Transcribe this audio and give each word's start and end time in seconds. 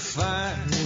find 0.00 0.79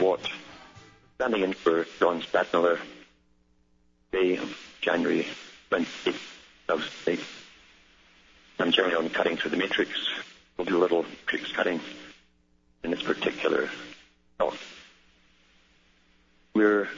Watt, 0.00 0.28
standing 1.16 1.42
in 1.42 1.52
for 1.52 1.86
John 1.98 2.20
Stadtmiller, 2.22 2.78
day 4.12 4.36
of 4.36 4.56
January 4.80 5.26
28th, 5.70 6.20
2008. 6.68 7.20
I'm 8.58 8.72
generally 8.72 8.96
on 8.96 9.10
cutting 9.10 9.36
through 9.36 9.50
the 9.50 9.56
matrix. 9.56 9.90
We'll 10.56 10.64
do 10.66 10.76
a 10.76 10.78
little 10.78 11.02
matrix 11.04 11.52
cutting 11.52 11.80
in 12.82 12.90
this 12.90 13.02
particular 13.02 13.68
talk. 14.38 14.56
We're 16.54 16.88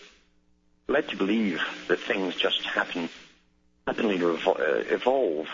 led 0.89 1.09
to 1.09 1.17
believe 1.17 1.61
that 1.89 2.01
things 2.01 2.35
just 2.37 2.63
happen, 2.63 3.09
suddenly 3.87 4.19
revol- 4.19 4.61
uh, 4.61 4.85
evolve 4.95 5.49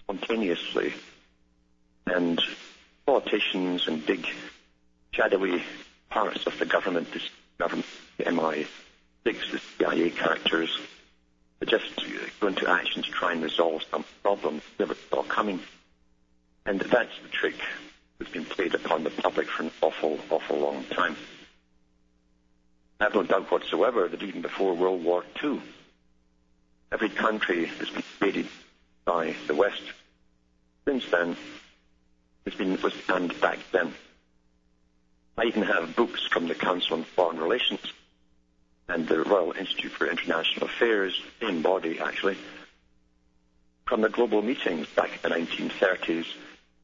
spontaneously, 0.00 0.92
and 2.06 2.40
politicians 3.06 3.88
and 3.88 4.04
big 4.04 4.26
shadowy 5.12 5.62
parts 6.10 6.46
of 6.46 6.58
the 6.58 6.66
government, 6.66 7.12
this 7.12 7.28
government, 7.58 7.86
the 8.18 8.24
MI6, 8.24 8.66
the 9.24 9.60
CIA 9.78 10.10
characters, 10.10 10.78
that 11.60 11.68
just 11.68 11.98
uh, 11.98 12.04
go 12.40 12.48
into 12.48 12.68
action 12.68 13.02
to 13.02 13.10
try 13.10 13.32
and 13.32 13.42
resolve 13.42 13.82
some 13.90 14.04
problem 14.22 14.60
never 14.78 14.94
saw 15.08 15.22
coming. 15.22 15.60
And 16.66 16.80
that's 16.80 17.18
the 17.22 17.28
trick 17.28 17.56
that's 18.18 18.30
been 18.30 18.44
played 18.44 18.74
upon 18.74 19.04
the 19.04 19.10
public 19.10 19.48
for 19.48 19.64
an 19.64 19.70
awful, 19.80 20.18
awful 20.30 20.58
long 20.58 20.84
time. 20.84 21.16
I 22.98 23.04
have 23.04 23.14
no 23.14 23.22
doubt 23.22 23.50
whatsoever 23.50 24.08
that 24.08 24.22
even 24.22 24.42
before 24.42 24.74
World 24.74 25.02
War 25.02 25.24
II, 25.42 25.60
every 26.92 27.08
country 27.08 27.66
has 27.66 27.88
been 27.88 28.02
invaded 28.20 28.46
by 29.06 29.34
the 29.46 29.54
West. 29.54 29.82
Since 30.86 31.10
then, 31.10 31.36
has 32.44 32.54
been 32.54 32.80
was 32.82 32.92
planned 32.92 33.38
back 33.40 33.58
then. 33.72 33.94
I 35.40 35.44
even 35.44 35.62
have 35.62 35.96
books 35.96 36.26
from 36.26 36.48
the 36.48 36.54
Council 36.54 36.98
on 36.98 37.04
Foreign 37.04 37.38
Relations 37.38 37.80
and 38.88 39.08
the 39.08 39.22
Royal 39.22 39.52
Institute 39.52 39.90
for 39.90 40.06
International 40.06 40.66
Affairs, 40.66 41.18
in 41.40 41.62
body 41.62 41.98
actually, 41.98 42.36
from 43.86 44.02
the 44.02 44.10
global 44.10 44.42
meetings 44.42 44.86
back 44.88 45.12
in 45.24 45.30
the 45.30 45.34
1930s, 45.34 46.26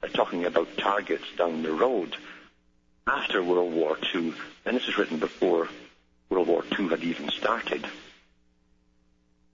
uh, 0.03 0.07
talking 0.09 0.47
about 0.47 0.75
targets 0.79 1.25
down 1.37 1.63
the 1.63 1.73
road 1.73 2.17
after 3.07 3.43
World 3.43 3.75
War 3.75 3.99
II. 4.15 4.33
And 4.65 4.75
this 4.75 4.89
is 4.89 4.97
written 4.97 5.19
before 5.19 5.69
World 6.31 6.49
War 6.49 6.65
II 6.79 6.89
had 6.89 7.05
even 7.05 7.29
started. 7.29 7.87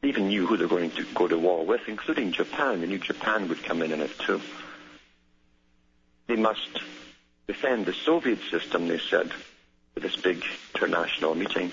They 0.01 0.11
even 0.11 0.29
knew 0.29 0.47
who 0.47 0.57
they 0.57 0.67
were 0.67 0.79
going 0.79 0.93
to 0.93 1.05
go 1.13 1.27
to 1.27 1.39
war 1.39 1.67
with, 1.67 1.89
including 1.89 2.31
Japan. 2.31 2.81
They 2.81 2.87
knew 2.87 2.99
Japan 2.99 3.49
would 3.49 3.65
come 3.65 3.83
in 3.83 3.91
in 3.91 4.01
it 4.01 4.17
too. 4.21 4.41
They 6.29 6.37
must 6.37 6.79
defend 7.47 7.87
the 7.87 7.93
Soviet 7.93 8.39
system, 8.51 8.89
they 8.89 8.99
said, 8.99 9.31
with 9.95 10.03
this 10.03 10.17
big 10.17 10.43
international 10.75 11.35
meeting 11.35 11.71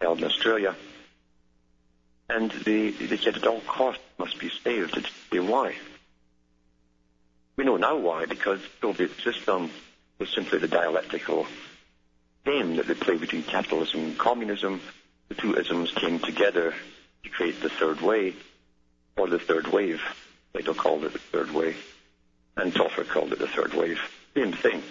held 0.00 0.18
in 0.18 0.24
Australia. 0.24 0.74
And 2.28 2.50
they, 2.50 2.90
they 2.90 3.16
said 3.16 3.36
at 3.36 3.46
all 3.46 3.60
costs 3.60 4.02
must 4.18 4.38
be 4.38 4.50
saved. 4.62 4.96
It's 4.96 5.10
why. 5.32 5.74
We 7.56 7.64
know 7.64 7.76
now 7.76 7.96
why, 7.96 8.26
because 8.26 8.60
the 8.60 8.68
Soviet 8.80 9.12
system 9.22 9.70
was 10.18 10.30
simply 10.30 10.58
the 10.58 10.68
dialectical 10.68 11.46
game 12.44 12.76
that 12.76 12.86
they 12.86 12.94
played 12.94 13.20
between 13.20 13.42
capitalism 13.42 14.00
and 14.00 14.18
communism. 14.18 14.80
The 15.28 15.34
two 15.34 15.56
isms 15.56 15.92
came 15.92 16.18
together 16.18 16.74
to 17.22 17.30
create 17.30 17.60
the 17.60 17.68
third 17.68 18.00
way, 18.00 18.34
or 19.16 19.28
the 19.28 19.38
third 19.38 19.68
wave. 19.68 20.02
Plato 20.52 20.74
called 20.74 21.04
it 21.04 21.12
the 21.12 21.18
third 21.18 21.52
way, 21.52 21.74
and 22.56 22.72
Toffler 22.72 23.08
called 23.08 23.32
it 23.32 23.38
the 23.38 23.48
third 23.48 23.74
wave. 23.74 24.00
Same 24.36 24.52
thing. 24.52 24.82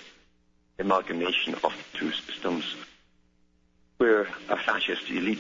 Amalgamation 0.79 1.55
of 1.63 1.73
two 1.93 2.11
systems, 2.11 2.75
where 3.97 4.27
a 4.49 4.57
fascist 4.57 5.09
elite 5.09 5.39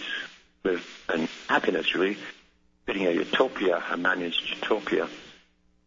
with 0.63 0.85
an 1.09 1.27
happiness, 1.47 1.95
really, 1.95 2.17
creating 2.85 3.07
a 3.07 3.11
utopia, 3.11 3.83
a 3.89 3.97
managed 3.97 4.49
utopia, 4.49 5.07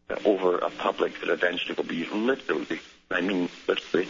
uh, 0.09 0.15
over 0.25 0.57
a 0.57 0.69
public 0.69 1.19
that 1.19 1.29
eventually 1.29 1.75
will 1.75 1.83
be 1.83 2.05
literally, 2.05 2.79
I 3.11 3.21
mean 3.21 3.49
literally, 3.67 4.07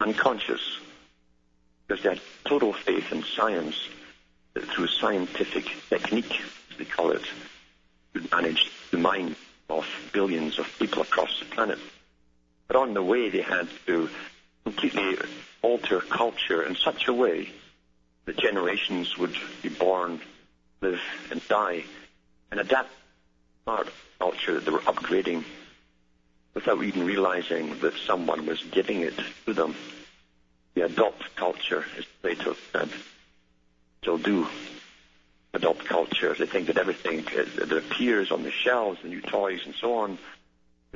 unconscious 0.00 0.78
because 1.86 2.02
they 2.02 2.10
had 2.10 2.20
total 2.44 2.72
faith 2.72 3.12
in 3.12 3.22
science 3.22 3.88
that 4.54 4.64
through 4.64 4.86
scientific 4.86 5.66
technique, 5.88 6.40
as 6.70 6.78
they 6.78 6.84
call 6.84 7.10
it, 7.10 7.22
could 8.12 8.30
manage 8.30 8.70
the 8.90 8.98
mind 8.98 9.36
of 9.68 9.86
billions 10.12 10.58
of 10.58 10.66
people 10.78 11.02
across 11.02 11.38
the 11.38 11.44
planet. 11.46 11.78
But 12.66 12.76
on 12.76 12.94
the 12.94 13.02
way, 13.02 13.28
they 13.28 13.42
had 13.42 13.68
to 13.86 14.08
completely 14.64 15.16
alter 15.62 16.00
culture 16.00 16.62
in 16.62 16.76
such 16.76 17.08
a 17.08 17.12
way 17.12 17.50
that 18.24 18.36
generations 18.38 19.18
would 19.18 19.36
be 19.62 19.68
born, 19.68 20.20
live, 20.80 21.00
and 21.30 21.46
die, 21.48 21.84
and 22.50 22.60
adapt 22.60 22.90
part 23.64 23.88
culture 24.18 24.54
that 24.54 24.64
they 24.64 24.70
were 24.70 24.78
upgrading 24.80 25.44
without 26.54 26.82
even 26.82 27.04
realizing 27.04 27.78
that 27.80 27.94
someone 28.06 28.46
was 28.46 28.62
giving 28.70 29.00
it 29.00 29.14
to 29.44 29.52
them. 29.52 29.74
They 30.74 30.82
adopt 30.82 31.34
culture, 31.36 31.84
as 31.98 32.04
Plato 32.22 32.56
said. 32.72 32.88
Still 34.02 34.18
do 34.18 34.46
adopt 35.52 35.84
culture. 35.84 36.34
They 36.34 36.46
think 36.46 36.66
that 36.66 36.78
everything 36.78 37.24
that 37.56 37.72
appears 37.72 38.30
on 38.30 38.42
the 38.42 38.50
shelves, 38.50 39.00
the 39.02 39.08
new 39.08 39.20
toys 39.20 39.60
and 39.64 39.74
so 39.74 39.98
on, 39.98 40.18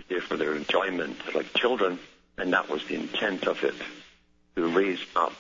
there 0.09 0.21
for 0.21 0.37
their 0.37 0.55
enjoyment, 0.55 1.17
like 1.35 1.53
children, 1.55 1.99
and 2.37 2.53
that 2.53 2.69
was 2.69 2.85
the 2.87 2.95
intent 2.95 3.47
of 3.47 3.63
it, 3.65 3.75
to 4.57 4.69
raise 4.69 5.01
up 5.17 5.33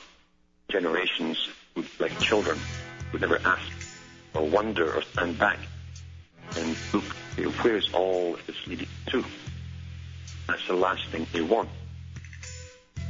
generations 0.68 1.48
who, 1.74 1.84
like 1.98 2.18
children, 2.20 2.58
would 3.12 3.20
never 3.20 3.40
ask 3.44 3.70
or 4.34 4.42
wonder 4.42 4.92
or 4.92 5.02
stand 5.02 5.38
back 5.38 5.58
and 6.56 6.76
look, 6.92 7.04
where's 7.62 7.92
all 7.92 8.36
this 8.46 8.66
leading 8.66 8.88
to? 9.06 9.24
That's 10.46 10.66
the 10.66 10.74
last 10.74 11.04
thing 11.06 11.26
they 11.32 11.42
want. 11.42 11.68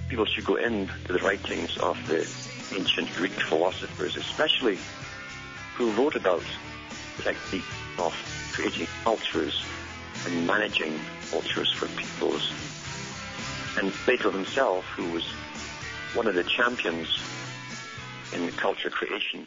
People 0.09 0.25
should 0.25 0.45
go 0.45 0.56
into 0.56 1.12
the 1.12 1.19
writings 1.19 1.77
of 1.79 1.97
the 2.09 2.29
ancient 2.77 3.15
Greek 3.15 3.33
philosophers, 3.33 4.17
especially 4.17 4.79
who 5.77 5.93
wrote 5.93 6.17
about 6.17 6.43
the 7.17 7.23
technique 7.23 7.65
of 7.99 8.15
creating 8.53 8.87
cultures 9.05 9.62
and 10.27 10.47
managing 10.47 10.99
cultures 11.30 11.72
for 11.72 11.86
peoples. 11.88 12.50
And 13.78 13.92
Plato 13.92 14.30
himself, 14.30 14.84
who 14.96 15.10
was 15.12 15.26
one 16.14 16.26
of 16.26 16.34
the 16.34 16.44
champions 16.44 17.20
in 18.32 18.50
culture 18.52 18.90
creation, 18.90 19.46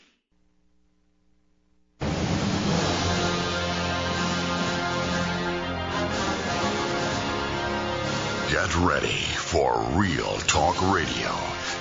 Get 8.52 8.76
ready 8.76 9.08
for 9.08 9.82
Real 9.94 10.38
Talk 10.40 10.94
Radio. 10.94 11.34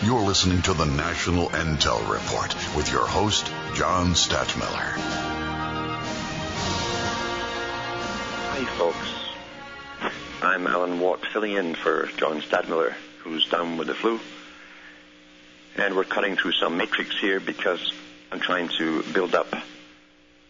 You're 0.03 0.23
listening 0.23 0.63
to 0.63 0.73
the 0.73 0.85
National 0.85 1.49
Intel 1.49 2.09
Report 2.09 2.55
with 2.77 2.91
your 2.93 3.07
host, 3.07 3.47
John 3.75 4.15
Stadtmiller. 4.15 4.95
Hi, 8.49 8.65
folks. 8.79 9.20
I'm 10.43 10.67
Alan 10.67 11.01
Watt, 11.01 11.27
filling 11.27 11.53
in 11.53 11.75
for 11.75 12.09
John 12.17 12.41
Stadtmiller, 12.41 12.95
who's 13.19 13.47
down 13.51 13.77
with 13.77 13.89
the 13.89 13.95
flu. 13.95 14.19
And 15.77 15.95
we're 15.95 16.05
cutting 16.05 16.37
through 16.37 16.53
some 16.53 16.79
matrix 16.79 17.19
here 17.21 17.41
because 17.41 17.93
I'm 18.33 18.41
trying 18.41 18.71
to 18.79 19.03
build 19.13 19.35
up 19.35 19.53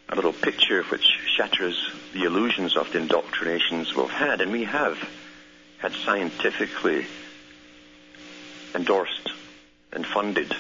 a 0.09 0.15
little 0.15 0.33
picture 0.33 0.85
which 0.85 1.19
shatters 1.37 1.91
the 2.13 2.23
illusions 2.23 2.77
of 2.77 2.93
the 2.93 2.99
indoctrinations 2.99 3.93
we've 3.93 4.09
had. 4.11 4.41
And 4.41 4.53
we 4.53 4.63
have 4.63 4.97
had 5.79 5.93
scientifically 5.93 7.07
endorsed 8.77 9.33
and 9.93 10.07
funded 10.07 10.55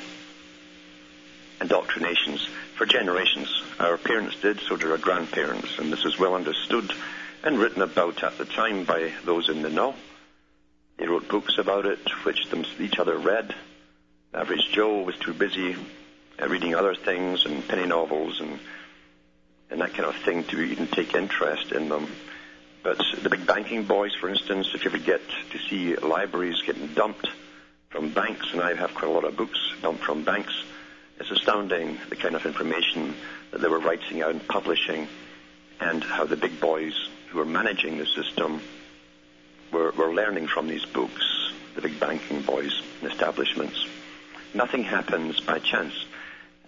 indoctrinations 1.61 2.49
for 2.75 2.85
generations. 2.85 3.62
Our 3.79 3.97
parents 3.97 4.35
did, 4.41 4.59
so 4.59 4.76
did 4.76 4.91
our 4.91 4.99
grandparents, 4.99 5.79
and 5.79 5.93
this 5.93 6.05
is 6.05 6.19
well 6.19 6.35
understood 6.35 6.93
and 7.42 7.58
written 7.58 7.82
about 7.82 8.22
at 8.22 8.38
the 8.38 8.44
time 8.44 8.84
by 8.84 9.12
those 9.25 9.48
in 9.48 9.62
the 9.62 9.70
know. 9.70 9.94
They 10.98 11.06
wrote 11.06 11.28
books 11.28 11.58
about 11.58 11.87
it, 11.87 12.00
which 12.25 12.48
them, 12.50 12.64
each 12.78 12.98
other 12.98 13.16
read. 13.16 13.54
Average 14.34 14.70
Joe 14.72 15.02
was 15.02 15.16
too 15.16 15.32
busy 15.32 15.76
uh, 16.40 16.48
reading 16.48 16.75
other 16.75 16.94
things 16.94 17.44
and 17.46 17.66
penny 17.66 17.87
novels 17.87 18.40
and 18.40 18.58
and 19.70 19.81
that 19.81 19.94
kind 19.94 20.04
of 20.04 20.16
thing 20.16 20.44
to 20.44 20.60
even 20.60 20.88
take 20.88 21.14
interest 21.14 21.70
in 21.72 21.88
them. 21.88 22.08
But 22.82 23.00
the 23.22 23.31
big 23.31 23.46
banking 23.46 23.84
boys, 23.84 24.14
for 24.14 24.28
instance, 24.28 24.69
if 24.75 24.84
you 24.84 24.90
ever 24.90 24.98
get 24.98 25.20
to 25.52 25.58
see 25.58 25.94
libraries 25.96 26.60
getting 26.66 26.88
dumped 26.88 27.28
from 27.88 28.12
banks, 28.12 28.52
and 28.52 28.60
I 28.60 28.75
have 28.75 28.94
quite 28.94 29.10
a 29.10 29.14
lot 29.14 29.25
of 29.25 29.37
books 29.37 29.58
dumped 29.81 30.02
from 30.02 30.25
banks, 30.25 30.64
it's 31.20 31.31
astounding 31.31 31.98
the 32.08 32.16
kind 32.16 32.34
of 32.34 32.46
information 32.46 33.14
that 33.52 33.60
they 33.60 33.69
were 33.69 33.78
writing 33.78 34.22
out 34.22 34.31
and 34.31 34.48
publishing, 34.48 35.06
and 35.78 36.02
how 36.02 36.25
the 36.25 36.37
big 36.37 36.58
boys 36.58 37.08
who 37.31 37.41
are 37.41 37.44
managing 37.44 37.99
the 37.99 38.06
system 38.06 38.61
were, 39.73 39.93
were 39.93 40.12
learning 40.12 40.49
from 40.49 40.69
these 40.69 40.85
books, 40.85 41.53
the 41.75 41.82
big 41.82 41.99
banking 42.00 42.43
boys 42.43 42.82
and 43.00 43.11
establishments. 43.11 43.87
Nothing 44.53 44.82
happens 44.82 45.38
by 45.41 45.61
chance. 45.61 45.94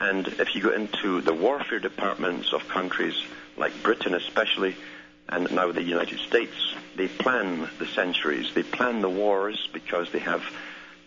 And 0.01 0.27
if 0.27 0.55
you 0.55 0.63
go 0.63 0.73
into 0.73 1.21
the 1.21 1.35
warfare 1.35 1.81
departments 1.81 2.53
of 2.53 2.69
countries 2.69 3.15
like 3.57 3.83
Britain 3.83 4.15
especially, 4.15 4.77
and 5.29 5.51
now 5.53 5.73
the 5.73 5.83
United 5.83 6.19
States, 6.21 6.75
they 6.97 7.09
plan 7.09 7.69
the 7.79 7.87
centuries. 7.87 8.53
They 8.55 8.63
plan 8.63 9.01
the 9.01 9.11
wars 9.11 9.69
because 9.73 10.11
they 10.13 10.19
have 10.21 10.43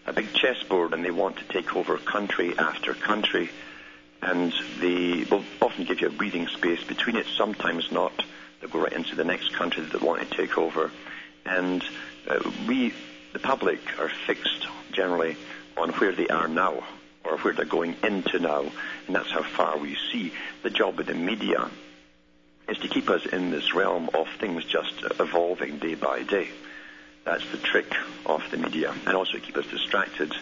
a 0.06 0.13
big 0.13 0.34
chessboard 0.34 0.94
and 0.94 1.04
they 1.04 1.12
want 1.12 1.38
to 1.38 1.44
take 1.46 1.75
over 1.75 1.98
country 1.98 2.58
after 2.58 2.94
country. 2.94 3.50
And 4.22 4.54
they 4.80 5.25
will 5.30 5.44
often 5.62 5.86
give 5.86 6.01
you 6.01 6.08
a 6.08 6.12
breathing 6.12 6.48
space 6.48 6.84
between 6.84 7.16
it, 7.16 7.28
sometimes 7.38 7.92
not. 7.92 8.24
They'll 8.60 8.69
go 8.69 8.80
right 8.80 8.94
into 8.94 9.16
the 9.16 9.24
next 9.24 9.54
country 9.54 9.84
that 9.84 10.02
want 10.02 10.30
to 10.30 10.38
take 10.38 10.57
over. 10.57 10.92
And 11.46 11.84
uh, 12.28 12.40
we, 12.68 12.94
the 13.34 13.40
public, 13.40 13.80
are 14.00 14.10
fixed 14.25 14.68
generally 14.92 15.38
on 15.78 15.90
where 15.92 16.12
they 16.12 16.28
are 16.28 16.48
now 16.48 16.84
or 17.24 17.38
where 17.38 17.54
they're 17.54 17.66
going 17.66 17.96
into 18.04 18.40
now, 18.40 18.62
and 19.07 19.16
that's 19.16 19.31
how 19.31 19.44
far 19.44 19.78
we 19.78 19.98
see. 20.12 20.31
The 20.63 20.69
job 20.69 21.00
of 21.00 21.07
the 21.07 21.13
media 21.13 21.69
is 22.68 22.78
to 22.80 22.88
keep 22.88 23.10
us 23.10 23.25
in 23.25 23.52
this 23.52 23.74
realm 23.74 24.10
of 24.13 24.28
things 24.40 24.63
just 24.66 24.94
evolving 25.19 25.80
day 25.80 25.96
by 25.96 26.24
day. 26.24 26.50
That's 27.24 27.48
the 27.51 27.58
trick 27.58 27.92
of 28.25 28.44
the 28.51 28.58
media, 28.58 28.94
and 29.06 29.16
also 29.16 29.40
keep 29.40 29.58
us 29.58 29.66
distracted. 29.68 30.34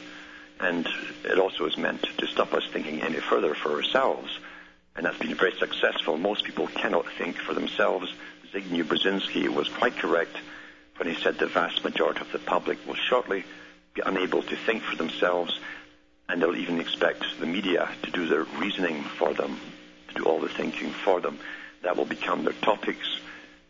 And 0.59 0.87
it 1.23 1.39
also 1.39 1.65
is 1.65 1.77
meant 1.77 2.05
to 2.17 2.27
stop 2.27 2.53
us 2.53 2.63
thinking 2.71 3.01
any 3.01 3.19
further 3.19 3.55
for 3.55 3.71
ourselves. 3.71 4.37
And 4.95 5.05
that's 5.05 5.17
been 5.17 5.35
very 5.35 5.53
successful. 5.57 6.17
Most 6.17 6.43
people 6.43 6.67
cannot 6.67 7.05
think 7.17 7.37
for 7.37 7.53
themselves. 7.53 8.13
Zbigniew 8.51 8.83
Brzezinski 8.83 9.49
was 9.49 9.67
quite 9.69 9.97
correct 9.97 10.35
when 10.97 11.07
he 11.13 11.21
said 11.21 11.37
the 11.39 11.47
vast 11.47 11.83
majority 11.83 12.21
of 12.21 12.31
the 12.31 12.39
public 12.39 12.85
will 12.85 12.95
shortly 12.95 13.43
be 13.93 14.01
unable 14.05 14.43
to 14.43 14.55
think 14.55 14.83
for 14.83 14.95
themselves 14.95 15.59
and 16.29 16.41
they'll 16.41 16.55
even 16.55 16.79
expect 16.79 17.23
the 17.39 17.45
media 17.45 17.89
to 18.03 18.11
do 18.11 18.27
their 18.27 18.43
reasoning 18.57 19.03
for 19.03 19.33
them, 19.33 19.59
to 20.07 20.13
do 20.15 20.23
all 20.23 20.39
the 20.39 20.49
thinking 20.49 20.91
for 20.91 21.19
them. 21.19 21.37
That 21.81 21.97
will 21.97 22.05
become 22.05 22.43
their 22.43 22.53
topics. 22.53 23.19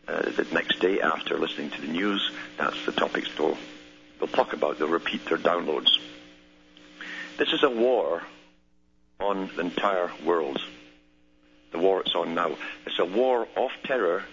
Uh, 0.08 0.22
the 0.22 0.48
next 0.52 0.80
day 0.80 1.02
after 1.02 1.38
listening 1.38 1.72
to 1.72 1.82
the 1.82 1.88
news, 1.88 2.32
that's 2.58 2.86
the 2.86 2.92
topics 2.92 3.30
they'll, 3.38 3.58
they'll 4.20 4.28
talk 4.28 4.54
about. 4.54 4.78
They'll 4.78 4.88
repeat 4.88 5.26
their 5.26 5.38
downloads. 5.38 5.98
This 7.38 7.52
is 7.54 7.64
a 7.64 7.70
war 7.70 8.22
on 9.20 9.50
the 9.56 9.62
entire 9.62 10.12
world. 10.24 10.60
The 11.74 11.80
war 11.80 12.02
it's 12.02 12.16
on 12.16 12.36
now. 12.36 12.56
It's 12.86 13.00
a 13.00 13.06
war 13.06 13.48
of 13.58 13.72
terror 13.84 14.24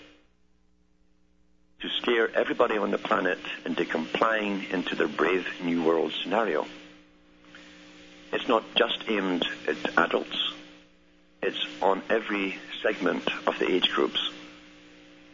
to 1.81 1.89
scare 1.89 2.31
everybody 2.37 2.77
on 2.77 2.91
the 2.91 2.99
planet 2.99 3.39
into 3.65 3.87
complying 3.87 4.67
into 4.71 4.95
their 4.95 5.09
brave 5.09 5.47
new 5.65 5.83
world 5.83 6.13
scenario. 6.23 6.67
It's 8.33 8.47
not 8.47 8.63
just 8.75 9.03
aimed 9.09 9.47
at 9.67 9.99
adults. 9.99 10.53
It's 11.43 11.67
on 11.81 12.03
every 12.11 12.59
segment 12.83 13.27
of 13.47 13.59
the 13.59 13.73
age 13.73 13.89
groups. 13.89 14.21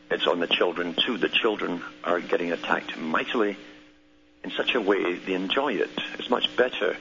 It's 0.09 0.29
on 0.29 0.39
the 0.39 0.47
children 0.47 0.95
too. 0.95 1.19
The 1.19 1.29
children 1.29 1.83
are 2.05 2.21
getting 2.21 2.53
attacked 2.53 2.97
mightily 2.97 3.57
in 4.45 4.53
such 4.53 4.77
a 4.77 4.81
way 4.81 5.15
they 5.15 5.35
enjoy 5.35 5.73
it. 5.73 5.91
It's 6.21 6.31
much 6.31 6.57
better 6.57 6.97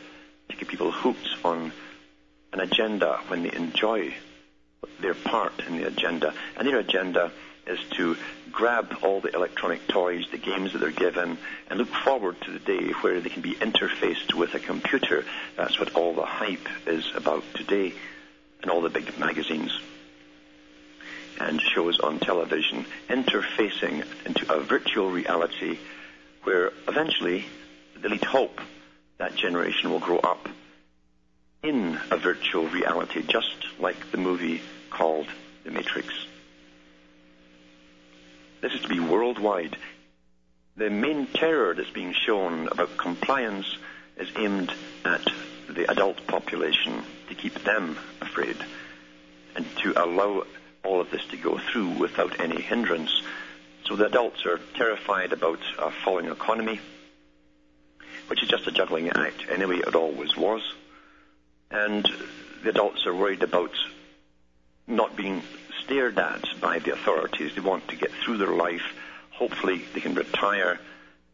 to 0.50 0.56
get 0.58 0.68
people 0.68 0.92
hooked 0.92 1.30
on 1.44 1.72
an 2.54 2.60
agenda 2.60 3.20
when 3.28 3.44
they 3.44 3.54
enjoy 3.54 4.16
their 5.00 5.14
part 5.14 5.54
in 5.68 5.78
the 5.78 5.88
agenda. 5.88 6.34
And 6.58 6.68
their 6.68 6.80
agenda 6.80 7.32
is 7.68 7.80
to 7.98 8.16
grab 8.52 8.98
all 9.02 9.22
the 9.22 9.34
electronic 9.34 9.88
toys, 9.88 10.26
the 10.32 10.38
games 10.38 10.74
that 10.74 10.80
they're 10.80 10.92
given, 10.92 11.38
and 11.70 11.80
look 11.80 11.90
forward 11.90 12.40
to 12.42 12.52
the 12.52 12.60
day 12.60 12.92
where 13.02 13.20
they 13.20 13.30
can 13.30 13.42
be 13.42 13.56
interfaced 13.56 14.34
with 14.34 14.54
a 14.54 14.60
computer. 14.60 15.26
That's 15.58 15.80
what 15.80 15.96
all 15.96 16.14
the 16.14 16.26
hype 16.26 16.68
is 16.88 17.12
about 17.16 17.44
today, 17.56 17.94
and 18.62 18.72
all 18.72 18.82
the 18.82 18.90
big 18.90 19.18
magazines 19.18 19.78
and 21.40 21.62
shows 21.62 22.00
on 22.00 22.20
television 22.20 22.86
interfacing 23.10 24.06
into 24.26 24.54
a 24.54 24.62
virtual 24.62 25.12
reality 25.12 25.78
where 26.44 26.72
eventually 26.88 27.46
the 28.02 28.10
lead 28.10 28.24
hope 28.24 28.62
that 29.18 29.36
generation 29.36 29.90
will 29.90 30.00
grow 30.00 30.20
up 30.20 30.48
in 31.64 32.00
a 32.12 32.18
virtual 32.18 32.68
reality, 32.68 33.24
just 33.24 33.56
like 33.80 34.12
the 34.12 34.18
movie 34.18 34.62
called 34.96 35.28
The 35.66 35.72
Matrix. 35.72 36.08
This 38.62 38.74
is 38.74 38.82
to 38.82 38.88
be 38.88 39.02
worldwide. 39.02 39.76
The 40.78 40.90
main 40.90 41.28
terror 41.28 41.76
that's 41.76 41.90
being 41.90 42.14
shown 42.14 42.70
about 42.70 42.98
compliance 42.98 43.78
is 44.18 44.30
aimed 44.38 44.72
at 45.04 45.28
the 45.70 45.92
adult 45.92 46.26
population 46.28 47.04
to 47.28 47.36
keep 47.36 47.54
them 47.66 47.98
afraid 48.22 48.56
and 49.56 49.66
to 49.84 50.02
allow 50.02 50.46
all 50.84 51.02
of 51.02 51.12
this 51.12 51.26
to 51.28 51.38
go 51.38 51.58
through 51.58 51.90
without 52.00 52.40
any 52.40 52.62
hindrance. 52.62 53.22
So 53.86 53.98
the 53.98 54.06
adults 54.06 54.46
are 54.46 54.62
terrified 54.76 55.34
about 55.34 55.60
a 55.78 55.92
falling 55.92 56.28
economy, 56.28 56.80
which 58.28 58.42
is 58.42 58.50
just 58.50 58.68
a 58.68 58.72
juggling 58.72 59.10
act 59.10 59.46
anyway, 59.50 59.80
it 59.80 59.96
always 59.96 60.38
was. 60.38 60.62
And 61.70 62.08
the 62.64 62.70
adults 62.70 63.06
are 63.06 63.14
worried 63.14 63.44
about 63.44 63.72
not 64.88 65.16
being 65.16 65.42
stared 65.84 66.18
at 66.18 66.44
by 66.62 66.80
the 66.80 66.94
authorities. 66.94 67.56
They 67.56 67.62
want 67.62 67.88
to 67.90 67.96
get 67.96 68.12
through 68.12 68.38
their 68.38 68.56
life. 68.56 68.84
Hopefully, 69.32 69.84
they 69.94 70.02
can 70.02 70.16
retire, 70.16 70.80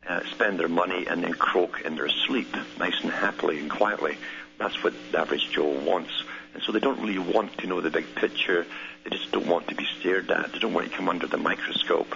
uh, 0.07 0.21
spend 0.31 0.59
their 0.59 0.67
money, 0.67 1.05
and 1.07 1.23
then 1.23 1.33
croak 1.33 1.81
in 1.81 1.95
their 1.95 2.09
sleep, 2.09 2.55
nice 2.79 2.99
and 3.01 3.11
happily 3.11 3.59
and 3.59 3.69
quietly. 3.69 4.17
That's 4.57 4.83
what 4.83 4.93
the 5.11 5.19
average 5.19 5.51
Joe 5.51 5.67
wants. 5.67 6.11
And 6.53 6.63
so 6.63 6.71
they 6.71 6.79
don't 6.79 6.99
really 6.99 7.17
want 7.17 7.57
to 7.59 7.67
know 7.67 7.81
the 7.81 7.89
big 7.89 8.13
picture. 8.15 8.65
They 9.03 9.09
just 9.09 9.31
don't 9.31 9.47
want 9.47 9.67
to 9.69 9.75
be 9.75 9.87
stared 9.99 10.29
at. 10.29 10.51
They 10.53 10.59
don't 10.59 10.73
want 10.73 10.91
to 10.91 10.97
come 10.97 11.09
under 11.09 11.27
the 11.27 11.37
microscope. 11.37 12.15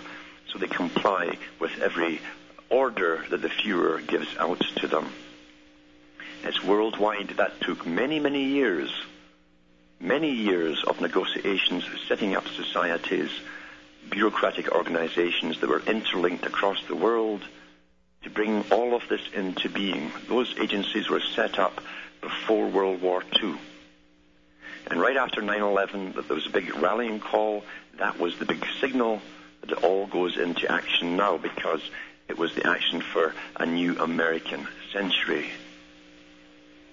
So 0.52 0.60
they 0.60 0.68
comply 0.68 1.38
with 1.60 1.72
every 1.82 2.22
order 2.70 3.26
that 3.30 3.42
the 3.42 3.50
Fuhrer 3.50 4.06
gives 4.06 4.28
out 4.38 4.60
to 4.78 4.88
them. 4.88 5.12
It's 6.44 6.64
worldwide. 6.64 7.30
That 7.38 7.60
took 7.62 7.86
many, 7.86 8.20
many 8.20 8.44
years 8.44 8.92
many 10.06 10.32
years 10.32 10.84
of 10.84 11.02
negotiations, 11.02 11.84
setting 12.08 12.36
up 12.36 12.48
societies, 12.48 13.30
bureaucratic 14.10 14.72
organizations 14.72 15.60
that 15.60 15.70
were 15.70 15.82
interlinked 15.88 16.46
across 16.46 16.82
the 16.88 16.96
world 16.96 17.42
to 18.24 18.30
bring 18.30 18.64
all 18.72 18.96
of 18.96 19.08
this 19.10 19.22
into 19.34 19.68
being. 19.70 20.12
Those 20.28 20.54
agencies 20.60 21.10
were 21.10 21.22
set 21.36 21.58
up 21.60 21.82
before 22.22 22.68
World 22.70 23.02
War 23.02 23.24
II. 23.42 23.56
And 24.88 25.02
right 25.02 25.18
after 25.18 25.42
9-11, 25.42 26.28
there 26.28 26.36
was 26.36 26.46
a 26.46 26.52
big 26.52 26.76
rallying 26.76 27.20
call. 27.20 27.64
That 27.98 28.20
was 28.20 28.38
the 28.38 28.46
big 28.46 28.64
signal 28.80 29.22
that 29.62 29.72
it 29.72 29.84
all 29.84 30.06
goes 30.06 30.38
into 30.38 30.72
action 30.72 31.18
now 31.18 31.38
because 31.38 31.82
It 32.28 32.38
was 32.38 32.54
the 32.56 32.68
action 32.68 33.02
for 33.02 33.34
a 33.56 33.66
new 33.66 33.98
American 34.00 34.68
century 34.92 35.50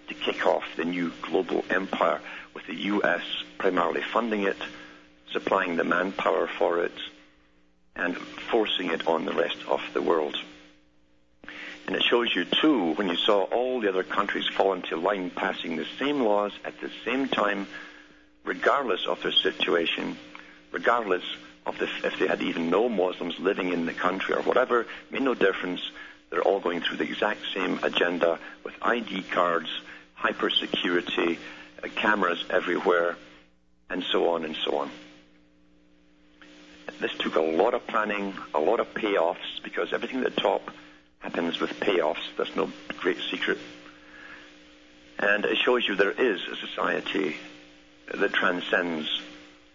to 0.08 0.14
kick 0.14 0.46
off 0.46 0.64
the 0.76 0.84
new 0.84 1.12
global 1.22 1.64
empire 1.70 2.20
with 2.54 2.66
the 2.66 2.74
U.S. 2.74 3.22
primarily 3.58 4.02
funding 4.02 4.42
it, 4.42 4.56
supplying 5.32 5.76
the 5.76 5.84
manpower 5.84 6.46
for 6.46 6.84
it, 6.84 6.92
and 7.96 8.16
forcing 8.16 8.90
it 8.90 9.06
on 9.06 9.24
the 9.24 9.32
rest 9.32 9.58
of 9.68 9.80
the 9.94 10.02
world. 10.02 10.36
And 11.86 11.96
it 11.96 12.02
shows 12.02 12.34
you, 12.34 12.44
too, 12.44 12.92
when 12.94 13.08
you 13.08 13.16
saw 13.16 13.42
all 13.42 13.80
the 13.80 13.88
other 13.88 14.04
countries 14.04 14.46
fall 14.48 14.72
into 14.72 14.96
line 14.96 15.30
passing 15.30 15.76
the 15.76 15.86
same 15.98 16.20
laws 16.20 16.52
at 16.64 16.80
the 16.80 16.90
same 17.04 17.28
time, 17.28 17.66
regardless 18.44 19.06
of 19.06 19.22
their 19.22 19.32
situation, 19.32 20.16
regardless 20.70 21.24
of 21.66 21.78
the, 21.78 21.88
if 22.04 22.18
they 22.18 22.26
had 22.26 22.42
even 22.42 22.70
no 22.70 22.88
Muslims 22.88 23.38
living 23.38 23.72
in 23.72 23.86
the 23.86 23.92
country 23.92 24.34
or 24.34 24.42
whatever, 24.42 24.86
made 25.10 25.22
no 25.22 25.34
difference. 25.34 25.80
They're 26.30 26.42
all 26.42 26.60
going 26.60 26.80
through 26.80 26.96
the 26.98 27.04
exact 27.04 27.40
same 27.52 27.78
agenda 27.82 28.38
with 28.64 28.74
ID 28.80 29.22
cards, 29.24 29.68
hyper 30.14 30.50
security, 30.50 31.38
cameras 31.88 32.44
everywhere, 32.50 33.16
and 33.90 34.04
so 34.10 34.30
on 34.30 34.44
and 34.44 34.56
so 34.64 34.78
on. 34.78 34.90
This 37.00 37.12
took 37.18 37.36
a 37.36 37.40
lot 37.40 37.74
of 37.74 37.86
planning, 37.86 38.34
a 38.54 38.60
lot 38.60 38.80
of 38.80 38.94
payoffs, 38.94 39.62
because 39.62 39.92
everything 39.92 40.24
at 40.24 40.34
the 40.34 40.40
top 40.40 40.70
happens 41.18 41.60
with 41.60 41.70
payoffs. 41.80 42.22
That's 42.36 42.54
no 42.54 42.70
great 42.98 43.18
secret. 43.30 43.58
And 45.18 45.44
it 45.44 45.56
shows 45.58 45.86
you 45.86 45.96
there 45.96 46.10
is 46.10 46.40
a 46.46 46.56
society 46.56 47.36
that 48.12 48.32
transcends 48.32 49.20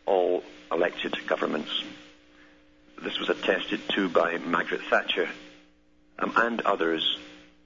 all 0.06 0.44
elected 0.72 1.16
governments. 1.28 1.84
This 3.02 3.20
was 3.20 3.30
attested 3.30 3.82
to 3.90 4.10
by 4.10 4.38
Margaret 4.38 4.82
Thatcher 4.90 5.30
um, 6.20 6.34
and 6.36 6.62
others 6.62 7.18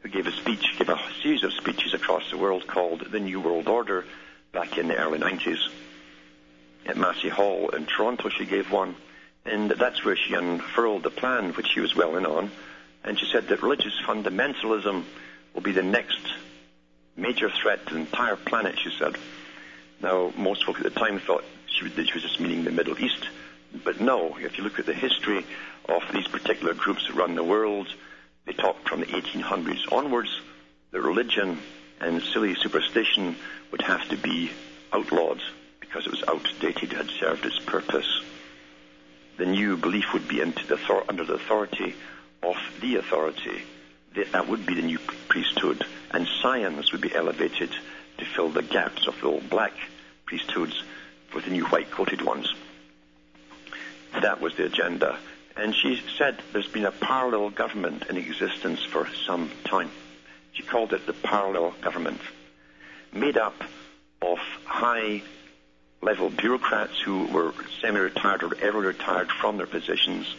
who 0.02 0.10
gave 0.10 0.28
a 0.28 0.32
speech, 0.32 0.76
gave 0.78 0.90
a 0.90 1.00
series 1.22 1.44
of 1.44 1.54
speeches 1.54 1.94
across 1.94 2.30
the 2.30 2.38
world 2.38 2.68
called 2.68 3.12
the 3.12 3.20
New 3.20 3.40
World 3.40 3.68
Order 3.68 4.06
back 4.52 4.78
in 4.78 4.88
the 4.88 4.98
early 4.98 5.20
90s. 5.20 5.60
At 6.86 6.98
Massey 6.98 7.30
Hall 7.30 7.70
in 7.70 7.86
Toronto, 7.86 8.30
she 8.30 8.46
gave 8.46 8.72
one, 8.72 8.96
and 9.46 9.72
that's 9.72 10.04
where 10.04 10.16
she 10.16 10.34
unfurled 10.34 11.04
the 11.04 11.10
plan, 11.10 11.52
which 11.54 11.70
she 11.70 11.80
was 11.80 11.96
well 11.96 12.18
in 12.18 12.26
on, 12.26 12.52
and 13.04 13.20
she 13.20 13.26
said 13.32 13.48
that 13.48 13.62
religious 13.62 14.00
fundamentalism 14.06 15.04
will 15.54 15.62
be 15.62 15.72
the 15.72 15.84
next 15.84 16.20
major 17.16 17.50
threat 17.50 17.86
to 17.88 17.94
the 17.94 18.00
entire 18.00 18.36
planet, 18.36 18.78
she 18.80 18.92
said. 18.98 19.16
Now, 20.02 20.34
most 20.36 20.66
folk 20.66 20.78
at 20.78 20.84
the 20.84 21.00
time 21.00 21.20
thought 21.20 21.44
she, 21.68 21.88
that 21.88 22.08
she 22.08 22.14
was 22.14 22.24
just 22.24 22.40
meaning 22.40 22.64
the 22.64 22.72
Middle 22.72 23.00
East. 23.00 23.28
But 23.84 24.02
no, 24.02 24.38
if 24.38 24.58
you 24.58 24.64
look 24.64 24.80
at 24.80 24.86
the 24.86 24.94
history 24.94 25.46
of 25.88 26.02
these 26.14 26.28
particular 26.28 26.74
groups 26.74 27.08
that 27.08 27.16
run 27.16 27.36
the 27.36 27.44
world, 27.44 27.88
they 28.46 28.54
talk 28.54 28.88
from 28.88 29.02
the 29.02 29.06
1800s 29.06 29.92
onwards. 29.92 30.42
The 30.92 31.02
religion 31.02 31.60
and 32.02 32.22
silly 32.22 32.56
superstition 32.56 33.36
would 33.72 33.82
have 33.82 34.08
to 34.10 34.18
be 34.18 34.52
outlawed 34.92 35.42
because 35.80 36.06
it 36.06 36.12
was 36.12 36.24
outdated, 36.28 36.94
had 36.94 37.10
served 37.10 37.46
its 37.46 37.60
purpose. 37.60 38.22
The 39.38 39.46
new 39.46 39.78
belief 39.78 40.14
would 40.14 40.28
be 40.28 40.40
the, 40.40 41.04
under 41.08 41.24
the 41.24 41.36
authority 41.36 41.96
of 42.44 42.56
the 42.82 42.96
authority. 42.96 43.64
That 44.32 44.48
would 44.48 44.66
be 44.66 44.76
the 44.76 44.82
new 44.82 45.00
priesthood, 45.28 45.86
and 46.12 46.28
science 46.42 46.92
would 46.92 47.02
be 47.02 47.16
elevated 47.16 47.70
to 48.18 48.26
fill 48.26 48.50
the 48.50 48.62
gaps 48.62 49.08
of 49.08 49.20
the 49.22 49.28
old 49.28 49.50
black 49.50 49.74
priesthoods 50.26 50.84
with 51.34 51.46
the 51.46 51.52
new 51.52 51.66
white 51.66 51.92
coated 51.92 52.22
ones. 52.22 52.54
That 54.22 54.42
was 54.42 54.56
the 54.56 54.66
agenda. 54.66 55.18
And 55.56 55.76
she 55.76 56.02
said 56.18 56.42
there's 56.52 56.68
been 56.68 56.86
a 56.86 56.92
parallel 56.92 57.50
government 57.50 58.06
in 58.10 58.18
existence 58.18 58.84
for 58.84 59.08
some 59.26 59.52
time. 59.66 59.92
She 60.54 60.64
called 60.64 60.94
it 60.94 61.06
the 61.06 61.14
parallel 61.14 61.74
government, 61.82 62.22
made 63.14 63.38
up 63.38 63.64
of 64.22 64.38
high 64.66 65.24
level 66.02 66.30
bureaucrats 66.30 67.00
who 67.00 67.26
were 67.28 67.54
semi 67.82 68.00
retired 68.00 68.44
or 68.44 68.56
ever 68.62 68.80
retired 68.80 69.32
from 69.32 69.58
their 69.58 69.68
positions, 69.68 70.34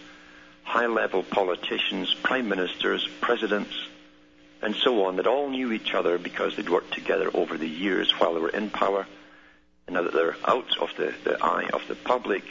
high 0.63 0.87
level 0.87 1.23
politicians, 1.23 2.15
prime 2.23 2.49
ministers, 2.49 3.09
presidents, 3.21 3.75
and 4.61 4.75
so 4.77 5.05
on 5.05 5.17
that 5.17 5.27
all 5.27 5.51
knew 5.51 5.73
each 5.73 5.95
other 5.95 6.19
because 6.19 6.57
they'd 6.57 6.69
worked 6.69 6.95
together 6.95 7.31
over 7.35 7.57
the 7.57 7.69
years 7.69 8.13
while 8.19 8.35
they 8.35 8.41
were 8.41 8.49
in 8.49 8.71
power 8.71 9.07
and 9.87 9.95
now 9.95 10.03
that 10.03 10.13
they're 10.13 10.37
out 10.45 10.79
of 10.79 10.91
the, 10.97 11.13
the 11.25 11.43
eye 11.45 11.69
of 11.73 11.87
the 11.89 11.95
public, 11.95 12.45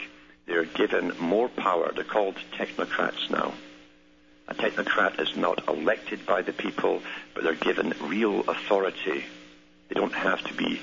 they're 0.46 0.64
given 0.64 1.12
more 1.18 1.48
power. 1.48 1.90
They're 1.94 2.04
called 2.04 2.36
technocrats 2.56 3.30
now. 3.30 3.54
A 4.48 4.54
technocrat 4.54 5.20
is 5.20 5.36
not 5.36 5.68
elected 5.68 6.26
by 6.26 6.42
the 6.42 6.52
people, 6.52 7.02
but 7.34 7.44
they're 7.44 7.54
given 7.54 7.94
real 8.02 8.40
authority. 8.40 9.24
They 9.88 9.94
don't 9.94 10.14
have 10.14 10.42
to 10.44 10.54
be 10.54 10.80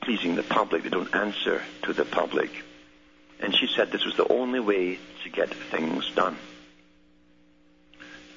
pleasing 0.00 0.34
the 0.34 0.42
public. 0.42 0.82
They 0.82 0.88
don't 0.88 1.14
answer 1.14 1.62
to 1.82 1.92
the 1.92 2.04
public. 2.04 2.50
And 3.40 3.54
she 3.54 3.66
said 3.66 3.92
this 3.92 4.04
was 4.04 4.16
the 4.16 4.32
only 4.32 4.60
way 4.60 4.98
to 5.24 5.28
get 5.30 5.52
things 5.52 6.10
done. 6.14 6.36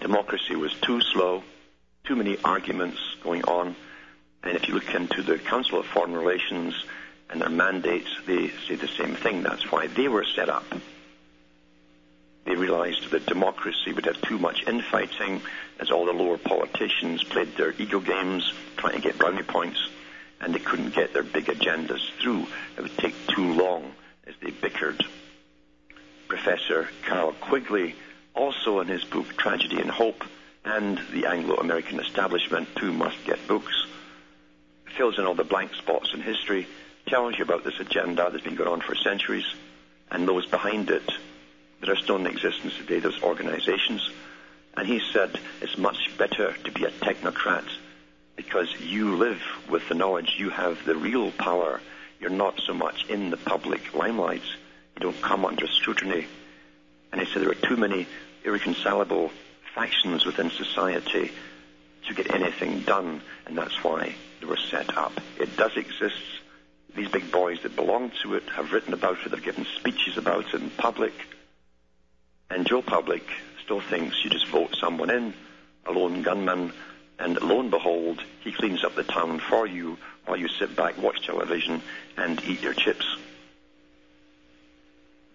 Democracy 0.02 0.56
was 0.56 0.74
too 0.82 1.02
slow, 1.02 1.44
too 2.06 2.16
many 2.16 2.38
arguments 2.44 3.00
going 3.24 3.44
on. 3.44 3.76
And 4.44 4.56
if 4.56 4.68
you 4.68 4.74
look 4.74 4.94
into 4.94 5.22
the 5.22 5.38
Council 5.38 5.80
of 5.80 5.86
Foreign 5.86 6.14
Relations, 6.14 6.74
and 7.30 7.42
their 7.42 7.50
mandates, 7.50 8.10
they 8.26 8.50
say 8.68 8.76
the 8.76 8.88
same 8.88 9.16
thing. 9.16 9.44
That's 9.44 9.72
why 9.72 9.88
they 9.88 10.08
were 10.08 10.26
set 10.26 10.50
up. 10.50 10.66
They 12.46 12.56
realized 12.56 13.12
that 13.12 13.26
democracy 13.26 13.94
would 13.94 14.06
have 14.06 14.22
too 14.22 14.40
much 14.40 14.64
infighting 14.68 15.42
as 15.80 15.92
all 15.92 16.06
the 16.06 16.14
lower 16.14 16.38
politicians 16.38 17.24
played 17.24 17.56
their 17.56 17.74
ego 17.78 18.00
games, 18.00 18.52
trying 18.78 18.96
to 18.96 19.02
get 19.02 19.18
brownie 19.18 19.44
points, 19.44 19.80
and 20.42 20.54
they 20.54 20.60
couldn't 20.60 20.96
get 20.96 21.14
their 21.14 21.24
big 21.24 21.46
agendas 21.46 22.02
through. 22.22 22.48
It 22.78 22.82
would 22.82 22.98
take 22.98 23.16
too 23.28 23.54
long 23.54 23.94
as 24.28 24.36
they 24.42 24.52
bickered. 24.52 25.04
Professor 26.28 26.90
Carroll 27.04 27.34
Quigley, 27.34 27.96
also 28.34 28.80
in 28.80 28.88
his 28.88 29.04
book 29.04 29.36
Tragedy 29.38 29.80
and 29.80 29.90
Hope, 29.90 30.24
and 30.64 31.00
the 31.12 31.26
Anglo-American 31.26 32.00
establishment, 32.00 32.68
two 32.76 32.94
must-get 32.94 33.48
books, 33.48 33.86
fills 34.98 35.18
in 35.18 35.26
all 35.26 35.34
the 35.34 35.44
blank 35.44 35.74
spots 35.76 36.14
in 36.14 36.22
history 36.22 36.68
tells 37.08 37.38
you 37.38 37.44
about 37.44 37.64
this 37.64 37.80
agenda 37.80 38.30
that's 38.32 38.44
been 38.44 38.56
going 38.56 38.70
on 38.70 38.82
for 38.82 38.96
centuries 38.96 39.46
and 40.12 40.28
those 40.28 40.46
behind 40.46 40.90
it 40.90 41.10
that 41.80 41.90
are 41.90 41.96
still 41.96 42.18
in 42.18 42.28
existence 42.28 42.76
today, 42.78 43.00
those 43.00 43.22
organizations. 43.22 44.10
And 44.76 44.88
he 44.88 45.02
said 45.12 45.40
it's 45.62 45.78
much 45.78 46.18
better 46.18 46.54
to 46.54 46.72
be 46.72 46.86
a 46.86 46.92
technocrat 46.92 47.66
because 48.36 48.70
you 48.80 49.18
live 49.18 49.42
with 49.70 49.88
the 49.90 49.96
knowledge 49.96 50.36
you 50.38 50.50
have 50.50 50.86
the 50.86 50.96
real 50.96 51.32
power. 51.32 51.82
You're 52.20 52.30
not 52.30 52.62
so 52.66 52.74
much 52.74 53.06
in 53.10 53.30
the 53.30 53.38
public 53.38 53.94
limelight. 53.94 54.44
You 54.96 55.02
don't 55.02 55.22
come 55.22 55.46
under 55.46 55.68
scrutiny. 55.68 56.26
And 57.12 57.22
he 57.22 57.28
said 57.28 57.42
there 57.42 57.52
are 57.52 57.56
too 57.56 57.78
many 57.78 58.08
irreconcilable 58.44 59.32
factions 59.76 60.26
within 60.26 60.52
society 60.52 61.32
to 62.08 62.14
get 62.14 62.34
anything 62.34 62.82
done, 62.82 63.22
and 63.46 63.58
that's 63.58 63.84
why 63.84 64.16
they 64.40 64.46
were 64.46 64.58
set 64.58 64.98
up. 64.98 65.14
It 65.40 65.56
does 65.58 65.76
exist 65.76 66.16
these 66.96 67.10
big 67.10 67.32
boys 67.32 67.62
that 67.64 67.76
belong 67.76 68.12
to 68.24 68.36
it 68.36 68.44
have 68.50 68.72
written 68.72 68.94
about 68.94 69.18
it, 69.26 69.32
they've 69.32 69.44
given 69.44 69.66
speeches 69.78 70.18
about 70.18 70.54
it 70.54 70.62
in 70.62 70.70
public. 70.72 71.14
And 72.50 72.66
Joe 72.66 72.82
Public 72.82 73.24
still 73.64 73.82
thinks 73.82 74.24
you 74.24 74.30
just 74.30 74.48
vote 74.48 74.76
someone 74.76 75.10
in, 75.10 75.34
a 75.86 75.92
lone 75.92 76.24
gunman, 76.24 76.74
and 77.20 77.40
lo 77.42 77.60
and 77.60 77.70
behold, 77.70 78.24
he 78.42 78.52
cleans 78.52 78.84
up 78.84 78.96
the 78.96 79.04
town 79.04 79.40
for 79.40 79.68
you 79.68 79.98
while 80.26 80.38
you 80.38 80.48
sit 80.48 80.76
back, 80.76 80.98
watch 80.98 81.26
television, 81.26 81.82
and 82.18 82.44
eat 82.46 82.62
your 82.62 82.74
chips. 82.74 83.06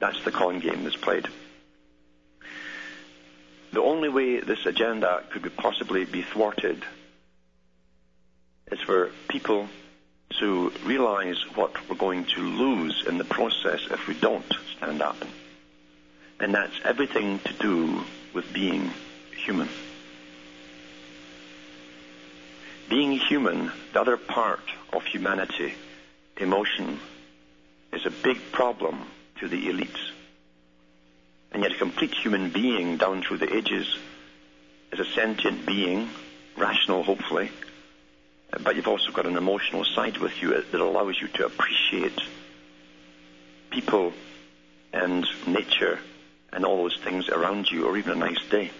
That's 0.00 0.22
the 0.24 0.32
con 0.32 0.60
game 0.60 0.84
that's 0.84 0.96
played. 0.96 1.28
The 3.72 3.82
only 3.82 4.08
way 4.08 4.40
this 4.40 4.66
agenda 4.66 5.24
could 5.30 5.56
possibly 5.56 6.04
be 6.04 6.22
thwarted 6.22 6.82
is 8.70 8.80
for 8.80 9.10
people 9.28 9.68
to 10.40 10.72
realize 10.84 11.36
what 11.54 11.88
we're 11.88 11.96
going 11.96 12.24
to 12.24 12.40
lose 12.40 13.04
in 13.06 13.18
the 13.18 13.24
process 13.24 13.80
if 13.90 14.06
we 14.06 14.14
don't 14.14 14.46
stand 14.76 15.02
up. 15.02 15.16
And 16.44 16.54
that's 16.54 16.78
everything 16.84 17.38
to 17.38 17.54
do 17.54 18.04
with 18.34 18.52
being 18.52 18.90
human. 19.34 19.70
Being 22.90 23.12
human, 23.12 23.72
the 23.94 24.02
other 24.02 24.18
part 24.18 24.60
of 24.92 25.04
humanity, 25.04 25.72
emotion, 26.36 27.00
is 27.94 28.04
a 28.04 28.10
big 28.10 28.52
problem 28.52 29.06
to 29.40 29.48
the 29.48 29.68
elites. 29.68 30.10
And 31.50 31.62
yet 31.62 31.72
a 31.72 31.78
complete 31.78 32.12
human 32.12 32.50
being 32.50 32.98
down 32.98 33.22
through 33.22 33.38
the 33.38 33.56
ages 33.56 33.96
is 34.92 35.00
a 35.00 35.06
sentient 35.12 35.64
being, 35.64 36.10
rational 36.58 37.04
hopefully, 37.04 37.50
but 38.62 38.76
you've 38.76 38.86
also 38.86 39.12
got 39.12 39.24
an 39.24 39.38
emotional 39.38 39.86
side 39.86 40.18
with 40.18 40.42
you 40.42 40.50
that 40.50 40.78
allows 40.78 41.18
you 41.18 41.28
to 41.28 41.46
appreciate 41.46 42.20
people 43.70 44.12
and 44.92 45.26
nature 45.46 46.00
and 46.54 46.64
all 46.64 46.78
those 46.78 46.98
things 47.04 47.28
around 47.28 47.70
you, 47.70 47.86
or 47.86 47.96
even 47.98 48.12
a 48.12 48.26
nice 48.26 48.42
day. 48.50 48.70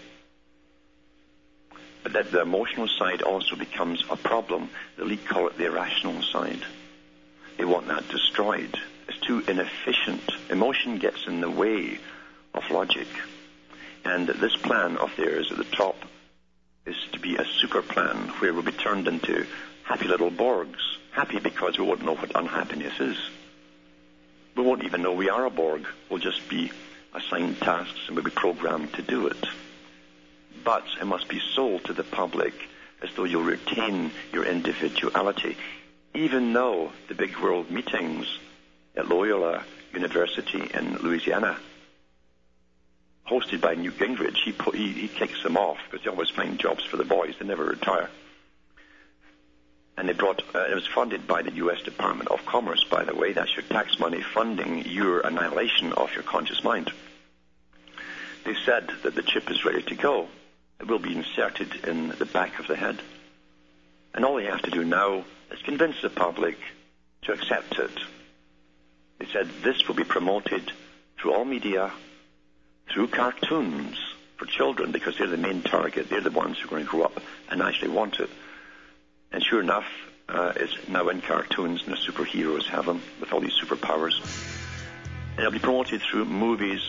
but 2.05 2.13
that 2.13 2.31
the 2.31 2.39
emotional 2.39 2.87
side 2.87 3.23
also 3.23 3.55
becomes 3.55 4.03
a 4.11 4.15
problem. 4.15 4.69
The 4.95 5.05
league 5.05 5.25
call 5.25 5.47
it 5.47 5.57
the 5.57 5.65
irrational 5.65 6.21
side. 6.21 6.61
They 7.57 7.65
want 7.65 7.87
that 7.87 8.07
destroyed. 8.09 8.77
It's 9.07 9.17
too 9.21 9.39
inefficient. 9.47 10.21
Emotion 10.51 10.99
gets 10.99 11.25
in 11.25 11.41
the 11.41 11.49
way 11.49 11.97
of 12.53 12.69
logic. 12.69 13.07
And 14.03 14.27
this 14.27 14.55
plan 14.55 14.97
of 14.97 15.15
theirs 15.17 15.51
at 15.51 15.57
the 15.57 15.63
top 15.63 15.95
is 16.85 16.95
to 17.13 17.19
be 17.19 17.37
a 17.37 17.45
super 17.59 17.81
plan 17.81 18.27
where 18.37 18.53
we'll 18.53 18.61
be 18.61 18.71
turned 18.71 19.07
into 19.07 19.47
happy 19.81 20.07
little 20.07 20.29
Borgs. 20.29 20.83
Happy 21.11 21.39
because 21.39 21.79
we 21.79 21.85
won't 21.85 22.05
know 22.05 22.13
what 22.13 22.35
unhappiness 22.35 22.99
is. 22.99 23.17
We 24.55 24.61
won't 24.61 24.83
even 24.83 25.01
know 25.01 25.13
we 25.13 25.31
are 25.31 25.45
a 25.45 25.49
Borg. 25.49 25.87
We'll 26.07 26.19
just 26.19 26.47
be 26.49 26.71
assigned 27.15 27.59
tasks 27.59 27.99
and 28.07 28.15
we'll 28.15 28.25
be 28.25 28.31
programmed 28.31 28.93
to 28.93 29.01
do 29.01 29.27
it. 29.27 29.45
But 30.63 30.85
it 30.99 31.05
must 31.05 31.27
be 31.27 31.41
sold 31.53 31.85
to 31.85 31.93
the 31.93 32.03
public 32.03 32.53
as 33.01 33.09
though 33.15 33.23
you'll 33.23 33.43
retain 33.43 34.11
your 34.33 34.45
individuality, 34.45 35.57
even 36.13 36.53
though 36.53 36.91
the 37.07 37.15
big 37.15 37.37
world 37.37 37.69
meetings 37.69 38.27
at 38.95 39.07
Loyola 39.07 39.63
University 39.93 40.69
in 40.73 40.97
Louisiana, 40.97 41.57
hosted 43.29 43.61
by 43.61 43.75
Newt 43.75 43.97
Gingrich, 43.97 44.37
he, 44.43 44.51
put, 44.51 44.75
he, 44.75 44.91
he 44.91 45.07
kicks 45.07 45.41
them 45.43 45.57
off 45.57 45.77
because 45.89 46.03
they 46.03 46.11
always 46.11 46.29
find 46.29 46.59
jobs 46.59 46.83
for 46.83 46.97
the 46.97 47.03
boys. 47.03 47.35
They 47.39 47.45
never 47.45 47.65
retire 47.65 48.09
and 49.97 50.09
they 50.09 50.13
brought 50.13 50.43
uh, 50.53 50.65
it 50.69 50.75
was 50.75 50.87
funded 50.87 51.27
by 51.27 51.41
the 51.41 51.53
U.S. 51.53 51.81
Department 51.81 52.29
of 52.29 52.45
Commerce, 52.45 52.83
by 52.83 53.03
the 53.03 53.15
way. 53.15 53.33
That's 53.33 53.55
your 53.55 53.63
tax 53.63 53.99
money 53.99 54.21
funding 54.21 54.85
your 54.85 55.21
annihilation 55.21 55.93
of 55.93 56.13
your 56.13 56.23
conscious 56.23 56.63
mind. 56.63 56.91
They 58.43 58.55
said 58.65 58.91
that 59.03 59.15
the 59.15 59.23
chip 59.23 59.49
is 59.49 59.65
ready 59.65 59.81
to 59.83 59.95
go. 59.95 60.27
It 60.79 60.87
will 60.87 60.99
be 60.99 61.15
inserted 61.15 61.85
in 61.85 62.09
the 62.09 62.25
back 62.25 62.59
of 62.59 62.67
the 62.67 62.75
head. 62.75 62.99
And 64.13 64.23
all 64.23 64.35
they 64.35 64.45
have 64.45 64.61
to 64.63 64.71
do 64.71 64.83
now 64.83 65.25
is 65.51 65.61
convince 65.63 66.01
the 66.01 66.09
public 66.09 66.57
to 67.23 67.33
accept 67.33 67.79
it. 67.79 67.99
They 69.19 69.25
said 69.27 69.49
this 69.63 69.87
will 69.87 69.95
be 69.95 70.03
promoted 70.03 70.71
through 71.17 71.33
all 71.33 71.45
media, 71.45 71.91
through 72.89 73.07
cartoons 73.07 73.97
for 74.37 74.45
children, 74.45 74.91
because 74.91 75.17
they're 75.17 75.27
the 75.27 75.37
main 75.37 75.61
target. 75.61 76.09
They're 76.09 76.21
the 76.21 76.31
ones 76.31 76.59
who 76.59 76.67
are 76.67 76.71
going 76.71 76.85
to 76.85 76.89
grow 76.89 77.03
up 77.03 77.21
and 77.49 77.61
actually 77.61 77.91
want 77.91 78.19
it. 78.19 78.29
And 79.35 79.43
sure 79.43 79.59
enough, 79.59 79.85
uh, 80.29 80.53
it's 80.55 80.87
now 80.87 81.09
in 81.09 81.19
cartoons 81.19 81.83
and 81.83 81.91
the 81.91 81.97
superheroes 81.97 82.63
have 82.67 82.85
them 82.85 83.01
with 83.19 83.33
all 83.33 83.41
these 83.41 83.59
superpowers. 83.61 84.13
And 85.31 85.39
it'll 85.39 85.51
be 85.51 85.59
promoted 85.59 86.01
through 86.01 86.23
movies 86.23 86.79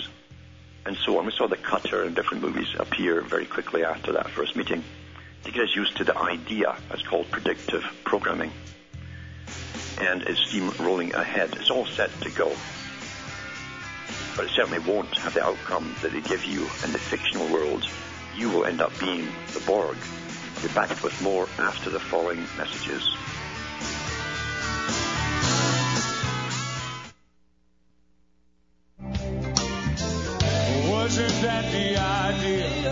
and 0.87 0.97
so 0.97 1.19
on. 1.19 1.27
We 1.27 1.33
saw 1.33 1.49
the 1.49 1.57
Cutter 1.57 2.05
and 2.05 2.15
different 2.15 2.45
movies 2.45 2.69
appear 2.79 3.21
very 3.21 3.47
quickly 3.47 3.83
after 3.83 4.13
that 4.13 4.31
first 4.31 4.55
meeting 4.55 4.85
to 5.43 5.51
get 5.51 5.65
us 5.65 5.75
used 5.75 5.97
to 5.97 6.05
the 6.05 6.17
idea. 6.17 6.77
It's 6.93 7.03
called 7.03 7.29
predictive 7.33 7.83
programming. 8.05 8.53
And 10.01 10.23
it's 10.23 10.45
steamrolling 10.45 11.15
ahead. 11.15 11.57
It's 11.57 11.71
all 11.71 11.87
set 11.87 12.13
to 12.21 12.31
go. 12.31 12.53
But 14.37 14.45
it 14.45 14.51
certainly 14.51 14.79
won't 14.79 15.19
have 15.19 15.35
the 15.35 15.43
outcome 15.43 15.97
that 16.01 16.13
they 16.13 16.21
give 16.21 16.45
you 16.45 16.61
in 16.85 16.93
the 16.93 17.01
fictional 17.01 17.53
world. 17.53 17.85
You 18.37 18.51
will 18.51 18.67
end 18.67 18.81
up 18.81 18.97
being 19.01 19.27
the 19.53 19.61
Borg 19.67 19.97
be 20.63 20.69
back 20.69 21.03
with 21.03 21.21
more 21.23 21.49
after 21.59 21.91
the 21.91 22.01
following 22.01 22.47
messages. 22.57 23.09
Wasn't 30.91 31.43
that 31.43 31.71
the 31.73 31.97
idea 31.97 32.86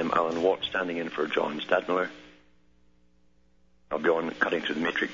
I'm 0.00 0.12
Alan 0.12 0.42
Watt, 0.42 0.64
standing 0.64 0.96
in 0.96 1.10
for 1.10 1.26
John 1.26 1.60
Stadtmiller. 1.60 2.08
I'll 3.90 3.98
be 3.98 4.08
on 4.08 4.30
Cutting 4.30 4.62
Through 4.62 4.76
the 4.76 4.80
Matrix 4.80 5.12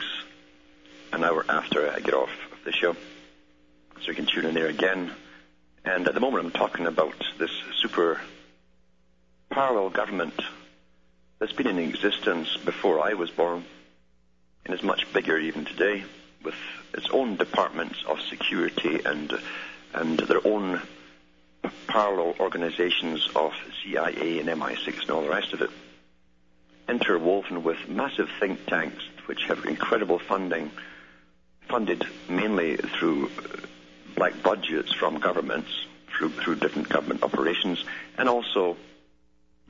an 1.12 1.24
hour 1.24 1.44
after 1.48 1.90
I 1.90 1.98
get 1.98 2.14
off 2.14 2.30
of 2.52 2.62
the 2.64 2.70
show, 2.70 2.92
so 2.92 4.06
you 4.06 4.14
can 4.14 4.26
tune 4.26 4.46
in 4.46 4.54
there 4.54 4.68
again. 4.68 5.10
And 5.84 6.06
at 6.06 6.14
the 6.14 6.20
moment, 6.20 6.44
I'm 6.44 6.52
talking 6.52 6.86
about 6.86 7.16
this 7.36 7.50
super 7.82 8.20
parallel 9.50 9.90
government 9.90 10.40
that's 11.40 11.52
been 11.52 11.66
in 11.66 11.80
existence 11.80 12.56
before 12.56 13.00
I 13.00 13.14
was 13.14 13.30
born, 13.30 13.64
and 14.64 14.72
is 14.72 14.84
much 14.84 15.12
bigger 15.12 15.36
even 15.36 15.64
today, 15.64 16.04
with 16.44 16.54
its 16.94 17.10
own 17.10 17.34
departments 17.34 18.04
of 18.06 18.20
security 18.20 19.00
and 19.04 19.36
and 19.92 20.16
their 20.20 20.46
own 20.46 20.80
parallel 21.86 22.34
organizations 22.40 23.28
of 23.34 23.52
CIA 23.82 24.40
and 24.40 24.48
MI6 24.48 25.02
and 25.02 25.10
all 25.10 25.22
the 25.22 25.28
rest 25.28 25.52
of 25.52 25.62
it, 25.62 25.70
interwoven 26.88 27.62
with 27.62 27.88
massive 27.88 28.30
think 28.40 28.66
tanks 28.66 29.02
which 29.26 29.44
have 29.44 29.64
incredible 29.64 30.18
funding, 30.18 30.70
funded 31.68 32.04
mainly 32.28 32.76
through 32.76 33.26
uh, 33.26 33.56
black 34.14 34.40
budgets 34.42 34.92
from 34.92 35.18
governments, 35.18 35.70
through, 36.16 36.30
through 36.30 36.56
different 36.56 36.88
government 36.88 37.22
operations, 37.22 37.84
and 38.16 38.28
also 38.28 38.76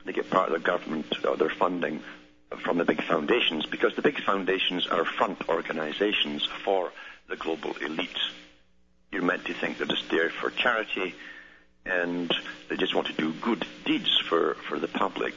they 0.05 0.13
get 0.13 0.29
part 0.29 0.47
of 0.47 0.51
their 0.51 0.77
government 0.77 1.25
or 1.25 1.35
their 1.35 1.49
funding 1.49 2.01
from 2.63 2.77
the 2.77 2.85
big 2.85 3.03
foundations 3.03 3.65
because 3.65 3.95
the 3.95 4.01
big 4.01 4.21
foundations 4.23 4.87
are 4.87 5.03
front 5.03 5.49
organizations 5.49 6.47
for 6.63 6.91
the 7.27 7.35
global 7.35 7.75
elite. 7.81 8.09
You're 9.11 9.21
meant 9.21 9.45
to 9.45 9.53
think 9.53 9.77
they're 9.77 9.87
just 9.87 10.09
there 10.09 10.29
for 10.29 10.49
charity 10.49 11.13
and 11.87 12.33
they 12.69 12.75
just 12.75 12.93
want 12.93 13.07
to 13.07 13.13
do 13.13 13.33
good 13.41 13.65
deeds 13.85 14.17
for, 14.27 14.55
for 14.67 14.79
the 14.79 14.87
public. 14.87 15.33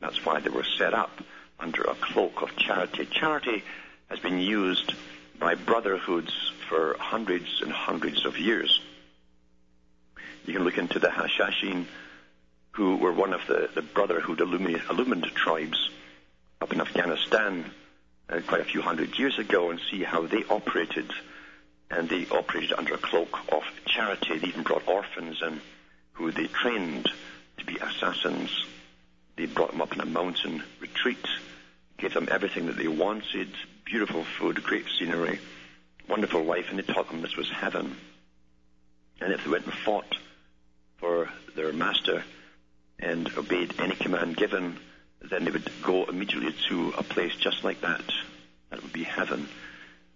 That's 0.00 0.24
why 0.24 0.40
they 0.40 0.50
were 0.50 0.64
set 0.78 0.94
up 0.94 1.10
under 1.58 1.82
a 1.82 1.94
cloak 1.94 2.42
of 2.42 2.56
charity. 2.56 3.06
Charity 3.06 3.62
has 4.08 4.18
been 4.18 4.38
used 4.38 4.94
by 5.38 5.54
brotherhoods 5.54 6.32
for 6.68 6.96
hundreds 6.98 7.60
and 7.62 7.72
hundreds 7.72 8.24
of 8.24 8.38
years. 8.38 8.80
You 10.46 10.54
can 10.54 10.64
look 10.64 10.78
into 10.78 10.98
the 10.98 11.08
Hashashin, 11.08 11.86
who 12.72 12.96
were 12.96 13.12
one 13.12 13.32
of 13.32 13.46
the, 13.46 13.68
the 13.74 13.82
brotherhood 13.82 14.40
illumined 14.40 15.24
tribes 15.34 15.90
up 16.60 16.72
in 16.72 16.80
Afghanistan 16.80 17.64
uh, 18.28 18.40
quite 18.46 18.60
a 18.60 18.64
few 18.64 18.80
hundred 18.80 19.18
years 19.18 19.38
ago 19.38 19.70
and 19.70 19.80
see 19.90 20.02
how 20.02 20.26
they 20.26 20.44
operated. 20.44 21.10
And 21.90 22.08
they 22.08 22.26
operated 22.30 22.72
under 22.72 22.94
a 22.94 22.98
cloak 22.98 23.36
of 23.52 23.64
charity. 23.86 24.38
They 24.38 24.48
even 24.48 24.62
brought 24.62 24.86
orphans 24.86 25.42
in 25.42 25.60
who 26.20 26.30
they 26.30 26.46
trained 26.48 27.08
to 27.56 27.64
be 27.64 27.78
assassins. 27.78 28.66
They 29.36 29.46
brought 29.46 29.70
them 29.70 29.80
up 29.80 29.94
in 29.94 30.02
a 30.02 30.06
mountain 30.06 30.62
retreat, 30.78 31.26
gave 31.96 32.12
them 32.12 32.28
everything 32.30 32.66
that 32.66 32.76
they 32.76 32.88
wanted, 32.88 33.48
beautiful 33.86 34.24
food, 34.38 34.62
great 34.62 34.84
scenery, 34.98 35.40
wonderful 36.08 36.44
life, 36.44 36.66
and 36.68 36.78
they 36.78 36.82
taught 36.82 37.08
them 37.08 37.22
this 37.22 37.36
was 37.36 37.48
heaven. 37.50 37.96
And 39.22 39.32
if 39.32 39.44
they 39.44 39.50
went 39.50 39.64
and 39.64 39.72
fought 39.72 40.18
for 40.98 41.30
their 41.56 41.72
master 41.72 42.22
and 42.98 43.26
obeyed 43.38 43.80
any 43.80 43.94
command 43.94 44.36
given, 44.36 44.78
then 45.22 45.46
they 45.46 45.50
would 45.50 45.70
go 45.82 46.04
immediately 46.04 46.54
to 46.68 46.92
a 46.98 47.02
place 47.02 47.34
just 47.36 47.64
like 47.64 47.80
that. 47.80 48.04
That 48.68 48.82
would 48.82 48.92
be 48.92 49.04
heaven. 49.04 49.48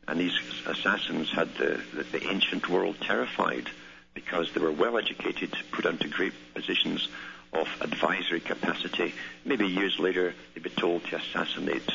And 0.07 0.21
these 0.21 0.39
assassins 0.67 1.31
had 1.33 1.55
the, 1.55 1.81
the, 1.95 2.03
the 2.19 2.29
ancient 2.29 2.69
world 2.69 2.97
terrified 3.01 3.71
because 4.15 4.53
they 4.53 4.61
were 4.61 4.73
well 4.73 4.97
educated, 4.97 5.53
put 5.73 5.85
into 5.85 6.09
great 6.09 6.33
positions 6.55 7.09
of 7.53 7.69
advisory 7.81 8.41
capacity. 8.41 9.15
Maybe 9.45 9.67
years 9.67 9.99
later, 9.99 10.35
they'd 10.55 10.63
be 10.63 10.71
told 10.71 11.05
to 11.05 11.17
assassinate 11.17 11.89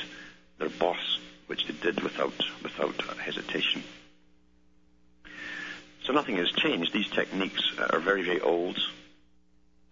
their 0.57 0.69
boss, 0.69 1.19
which 1.47 1.65
they 1.67 1.73
did 1.73 2.01
without, 2.01 2.33
without 2.61 3.01
hesitation. 3.17 3.83
So 6.03 6.13
nothing 6.13 6.37
has 6.37 6.51
changed. 6.51 6.93
These 6.93 7.09
techniques 7.09 7.61
are 7.77 7.99
very, 7.99 8.23
very 8.23 8.41
old, 8.41 8.77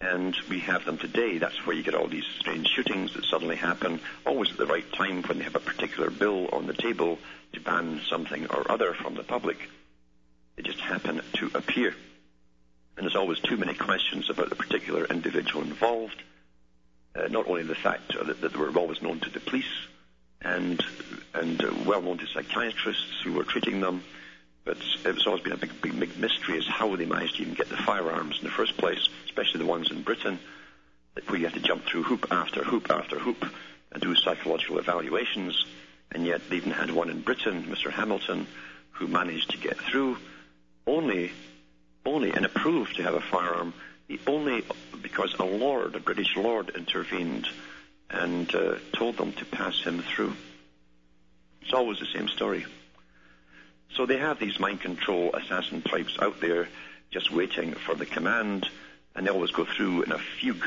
and 0.01 0.35
we 0.49 0.59
have 0.61 0.85
them 0.85 0.97
today. 0.97 1.37
That's 1.37 1.65
where 1.65 1.75
you 1.75 1.83
get 1.83 1.95
all 1.95 2.07
these 2.07 2.25
strange 2.39 2.67
shootings 2.67 3.13
that 3.13 3.25
suddenly 3.25 3.55
happen, 3.55 3.99
always 4.25 4.51
at 4.51 4.57
the 4.57 4.65
right 4.65 4.89
time 4.93 5.23
when 5.23 5.37
they 5.37 5.43
have 5.43 5.55
a 5.55 5.59
particular 5.59 6.09
bill 6.09 6.47
on 6.53 6.65
the 6.65 6.73
table 6.73 7.19
to 7.53 7.59
ban 7.59 8.01
something 8.09 8.47
or 8.47 8.69
other 8.71 8.93
from 8.93 9.15
the 9.15 9.23
public. 9.23 9.57
They 10.55 10.63
just 10.63 10.79
happen 10.79 11.21
to 11.33 11.51
appear 11.53 11.93
and 12.97 13.05
there's 13.05 13.15
always 13.15 13.39
too 13.39 13.57
many 13.57 13.75
questions 13.75 14.29
about 14.29 14.49
the 14.49 14.55
particular 14.55 15.05
individual 15.05 15.61
involved. 15.61 16.21
Uh, 17.15 17.27
not 17.27 17.47
only 17.47 17.63
the 17.63 17.75
fact 17.75 18.13
that, 18.13 18.41
that, 18.41 18.53
they 18.53 18.59
were 18.59 18.69
always 18.75 19.01
known 19.01 19.19
to 19.19 19.29
the 19.29 19.39
police 19.39 19.65
and 20.41 20.83
and 21.33 21.63
uh, 21.63 21.71
well 21.85 22.01
known 22.01 22.17
to 22.17 22.27
psychiatrists 22.27 23.21
who 23.23 23.33
were 23.33 23.43
treating 23.43 23.79
them, 23.81 24.03
but 24.65 24.77
it's 25.05 25.25
always 25.25 25.43
been 25.43 25.53
a 25.53 25.57
big, 25.57 25.81
big, 25.81 25.99
big 25.99 26.17
mystery 26.17 26.57
as 26.57 26.67
how 26.67 26.95
they 26.95 27.05
managed 27.05 27.35
to 27.37 27.41
even 27.43 27.53
get 27.53 27.69
the 27.69 27.77
firearms 27.77 28.39
in 28.39 28.43
the 28.43 28.51
first 28.51 28.75
place, 28.77 29.07
especially 29.25 29.59
the 29.59 29.65
ones 29.65 29.91
in 29.91 30.01
Britain. 30.01 30.39
where 31.27 31.39
you 31.39 31.45
have 31.45 31.53
to 31.53 31.61
jump 31.61 31.85
through 31.85 32.03
hoop 32.03 32.27
after 32.31 32.63
hoop 32.63 32.89
after 32.89 33.17
hoop 33.17 33.45
and 33.91 34.01
do 34.01 34.13
psychological 34.15 34.77
evaluations. 34.77 35.65
And 36.11 36.25
yet 36.25 36.49
they 36.49 36.57
even 36.57 36.71
had 36.71 36.91
one 36.91 37.09
in 37.09 37.21
Britain, 37.21 37.63
Mr. 37.63 37.91
Hamilton, 37.91 38.47
who 38.91 39.07
managed 39.07 39.51
to 39.51 39.57
get 39.57 39.77
through 39.77 40.17
only, 40.85 41.31
only 42.07 42.31
and 42.31 42.45
approved 42.45 42.95
to 42.95 43.03
have 43.03 43.13
a 43.13 43.21
firearm, 43.21 43.73
only 44.25 44.63
because 45.01 45.35
a 45.39 45.43
lord, 45.43 45.95
a 45.95 45.99
British 45.99 46.35
lord, 46.35 46.69
intervened 46.75 47.47
and 48.09 48.53
uh, 48.55 48.75
told 48.93 49.17
them 49.17 49.33
to 49.33 49.45
pass 49.45 49.81
him 49.83 50.01
through. 50.01 50.33
It's 51.61 51.73
always 51.73 51.99
the 51.99 52.07
same 52.13 52.29
story. 52.29 52.65
So 53.95 54.05
they 54.05 54.17
have 54.17 54.39
these 54.39 54.59
mind 54.59 54.81
control 54.81 55.33
assassin 55.33 55.81
types 55.81 56.17
out 56.21 56.39
there 56.39 56.69
just 57.11 57.31
waiting 57.31 57.73
for 57.73 57.95
the 57.95 58.05
command, 58.05 58.69
and 59.15 59.25
they 59.25 59.31
always 59.31 59.51
go 59.51 59.65
through 59.65 60.03
in 60.03 60.11
a 60.11 60.17
fugue 60.17 60.65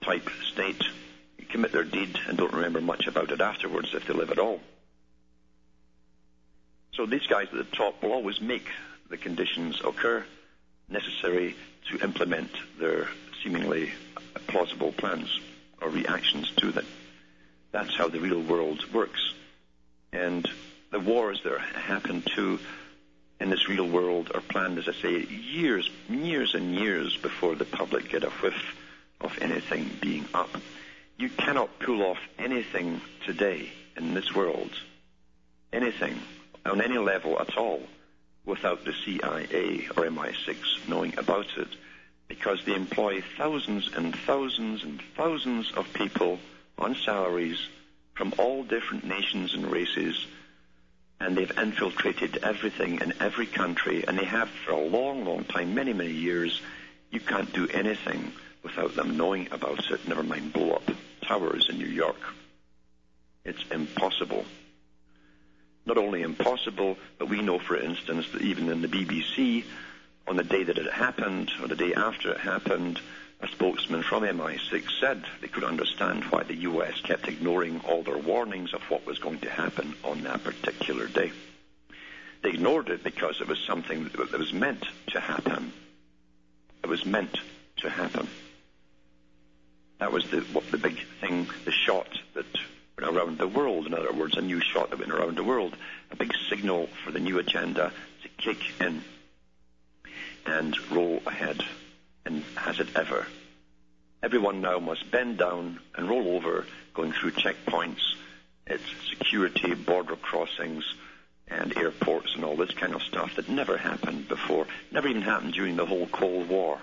type 0.00 0.28
state, 0.52 0.82
commit 1.48 1.70
their 1.72 1.84
deed, 1.84 2.18
and 2.26 2.36
don't 2.36 2.52
remember 2.52 2.80
much 2.80 3.06
about 3.06 3.30
it 3.30 3.40
afterwards 3.40 3.94
if 3.94 4.06
they 4.06 4.14
live 4.14 4.32
at 4.32 4.38
all. 4.38 4.60
So 6.94 7.06
these 7.06 7.26
guys 7.28 7.46
at 7.52 7.58
the 7.58 7.76
top 7.76 8.02
will 8.02 8.12
always 8.12 8.40
make 8.40 8.66
the 9.08 9.16
conditions 9.16 9.80
occur 9.84 10.24
necessary 10.88 11.56
to 11.90 11.98
implement 12.02 12.50
their 12.78 13.08
seemingly 13.42 13.90
plausible 14.46 14.92
plans 14.92 15.40
or 15.80 15.88
reactions 15.88 16.50
to 16.56 16.72
them. 16.72 16.86
That's 17.72 17.96
how 17.96 18.08
the 18.08 18.20
real 18.20 18.40
world 18.40 18.92
works. 18.92 19.34
And 20.12 20.48
the 20.90 21.00
wars 21.00 21.40
that 21.44 21.60
happen 21.60 22.22
to 22.34 22.58
in 23.38 23.50
this 23.50 23.68
real 23.68 23.86
world 23.86 24.30
are 24.34 24.40
planned, 24.40 24.78
as 24.78 24.88
I 24.88 24.92
say, 24.92 25.22
years, 25.26 25.90
years 26.08 26.54
and 26.54 26.74
years 26.74 27.16
before 27.16 27.54
the 27.54 27.64
public 27.64 28.08
get 28.08 28.24
a 28.24 28.30
whiff 28.30 28.76
of 29.20 29.38
anything 29.42 29.90
being 30.00 30.26
up. 30.32 30.50
You 31.18 31.28
cannot 31.28 31.78
pull 31.78 32.02
off 32.02 32.18
anything 32.38 33.00
today 33.26 33.70
in 33.96 34.14
this 34.14 34.34
world, 34.34 34.70
anything 35.72 36.18
on 36.64 36.80
any 36.80 36.98
level 36.98 37.38
at 37.38 37.56
all, 37.56 37.82
without 38.46 38.84
the 38.84 38.94
CIA 39.04 39.88
or 39.96 40.04
MI6 40.04 40.88
knowing 40.88 41.18
about 41.18 41.46
it, 41.58 41.68
because 42.28 42.64
they 42.64 42.74
employ 42.74 43.22
thousands 43.36 43.90
and 43.94 44.16
thousands 44.16 44.82
and 44.82 45.02
thousands 45.16 45.70
of 45.72 45.92
people 45.92 46.38
on 46.78 46.94
salaries 46.94 47.58
from 48.14 48.32
all 48.38 48.62
different 48.62 49.04
nations 49.04 49.52
and 49.54 49.70
races, 49.70 50.26
and 51.20 51.36
they've 51.36 51.58
infiltrated 51.58 52.38
everything 52.42 53.00
in 53.00 53.12
every 53.20 53.46
country, 53.46 54.04
and 54.06 54.18
they 54.18 54.24
have 54.24 54.48
for 54.48 54.72
a 54.72 54.80
long, 54.80 55.24
long 55.24 55.44
time, 55.44 55.74
many, 55.74 55.92
many 55.92 56.12
years. 56.12 56.60
You 57.10 57.20
can't 57.20 57.52
do 57.52 57.68
anything 57.68 58.32
without 58.62 58.94
them 58.94 59.16
knowing 59.16 59.48
about 59.50 59.90
it, 59.90 60.08
never 60.08 60.22
mind 60.22 60.52
blow 60.52 60.72
up 60.72 60.90
towers 61.22 61.68
in 61.68 61.78
New 61.78 61.86
York. 61.86 62.16
It's 63.44 63.64
impossible. 63.70 64.44
Not 65.86 65.98
only 65.98 66.22
impossible, 66.22 66.98
but 67.18 67.28
we 67.28 67.40
know, 67.40 67.58
for 67.58 67.76
instance, 67.76 68.28
that 68.32 68.42
even 68.42 68.68
in 68.68 68.82
the 68.82 68.88
BBC, 68.88 69.64
on 70.26 70.36
the 70.36 70.42
day 70.42 70.64
that 70.64 70.78
it 70.78 70.92
happened, 70.92 71.52
or 71.62 71.68
the 71.68 71.76
day 71.76 71.94
after 71.94 72.32
it 72.32 72.40
happened, 72.40 73.00
a 73.40 73.48
spokesman 73.48 74.02
from 74.02 74.22
MI6 74.24 74.84
said 75.00 75.24
they 75.40 75.48
could 75.48 75.64
understand 75.64 76.24
why 76.24 76.42
the 76.42 76.54
US 76.54 77.00
kept 77.02 77.28
ignoring 77.28 77.80
all 77.86 78.02
their 78.02 78.18
warnings 78.18 78.72
of 78.74 78.82
what 78.90 79.06
was 79.06 79.18
going 79.18 79.38
to 79.40 79.50
happen 79.50 79.94
on 80.02 80.22
that 80.22 80.42
particular 80.42 81.06
day. 81.06 81.32
They 82.42 82.50
ignored 82.50 82.88
it 82.88 83.04
because 83.04 83.40
it 83.40 83.48
was 83.48 83.58
something 83.60 84.04
that 84.04 84.38
was 84.38 84.52
meant 84.52 84.84
to 85.08 85.20
happen. 85.20 85.72
It 86.82 86.88
was 86.88 87.04
meant 87.04 87.38
to 87.78 87.90
happen. 87.90 88.28
That 89.98 90.12
was 90.12 90.28
the, 90.30 90.40
what 90.52 90.70
the 90.70 90.78
big 90.78 90.98
thing, 91.20 91.46
the 91.64 91.72
shot 91.72 92.08
that 92.34 92.46
around 93.02 93.38
the 93.38 93.48
world. 93.48 93.86
In 93.86 93.94
other 93.94 94.12
words, 94.12 94.36
a 94.36 94.42
new 94.42 94.60
shot 94.60 94.90
that 94.90 94.98
went 94.98 95.12
around 95.12 95.36
the 95.36 95.44
world. 95.44 95.76
A 96.10 96.16
big 96.16 96.32
signal 96.48 96.88
for 97.04 97.10
the 97.10 97.20
new 97.20 97.38
agenda 97.38 97.92
to 98.22 98.28
kick 98.28 98.58
in 98.80 99.02
and 100.46 100.76
roll 100.90 101.20
ahead. 101.26 101.62
And 102.24 102.42
has 102.56 102.80
it 102.80 102.88
ever? 102.96 103.26
Everyone 104.22 104.60
now 104.60 104.78
must 104.78 105.10
bend 105.10 105.38
down 105.38 105.78
and 105.94 106.08
roll 106.08 106.28
over, 106.36 106.66
going 106.94 107.12
through 107.12 107.32
checkpoints. 107.32 108.00
It's 108.66 108.82
security, 109.10 109.74
border 109.74 110.16
crossings, 110.16 110.84
and 111.48 111.76
airports 111.76 112.34
and 112.34 112.44
all 112.44 112.56
this 112.56 112.72
kind 112.72 112.94
of 112.94 113.02
stuff 113.02 113.36
that 113.36 113.48
never 113.48 113.76
happened 113.76 114.28
before. 114.28 114.66
Never 114.90 115.08
even 115.08 115.22
happened 115.22 115.52
during 115.52 115.76
the 115.76 115.86
whole 115.86 116.06
Cold 116.06 116.48
War. 116.48 116.80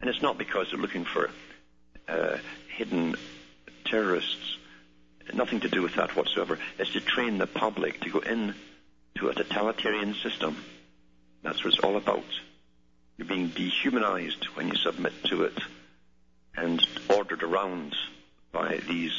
And 0.00 0.08
it's 0.08 0.22
not 0.22 0.38
because 0.38 0.68
they're 0.70 0.80
looking 0.80 1.04
for 1.04 1.30
uh, 2.08 2.38
hidden 2.68 3.16
terrorists. 3.94 4.56
Nothing 5.32 5.60
to 5.60 5.68
do 5.68 5.82
with 5.82 5.94
that 5.94 6.16
whatsoever. 6.16 6.58
It's 6.78 6.92
to 6.92 7.00
train 7.00 7.38
the 7.38 7.46
public 7.46 8.00
to 8.00 8.10
go 8.10 8.18
in 8.18 8.54
to 9.18 9.28
a 9.28 9.34
totalitarian 9.34 10.14
system. 10.14 10.56
That's 11.42 11.64
what 11.64 11.74
it's 11.74 11.82
all 11.82 11.96
about. 11.96 12.24
You're 13.16 13.28
being 13.28 13.48
dehumanized 13.48 14.46
when 14.56 14.66
you 14.68 14.74
submit 14.74 15.12
to 15.26 15.44
it 15.44 15.56
and 16.56 16.84
ordered 17.08 17.44
around 17.44 17.94
by 18.50 18.80
these 18.88 19.14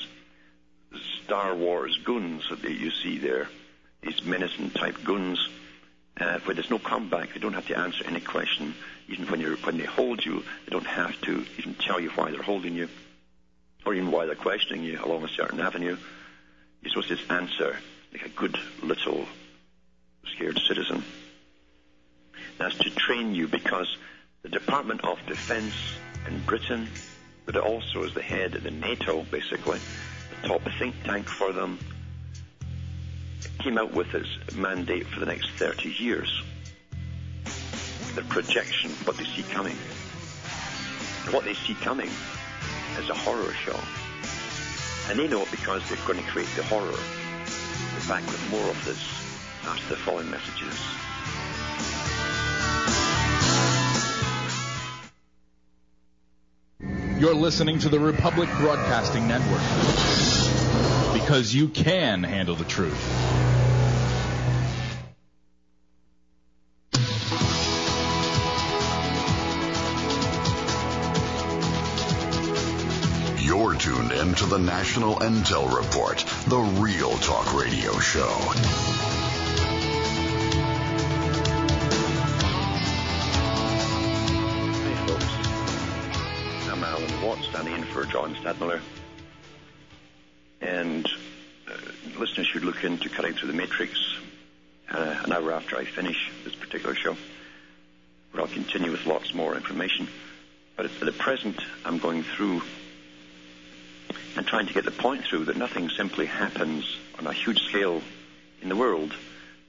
Star 1.24 1.56
Wars 1.56 1.98
goons 2.04 2.44
that 2.50 2.64
you 2.70 2.92
see 2.92 3.18
there, 3.18 3.48
these 4.02 4.24
menacing 4.26 4.72
type 4.72 5.04
goons, 5.06 5.40
uh, 6.20 6.40
where 6.40 6.56
there's 6.56 6.70
no 6.70 6.80
comeback. 6.80 7.34
They 7.34 7.40
don't 7.40 7.54
have 7.54 7.68
to 7.68 7.78
answer 7.78 8.04
any 8.06 8.20
question 8.20 8.76
even 9.08 9.26
when, 9.28 9.42
when 9.42 9.78
they 9.78 9.86
hold 9.86 10.26
you, 10.26 10.44
they 10.66 10.72
don't 10.72 10.86
have 10.86 11.20
to 11.22 11.46
even 11.58 11.76
tell 11.76 12.00
you 12.00 12.10
why 12.10 12.32
they're 12.32 12.42
holding 12.42 12.76
you, 12.76 12.90
or 13.86 13.94
even 13.94 14.12
why 14.12 14.26
they're 14.26 14.36
questioning 14.36 14.84
you 14.84 15.00
along 15.04 15.24
a 15.24 15.30
certain 15.30 15.60
avenue. 15.60 15.98
You're 16.82 16.90
supposed 16.90 17.10
to 17.10 17.16
just 17.16 17.32
answer 17.32 17.78
like 18.12 18.26
a 18.26 18.30
good 18.30 18.58
little 18.82 19.26
scared 20.36 20.60
citizen. 20.68 21.04
That's 22.58 22.78
to 22.80 22.90
train 22.90 23.36
you 23.36 23.48
because 23.48 23.98
the 24.42 24.50
Department 24.50 25.04
of 25.04 25.20
Defense 25.28 25.74
in 26.28 26.40
Britain, 26.42 26.88
but 27.46 27.58
also 27.58 28.04
is 28.04 28.14
the 28.14 28.22
head 28.22 28.56
of 28.56 28.64
the 28.64 28.72
NATO, 28.72 29.24
basically, 29.24 29.80
the 30.42 30.48
top 30.48 30.62
think 30.80 30.96
tank 31.04 31.28
for 31.28 31.52
them, 31.52 31.80
came 33.60 33.78
out 33.78 33.94
with 33.94 34.14
its 34.14 34.56
mandate 34.56 35.06
for 35.08 35.20
the 35.20 35.26
next 35.26 35.50
30 35.52 35.90
years 35.90 36.44
the 38.16 38.22
projection, 38.24 38.90
what 39.04 39.18
they 39.18 39.26
see 39.26 39.44
coming. 39.44 39.76
What 41.32 41.44
they 41.44 41.54
see 41.54 41.74
coming 41.74 42.10
is 42.98 43.10
a 43.10 43.14
horror 43.14 43.54
show. 43.54 43.80
And 45.10 45.20
they 45.20 45.28
know 45.28 45.42
it 45.42 45.52
because 45.52 45.88
they're 45.90 45.98
going 46.08 46.20
to 46.20 46.26
create 46.32 46.50
the 46.56 46.64
horror. 46.64 46.86
We're 46.86 48.08
back 48.08 48.26
with 48.26 48.50
more 48.50 48.70
of 48.70 48.86
this 48.86 49.00
after 49.66 49.90
the 49.90 49.98
following 49.98 50.30
messages. 50.32 50.80
You're 57.20 57.34
listening 57.34 57.80
to 57.80 57.90
the 57.90 58.00
Republic 58.00 58.50
Broadcasting 58.58 59.28
Network 59.28 59.62
because 61.14 61.56
you 61.56 61.70
can 61.70 62.24
handle 62.24 62.56
the 62.56 62.66
truth. 62.66 63.65
In 74.26 74.34
to 74.36 74.46
the 74.46 74.58
National 74.58 75.16
Intel 75.18 75.76
Report, 75.76 76.18
the 76.48 76.58
real 76.82 77.12
talk 77.18 77.54
radio 77.54 77.98
show. 78.00 78.28
Hey 84.82 84.96
folks, 85.06 85.26
I'm 86.70 86.84
Alan 86.84 87.22
Watt, 87.22 87.44
standing 87.44 87.76
in 87.76 87.84
for 87.84 88.06
John 88.06 88.36
Stadtmiller. 88.36 88.82
And 90.62 91.08
uh, 91.70 91.74
listeners 92.18 92.48
should 92.48 92.64
look 92.64 92.84
into 92.84 93.10
Cutting 93.10 93.34
Through 93.34 93.52
the 93.52 93.58
Matrix 93.58 94.18
uh, 94.90 95.22
an 95.24 95.34
hour 95.34 95.52
after 95.52 95.78
I 95.78 95.86
finish 95.86 96.32
this 96.44 96.56
particular 96.56 96.96
show, 96.96 97.16
where 98.32 98.42
I'll 98.44 98.48
continue 98.48 98.92
with 98.92 99.06
lots 99.06 99.34
more 99.34 99.56
information. 99.56 100.08
But 100.76 100.86
at 100.86 101.00
the 101.00 101.12
present, 101.12 101.60
I'm 101.86 102.00
going 102.00 102.24
through 102.24 102.62
and 104.36 104.46
trying 104.46 104.68
to 104.68 104.74
get 104.74 104.86
the 104.86 104.92
point 104.92 105.24
through 105.24 105.46
that 105.46 105.58
nothing 105.58 105.90
simply 105.90 106.26
happens 106.26 106.98
on 107.18 107.28
a 107.28 107.34
huge 107.34 107.60
scale 107.64 108.02
in 108.62 108.70
the 108.70 108.76
world 108.76 109.14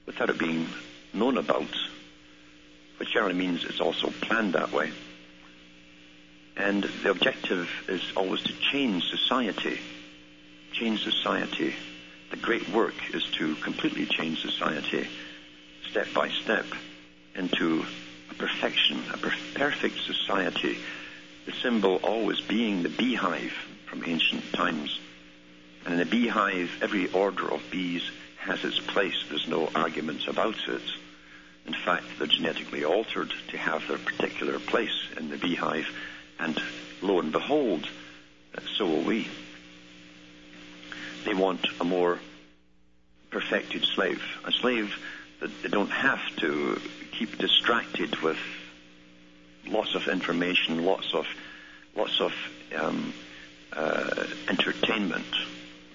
without 0.05 0.29
it 0.29 0.37
being 0.37 0.67
known 1.13 1.37
about, 1.37 1.67
which 2.97 3.13
generally 3.13 3.33
means 3.33 3.63
it's 3.63 3.79
also 3.79 4.09
planned 4.21 4.53
that 4.53 4.71
way. 4.71 4.91
And 6.55 6.83
the 6.83 7.11
objective 7.11 7.69
is 7.87 8.01
always 8.15 8.41
to 8.43 8.53
change 8.71 9.03
society. 9.09 9.79
Change 10.73 11.03
society. 11.03 11.75
The 12.31 12.37
great 12.37 12.67
work 12.69 12.95
is 13.13 13.23
to 13.37 13.55
completely 13.57 14.05
change 14.05 14.41
society, 14.41 15.07
step 15.89 16.07
by 16.13 16.29
step, 16.29 16.65
into 17.35 17.85
a 18.31 18.33
perfection, 18.33 19.01
a 19.13 19.17
per- 19.17 19.33
perfect 19.53 19.99
society 20.01 20.77
the 21.47 21.53
symbol 21.63 21.95
always 22.03 22.41
being 22.41 22.83
the 22.83 22.89
beehive 22.89 23.53
from 23.87 24.03
ancient 24.05 24.53
times. 24.53 24.99
And 25.85 25.95
in 25.95 25.99
a 26.01 26.05
beehive, 26.05 26.79
every 26.81 27.11
order 27.11 27.51
of 27.51 27.61
bees 27.71 28.03
has 28.37 28.63
its 28.63 28.79
place. 28.79 29.15
There's 29.29 29.47
no 29.47 29.69
arguments 29.73 30.27
about 30.27 30.57
it. 30.67 30.81
In 31.65 31.73
fact, 31.73 32.05
they're 32.17 32.27
genetically 32.27 32.85
altered 32.85 33.33
to 33.49 33.57
have 33.57 33.87
their 33.87 33.97
particular 33.97 34.59
place 34.59 34.97
in 35.17 35.29
the 35.29 35.37
beehive. 35.37 35.87
And 36.39 36.57
lo 37.01 37.19
and 37.19 37.31
behold, 37.31 37.87
so 38.77 38.85
will 38.85 39.01
we. 39.01 39.27
They 41.25 41.33
want 41.33 41.65
a 41.79 41.83
more 41.83 42.19
perfected 43.29 43.83
slave, 43.83 44.21
a 44.45 44.51
slave 44.51 44.95
that 45.39 45.61
they 45.61 45.69
don't 45.69 45.91
have 45.91 46.21
to 46.37 46.79
keep 47.11 47.37
distracted 47.37 48.15
with 48.21 48.37
lots 49.67 49.95
of 49.95 50.07
information, 50.07 50.85
lots 50.85 51.13
of 51.13 51.27
lots 51.95 52.21
of 52.21 52.33
um, 52.75 53.13
uh, 53.73 54.25
entertainment. 54.47 55.25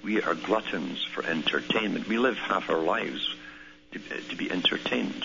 We 0.02 0.22
are 0.22 0.34
gluttons 0.34 1.04
for 1.04 1.24
entertainment. 1.24 2.08
We 2.08 2.18
live 2.18 2.36
half 2.36 2.70
our 2.70 2.80
lives 2.80 3.34
to, 3.92 3.98
to 3.98 4.36
be 4.36 4.50
entertained. 4.50 5.24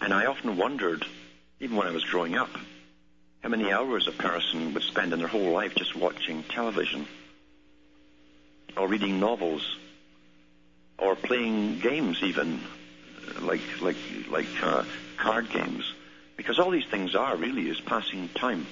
And 0.00 0.12
I 0.12 0.26
often 0.26 0.56
wondered, 0.56 1.04
even 1.60 1.76
when 1.76 1.86
I 1.86 1.92
was 1.92 2.04
growing 2.04 2.36
up, 2.36 2.50
how 3.42 3.50
many 3.50 3.70
hours 3.70 4.08
a 4.08 4.12
person 4.12 4.72
would 4.72 4.82
spend 4.84 5.12
in 5.12 5.18
their 5.18 5.28
whole 5.28 5.52
life 5.52 5.74
just 5.74 5.94
watching 5.94 6.42
television 6.44 7.06
or 8.76 8.88
reading 8.88 9.20
novels 9.20 9.76
or 10.98 11.14
playing 11.14 11.78
games 11.80 12.22
even 12.22 12.60
like 13.42 13.60
like 13.80 13.96
like 14.30 14.46
uh, 14.62 14.84
card 15.18 15.50
games 15.50 15.92
because 16.36 16.58
all 16.58 16.70
these 16.70 16.86
things 16.86 17.14
are 17.14 17.36
really 17.36 17.68
is 17.68 17.80
passing 17.80 18.28
time 18.30 18.66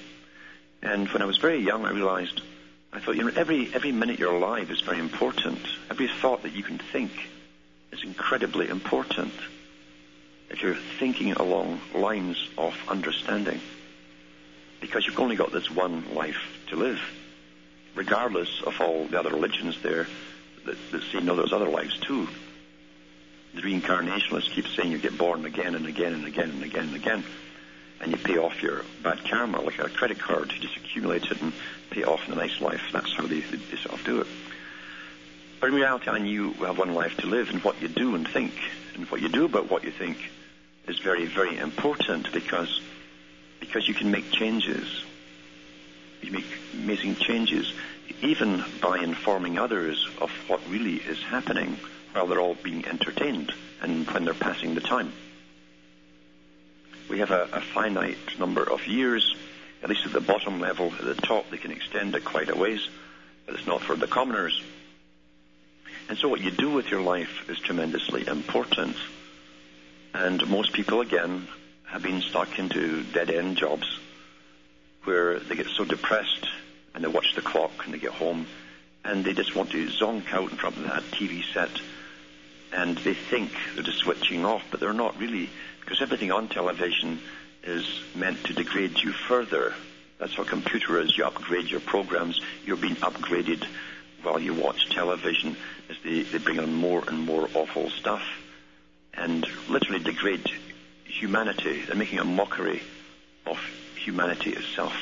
and 0.81 1.07
when 1.09 1.21
I 1.21 1.25
was 1.25 1.37
very 1.37 1.59
young 1.59 1.85
I 1.85 1.91
realized 1.91 2.41
I 2.93 2.99
thought 2.99 3.15
you 3.15 3.23
know 3.23 3.31
every 3.35 3.73
every 3.73 3.91
minute 3.91 4.19
you're 4.19 4.35
alive 4.35 4.69
is 4.69 4.81
very 4.81 4.99
important. 4.99 5.59
Every 5.89 6.07
thought 6.07 6.43
that 6.43 6.53
you 6.53 6.61
can 6.61 6.77
think 6.77 7.11
is 7.91 8.03
incredibly 8.03 8.69
important. 8.69 9.33
If 10.51 10.61
you're 10.61 10.77
thinking 10.99 11.31
along 11.31 11.81
lines 11.95 12.37
of 12.55 12.75
understanding 12.87 13.59
because 14.79 15.07
you've 15.07 15.19
only 15.19 15.35
got 15.35 15.51
this 15.51 15.71
one 15.71 16.13
life 16.13 16.37
to 16.67 16.75
live, 16.75 17.01
regardless 17.95 18.61
of 18.61 18.79
all 18.79 19.07
the 19.07 19.19
other 19.19 19.31
religions 19.31 19.81
there 19.81 20.05
that, 20.65 20.77
that 20.91 21.01
say 21.11 21.19
no, 21.19 21.35
there's 21.35 21.53
other 21.53 21.69
lives 21.69 21.97
too. 21.97 22.27
The 23.55 23.61
reincarnationalists 23.61 24.51
keep 24.51 24.67
saying 24.67 24.91
you 24.91 24.99
get 24.99 25.17
born 25.17 25.45
again 25.45 25.73
and 25.73 25.87
again 25.87 26.13
and 26.13 26.25
again 26.25 26.49
and 26.51 26.63
again 26.63 26.85
and 26.85 26.95
again, 26.95 27.23
and 28.03 28.11
you 28.11 28.17
pay 28.17 28.37
off 28.37 28.61
your 28.61 28.83
bad 29.01 29.23
karma 29.29 29.61
like 29.61 29.79
a 29.79 29.89
credit 29.89 30.19
card. 30.19 30.51
You 30.51 30.59
just 30.59 30.75
accumulate 30.75 31.23
it 31.23 31.41
and 31.41 31.53
pay 31.89 32.03
off 32.03 32.27
in 32.27 32.33
a 32.33 32.35
nice 32.35 32.59
life. 32.59 32.81
That's 32.91 33.13
how 33.13 33.25
they, 33.25 33.39
they, 33.39 33.57
they 33.57 33.77
sort 33.77 33.97
of 33.97 34.05
do 34.05 34.21
it. 34.21 34.27
But 35.61 35.69
in 35.69 35.75
reality, 35.75 36.09
I 36.09 36.19
knew 36.19 36.49
you 36.49 36.65
have 36.65 36.77
one 36.77 36.93
life 36.93 37.15
to 37.17 37.27
live, 37.27 37.49
and 37.49 37.63
what 37.63 37.81
you 37.81 37.87
do 37.87 38.15
and 38.15 38.27
think, 38.27 38.51
and 38.95 39.09
what 39.09 39.21
you 39.21 39.29
do 39.29 39.45
about 39.45 39.71
what 39.71 39.85
you 39.85 39.91
think, 39.91 40.17
is 40.87 40.99
very, 40.99 41.25
very 41.25 41.57
important 41.57 42.31
because 42.33 42.81
because 43.61 43.87
you 43.87 43.93
can 43.93 44.11
make 44.11 44.29
changes. 44.29 45.05
You 46.21 46.33
make 46.33 46.45
amazing 46.73 47.15
changes, 47.15 47.71
even 48.21 48.63
by 48.81 48.99
informing 48.99 49.57
others 49.57 50.05
of 50.19 50.29
what 50.47 50.59
really 50.69 50.95
is 50.95 51.23
happening 51.23 51.77
while 52.11 52.27
they're 52.27 52.41
all 52.41 52.55
being 52.55 52.85
entertained 52.85 53.53
and 53.81 54.05
when 54.11 54.25
they're 54.25 54.33
passing 54.33 54.75
the 54.75 54.81
time. 54.81 55.13
We 57.09 57.19
have 57.19 57.31
a, 57.31 57.47
a 57.51 57.61
finite 57.61 58.39
number 58.39 58.63
of 58.63 58.87
years, 58.87 59.35
at 59.81 59.89
least 59.89 60.05
at 60.05 60.13
the 60.13 60.21
bottom 60.21 60.59
level. 60.59 60.93
At 60.93 61.05
the 61.05 61.15
top, 61.15 61.49
they 61.49 61.57
can 61.57 61.71
extend 61.71 62.15
it 62.15 62.23
quite 62.23 62.49
a 62.49 62.55
ways, 62.55 62.87
but 63.45 63.55
it's 63.55 63.67
not 63.67 63.81
for 63.81 63.95
the 63.95 64.07
commoners. 64.07 64.61
And 66.09 66.17
so 66.17 66.27
what 66.27 66.41
you 66.41 66.51
do 66.51 66.71
with 66.71 66.89
your 66.89 67.01
life 67.01 67.49
is 67.49 67.59
tremendously 67.59 68.27
important. 68.27 68.95
And 70.13 70.47
most 70.47 70.73
people, 70.73 71.01
again, 71.01 71.47
have 71.85 72.03
been 72.03 72.21
stuck 72.21 72.59
into 72.59 73.03
dead 73.03 73.29
end 73.29 73.57
jobs 73.57 73.99
where 75.03 75.39
they 75.39 75.55
get 75.55 75.67
so 75.67 75.85
depressed 75.85 76.47
and 76.93 77.03
they 77.03 77.07
watch 77.07 77.35
the 77.35 77.41
clock 77.41 77.71
and 77.85 77.93
they 77.93 77.99
get 77.99 78.11
home 78.11 78.47
and 79.03 79.25
they 79.25 79.33
just 79.33 79.55
want 79.55 79.71
to 79.71 79.87
zonk 79.87 80.31
out 80.33 80.51
in 80.51 80.57
front 80.57 80.77
of 80.77 80.83
that 80.83 81.03
TV 81.11 81.43
set 81.53 81.69
and 82.71 82.97
they 82.99 83.13
think 83.13 83.51
they're 83.75 83.83
just 83.83 83.99
switching 83.99 84.45
off, 84.45 84.63
but 84.71 84.79
they're 84.79 84.93
not 84.93 85.19
really 85.19 85.49
because 85.83 86.01
everything 86.01 86.31
on 86.31 86.47
television 86.47 87.19
is 87.63 88.01
meant 88.15 88.43
to 88.45 88.53
degrade 88.53 88.99
you 88.99 89.11
further. 89.11 89.73
That's 90.17 90.37
what 90.37 90.47
computer 90.47 90.99
is. 90.99 91.17
You 91.17 91.25
upgrade 91.25 91.69
your 91.69 91.81
programs. 91.81 92.39
You're 92.65 92.77
being 92.77 92.95
upgraded 92.97 93.65
while 94.21 94.39
you 94.39 94.53
watch 94.53 94.89
television 94.89 95.57
as 95.89 95.97
they, 96.03 96.21
they 96.21 96.37
bring 96.37 96.59
on 96.59 96.73
more 96.73 97.03
and 97.07 97.19
more 97.19 97.49
awful 97.53 97.89
stuff 97.89 98.23
and 99.13 99.45
literally 99.69 100.03
degrade 100.03 100.49
humanity. 101.05 101.81
They're 101.81 101.95
making 101.95 102.19
a 102.19 102.25
mockery 102.25 102.81
of 103.45 103.57
humanity 103.95 104.51
itself 104.51 104.95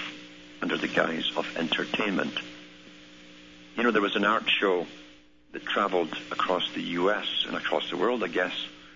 under 0.62 0.78
the 0.78 0.88
guise 0.88 1.32
of 1.36 1.46
entertainment. 1.58 2.34
You 3.76 3.84
know, 3.84 3.92
there 3.92 4.02
was 4.02 4.16
an 4.16 4.26
art 4.26 4.50
show 4.50 4.86
that 5.54 5.64
traveled 5.66 6.12
across 6.32 6.72
the 6.74 6.82
U.S. 6.82 7.46
and 7.48 7.56
across 7.56 7.90
the 7.90 7.98
world, 7.98 8.24
I 8.24 8.28
guess. 8.28 8.54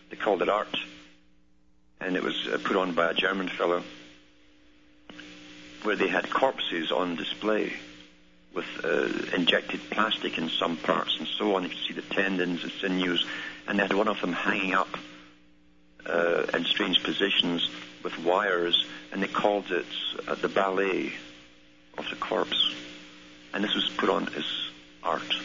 They 0.10 0.16
called 0.16 0.42
it 0.42 0.50
art. 0.50 0.76
And 2.02 2.16
it 2.16 2.24
was 2.24 2.48
uh, 2.48 2.60
put 2.64 2.76
on 2.76 2.94
by 2.94 3.12
a 3.12 3.14
German 3.14 3.48
fellow 3.48 3.84
where 5.84 5.96
they 5.96 6.08
had 6.08 6.30
corpses 6.30 6.92
on 6.92 7.16
display 7.16 7.74
with 8.54 8.66
uh, 8.84 9.36
injected 9.36 9.80
plastic 9.92 10.38
in 10.38 10.50
some 10.50 10.78
parts 10.78 11.18
and 11.20 11.28
so 11.28 11.56
on. 11.56 11.64
You 11.64 11.70
could 11.70 11.78
see 11.88 11.94
the 11.94 12.02
tendons 12.02 12.64
and 12.64 12.72
sinews. 12.72 13.26
And 13.68 13.78
they 13.78 13.84
had 13.84 13.94
one 13.94 14.08
of 14.08 14.20
them 14.22 14.34
hanging 14.34 14.74
up 14.74 14.98
uh, 16.06 16.46
in 16.54 16.66
strange 16.66 17.04
positions 17.04 17.70
with 18.04 18.18
wires, 18.20 18.86
and 19.12 19.22
they 19.22 19.28
called 19.28 19.72
it 19.72 19.86
uh, 20.28 20.36
the 20.36 20.48
ballet 20.48 21.14
of 21.98 22.10
the 22.10 22.16
corpse. 22.16 22.74
And 23.54 23.64
this 23.64 23.74
was 23.74 23.90
put 23.98 24.10
on 24.10 24.28
as 24.36 24.46
art. 25.04 25.36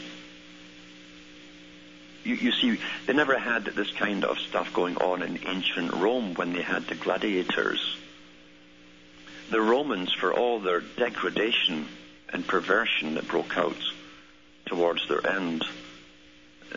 You, 2.24 2.34
you 2.34 2.52
see, 2.52 2.78
they 3.06 3.12
never 3.12 3.38
had 3.38 3.64
this 3.64 3.90
kind 3.92 4.24
of 4.24 4.38
stuff 4.38 4.72
going 4.72 4.96
on 4.98 5.22
in 5.22 5.38
ancient 5.46 5.92
Rome 5.92 6.34
when 6.34 6.52
they 6.52 6.62
had 6.62 6.86
the 6.86 6.94
gladiators. 6.94 7.96
The 9.50 9.60
Romans, 9.60 10.12
for 10.12 10.32
all 10.32 10.60
their 10.60 10.80
degradation 10.80 11.88
and 12.28 12.46
perversion 12.46 13.14
that 13.14 13.26
broke 13.26 13.56
out 13.56 13.76
towards 14.66 15.08
their 15.08 15.26
end, 15.26 15.64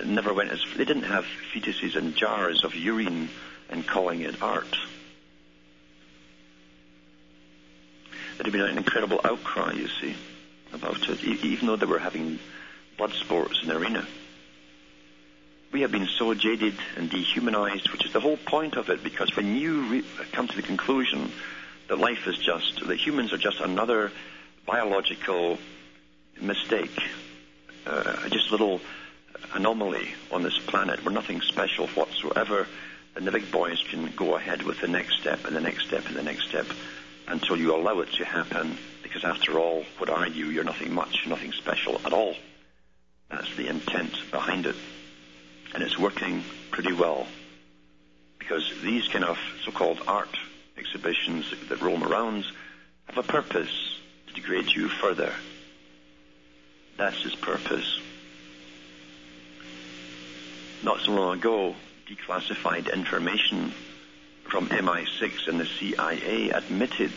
never 0.06 0.34
went 0.34 0.52
as 0.52 0.64
they 0.76 0.86
didn't 0.86 1.04
have 1.04 1.26
fetuses 1.54 1.96
in 1.96 2.16
jars 2.16 2.64
of 2.64 2.74
urine 2.76 3.30
and 3.70 3.86
calling 3.86 4.22
it 4.22 4.42
art. 4.42 4.76
There'd 8.38 8.52
been 8.52 8.62
an 8.62 8.78
incredible 8.78 9.22
outcry, 9.24 9.74
you 9.74 9.88
see, 9.88 10.16
about 10.72 11.08
it, 11.08 11.24
even 11.24 11.68
though 11.68 11.76
they 11.76 11.86
were 11.86 12.00
having 12.00 12.40
blood 12.98 13.12
sports 13.14 13.60
in 13.62 13.70
the 13.70 13.78
arena. 13.78 14.08
We 15.74 15.82
have 15.82 15.92
been 15.92 16.08
so 16.08 16.36
jaded 16.36 16.76
and 16.98 17.10
dehumanized, 17.10 17.90
which 17.90 18.06
is 18.06 18.14
the 18.14 18.20
whole 18.20 18.38
point 18.38 18.76
of 18.76 18.92
it, 18.92 19.04
because 19.04 19.36
when 19.36 19.56
you 19.56 19.82
re- 19.90 20.06
come 20.32 20.48
to 20.48 20.56
the 20.56 20.62
conclusion 20.62 21.32
that 21.88 21.98
life 21.98 22.28
is 22.28 22.38
just, 22.38 22.86
that 22.86 22.96
humans 22.96 23.34
are 23.34 23.40
just 23.40 23.60
another 23.60 24.12
biological 24.68 25.58
mistake, 26.40 26.96
uh, 27.88 28.30
just 28.30 28.50
a 28.50 28.52
little 28.52 28.82
anomaly 29.56 30.14
on 30.32 30.44
this 30.44 30.60
planet, 30.60 31.04
we're 31.04 31.12
nothing 31.12 31.42
special 31.42 31.88
whatsoever, 31.88 32.68
and 33.16 33.26
the 33.26 33.32
big 33.32 33.52
boys 33.52 33.84
can 33.90 34.12
go 34.16 34.36
ahead 34.36 34.62
with 34.62 34.80
the 34.80 34.88
next 34.88 35.20
step 35.20 35.44
and 35.46 35.56
the 35.56 35.62
next 35.62 35.88
step 35.88 36.06
and 36.06 36.16
the 36.16 36.22
next 36.22 36.48
step 36.50 36.68
until 37.28 37.58
you 37.58 37.76
allow 37.76 38.00
it 38.02 38.14
to 38.14 38.24
happen. 38.24 38.78
Because 39.02 39.24
after 39.24 39.58
all, 39.58 39.86
what 39.98 40.12
are 40.12 40.28
you? 40.28 40.52
You're 40.52 40.64
nothing 40.64 40.94
much, 40.94 41.26
nothing 41.26 41.52
special 41.52 42.00
at 42.06 42.14
all. 42.14 42.36
That's 43.32 43.56
the 43.56 43.68
intent 43.70 44.14
behind 44.30 44.68
it. 44.68 44.76
And 45.74 45.84
it's 45.84 45.98
working 45.98 46.44
pretty 46.72 46.94
well. 46.94 47.28
Because 48.40 48.72
these 48.84 49.08
kind 49.08 49.26
of 49.26 49.40
so-called 49.66 50.02
art 50.08 50.38
exhibitions 50.78 51.54
that 51.70 51.82
roam 51.82 52.04
around 52.04 52.46
have 53.06 53.18
a 53.18 53.24
purpose 53.24 54.00
to 54.28 54.34
degrade 54.34 54.70
you 54.70 54.90
further. 54.90 55.34
That's 56.98 57.22
his 57.24 57.36
purpose. 57.36 58.00
Not 60.84 61.00
so 61.00 61.12
long 61.14 61.38
ago, 61.38 61.76
declassified 62.08 62.94
information 62.94 63.74
from 64.50 64.68
MI6 64.68 65.48
and 65.48 65.60
the 65.60 65.66
CIA 65.66 66.50
admitted 66.50 67.12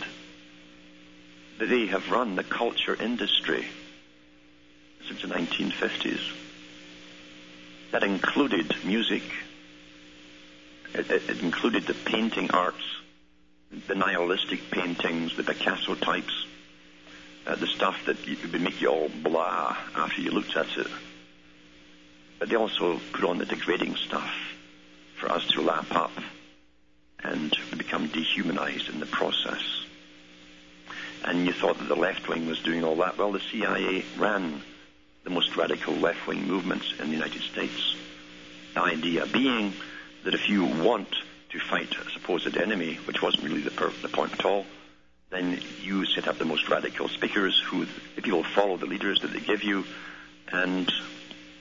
that 1.59 1.69
they 1.69 1.87
have 1.87 2.11
run 2.11 2.37
the 2.37 2.45
culture 2.45 2.95
industry 2.95 3.66
since 5.09 5.23
the 5.23 5.29
1950s. 5.29 6.45
That 7.92 8.03
included 8.03 8.75
music, 8.85 9.22
it, 10.94 11.11
it, 11.11 11.31
it 11.31 11.40
included 11.40 11.85
the 11.87 11.94
painting 11.94 12.51
arts, 12.51 12.83
the 13.87 13.94
nihilistic 13.94 14.70
paintings, 14.70 15.37
the 15.37 15.42
Picasso 15.42 15.94
types, 15.94 16.46
uh, 17.46 17.55
the 17.55 17.66
stuff 17.66 18.05
that 18.07 18.16
would 18.27 18.61
make 18.61 18.81
you 18.81 18.88
all 18.88 19.09
blah 19.09 19.77
after 19.94 20.20
you 20.20 20.31
looked 20.31 20.57
at 20.57 20.77
it. 20.77 20.88
But 22.38 22.49
they 22.49 22.57
also 22.57 23.01
put 23.12 23.25
on 23.25 23.38
the 23.38 23.46
degrading 23.46 23.96
stuff 23.96 24.31
for 25.16 25.31
us 25.31 25.46
to 25.49 25.62
lap 25.62 25.87
up 25.92 26.12
and 27.22 27.57
become 27.77 28.09
dehumanized 28.09 28.88
in 28.88 29.01
the 29.01 29.07
process. 29.07 29.62
And 31.25 31.46
you 31.46 31.53
thought 31.53 31.79
that 31.79 31.88
the 31.88 31.96
left 31.96 32.29
wing 32.29 32.46
was 32.46 32.61
doing 32.61 32.85
all 32.85 32.96
that. 32.96 33.18
Well, 33.18 33.33
the 33.33 33.40
CIA 33.40 34.05
ran 34.18 34.62
the 35.26 35.30
most 35.30 35.56
radical 35.56 35.92
left 35.92 36.24
wing 36.28 36.46
movements 36.46 36.94
in 37.00 37.08
the 37.08 37.12
United 37.12 37.42
States. 37.42 37.96
The 38.74 38.80
idea 38.80 39.26
being 39.26 39.74
that 40.24 40.34
if 40.34 40.48
you 40.48 40.64
want 40.64 41.08
to 41.50 41.58
fight 41.58 41.92
a 41.96 42.10
supposed 42.12 42.56
enemy, 42.56 42.94
which 43.06 43.20
wasn't 43.20 43.42
really 43.42 43.60
the, 43.60 43.72
per- 43.72 43.90
the 44.02 44.08
point 44.08 44.32
at 44.34 44.44
all, 44.44 44.64
then 45.30 45.60
you 45.82 46.06
set 46.06 46.28
up 46.28 46.38
the 46.38 46.44
most 46.44 46.68
radical 46.68 47.08
speakers 47.08 47.60
who 47.66 47.86
the 48.14 48.22
people 48.22 48.44
follow 48.44 48.76
the 48.76 48.86
leaders 48.86 49.20
that 49.22 49.32
they 49.32 49.40
give 49.40 49.64
you, 49.64 49.84
and 50.52 50.92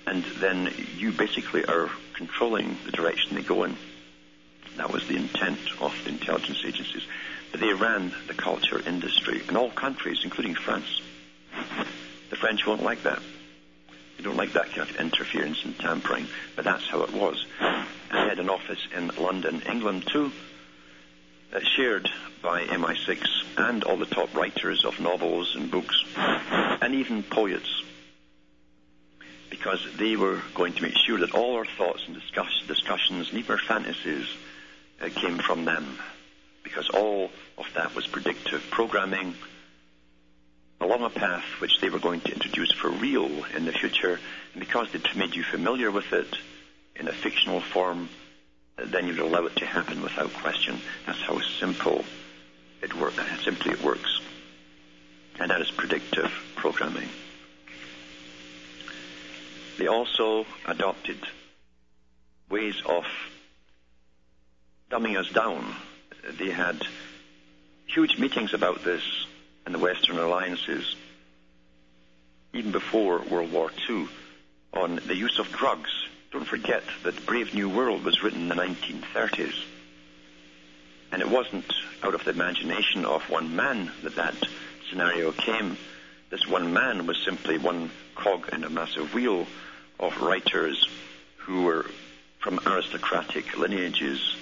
and 0.06 0.24
then 0.40 0.72
you 0.98 1.12
basically 1.12 1.66
are 1.66 1.90
controlling 2.14 2.78
the 2.86 2.92
direction 2.92 3.36
they 3.36 3.42
go 3.42 3.64
in. 3.64 3.76
That 4.78 4.94
was 4.94 5.08
the 5.08 5.16
intent 5.16 5.60
of 5.82 5.92
the 6.04 6.12
intelligence 6.12 6.62
agencies. 6.64 7.02
But 7.50 7.62
they 7.62 7.74
ran 7.74 8.14
the 8.28 8.36
culture 8.36 8.80
industry 8.88 9.42
in 9.50 9.58
all 9.58 9.72
countries, 9.72 10.20
including 10.24 10.54
France. 10.54 11.02
The 12.30 12.36
French 12.36 12.68
won't 12.68 12.84
like 12.84 13.02
that. 13.04 13.20
They 14.18 14.24
don't 14.24 14.38
like 14.38 14.54
that 14.54 14.72
kind 14.72 14.90
of 14.90 14.96
interference 14.98 15.64
and 15.66 15.78
tampering, 15.78 16.28
but 16.56 16.66
that's 16.66 16.88
how 16.88 17.04
it 17.04 17.14
was. 17.14 17.46
I 17.60 17.86
had 18.12 18.40
an 18.40 18.50
office 18.50 18.88
in 18.96 19.10
London, 19.18 19.62
England 19.70 20.08
too, 20.08 20.32
uh, 21.54 21.60
shared 21.76 22.10
by 22.42 22.64
MI6 22.66 23.22
and 23.58 23.84
all 23.84 23.98
the 23.98 24.06
top 24.06 24.34
writers 24.34 24.86
of 24.86 25.00
novels 25.00 25.56
and 25.56 25.70
books, 25.70 25.96
and 26.16 26.96
even 26.96 27.24
poets, 27.24 27.84
because 29.50 29.86
they 29.98 30.16
were 30.16 30.42
going 30.54 30.74
to 30.74 30.82
make 30.84 30.98
sure 30.98 31.20
that 31.20 31.34
all 31.34 31.56
our 31.56 31.66
thoughts 31.66 32.04
and 32.06 32.16
discuss, 32.16 32.52
discussions 32.68 33.30
and 33.30 33.40
even 33.40 33.52
our 33.52 33.58
fantasies 33.58 34.28
uh, 35.02 35.10
came 35.10 35.38
from 35.40 35.66
them, 35.66 35.98
because 36.64 36.90
all 36.90 37.32
of 37.58 37.66
that 37.74 37.96
was 37.96 38.08
predictive 38.08 38.64
programming 38.70 39.34
along 40.82 41.04
a 41.04 41.10
path 41.10 41.44
which 41.60 41.80
they 41.80 41.90
were 41.90 42.00
going 42.00 42.22
to 42.22 42.34
introduce 42.34 42.72
for 42.72 42.90
real 42.90 43.46
in 43.56 43.66
the 43.66 43.72
future, 43.72 44.20
and 44.54 44.60
because 44.60 44.92
they'd 44.92 45.16
made 45.16 45.36
you 45.36 45.44
familiar 45.44 45.92
with 45.92 46.12
it 46.14 46.38
in 46.96 47.08
a 47.08 47.14
fictional 47.14 47.62
form, 47.62 48.10
then 48.78 49.08
you'd 49.08 49.20
allow 49.20 49.46
it 49.46 49.56
to 49.56 49.66
happen 49.66 50.02
without 50.02 50.34
question. 50.34 50.80
That's 51.06 51.22
how 51.22 51.40
simple 51.60 52.04
it 52.82 52.94
works. 52.94 53.18
Simply 53.44 53.72
it 53.72 53.84
works. 53.84 54.20
And 55.40 55.52
that 55.52 55.62
is 55.62 55.72
predictive 55.72 56.32
programming. 56.56 57.10
They 59.78 59.88
also 59.88 60.46
adopted 60.66 61.18
ways 62.50 62.82
of 62.86 63.04
dumbing 64.90 65.18
us 65.18 65.30
down. 65.30 65.76
They 66.38 66.50
had 66.50 66.82
huge 67.86 68.18
meetings 68.18 68.54
about 68.54 68.84
this 68.84 69.04
in 69.66 69.74
the 69.74 69.80
Western 69.80 70.18
alliances, 70.18 70.96
even 72.54 72.72
before 72.72 73.22
World 73.22 73.52
War 73.52 73.72
II, 73.90 74.08
on 74.74 75.00
the 75.08 75.16
use 75.16 75.40
of 75.40 75.52
drugs. 75.52 75.90
Don't 76.32 76.46
forget 76.46 76.84
that 77.04 77.26
Brave 77.26 77.54
New 77.54 77.70
World 77.70 78.04
was 78.04 78.22
written 78.22 78.44
in 78.44 78.50
the 78.50 78.56
1930s. 78.56 79.56
And 81.12 81.22
it 81.22 81.30
wasn't 81.30 81.72
out 82.04 82.14
of 82.14 82.24
the 82.26 82.32
imagination 82.32 83.06
of 83.06 83.30
one 83.30 83.56
man 83.56 83.92
that 84.04 84.16
that 84.16 84.36
scenario 84.90 85.32
came. 85.32 85.78
This 86.30 86.48
one 86.48 86.74
man 86.74 87.08
was 87.08 87.18
simply 87.24 87.58
one 87.58 87.90
cog 88.16 88.50
in 88.54 88.64
a 88.64 88.70
massive 88.70 89.14
wheel 89.14 89.48
of 90.00 90.22
writers 90.22 90.88
who 91.38 91.64
were 91.64 91.86
from 92.40 92.60
aristocratic 92.66 93.58
lineages, 93.58 94.36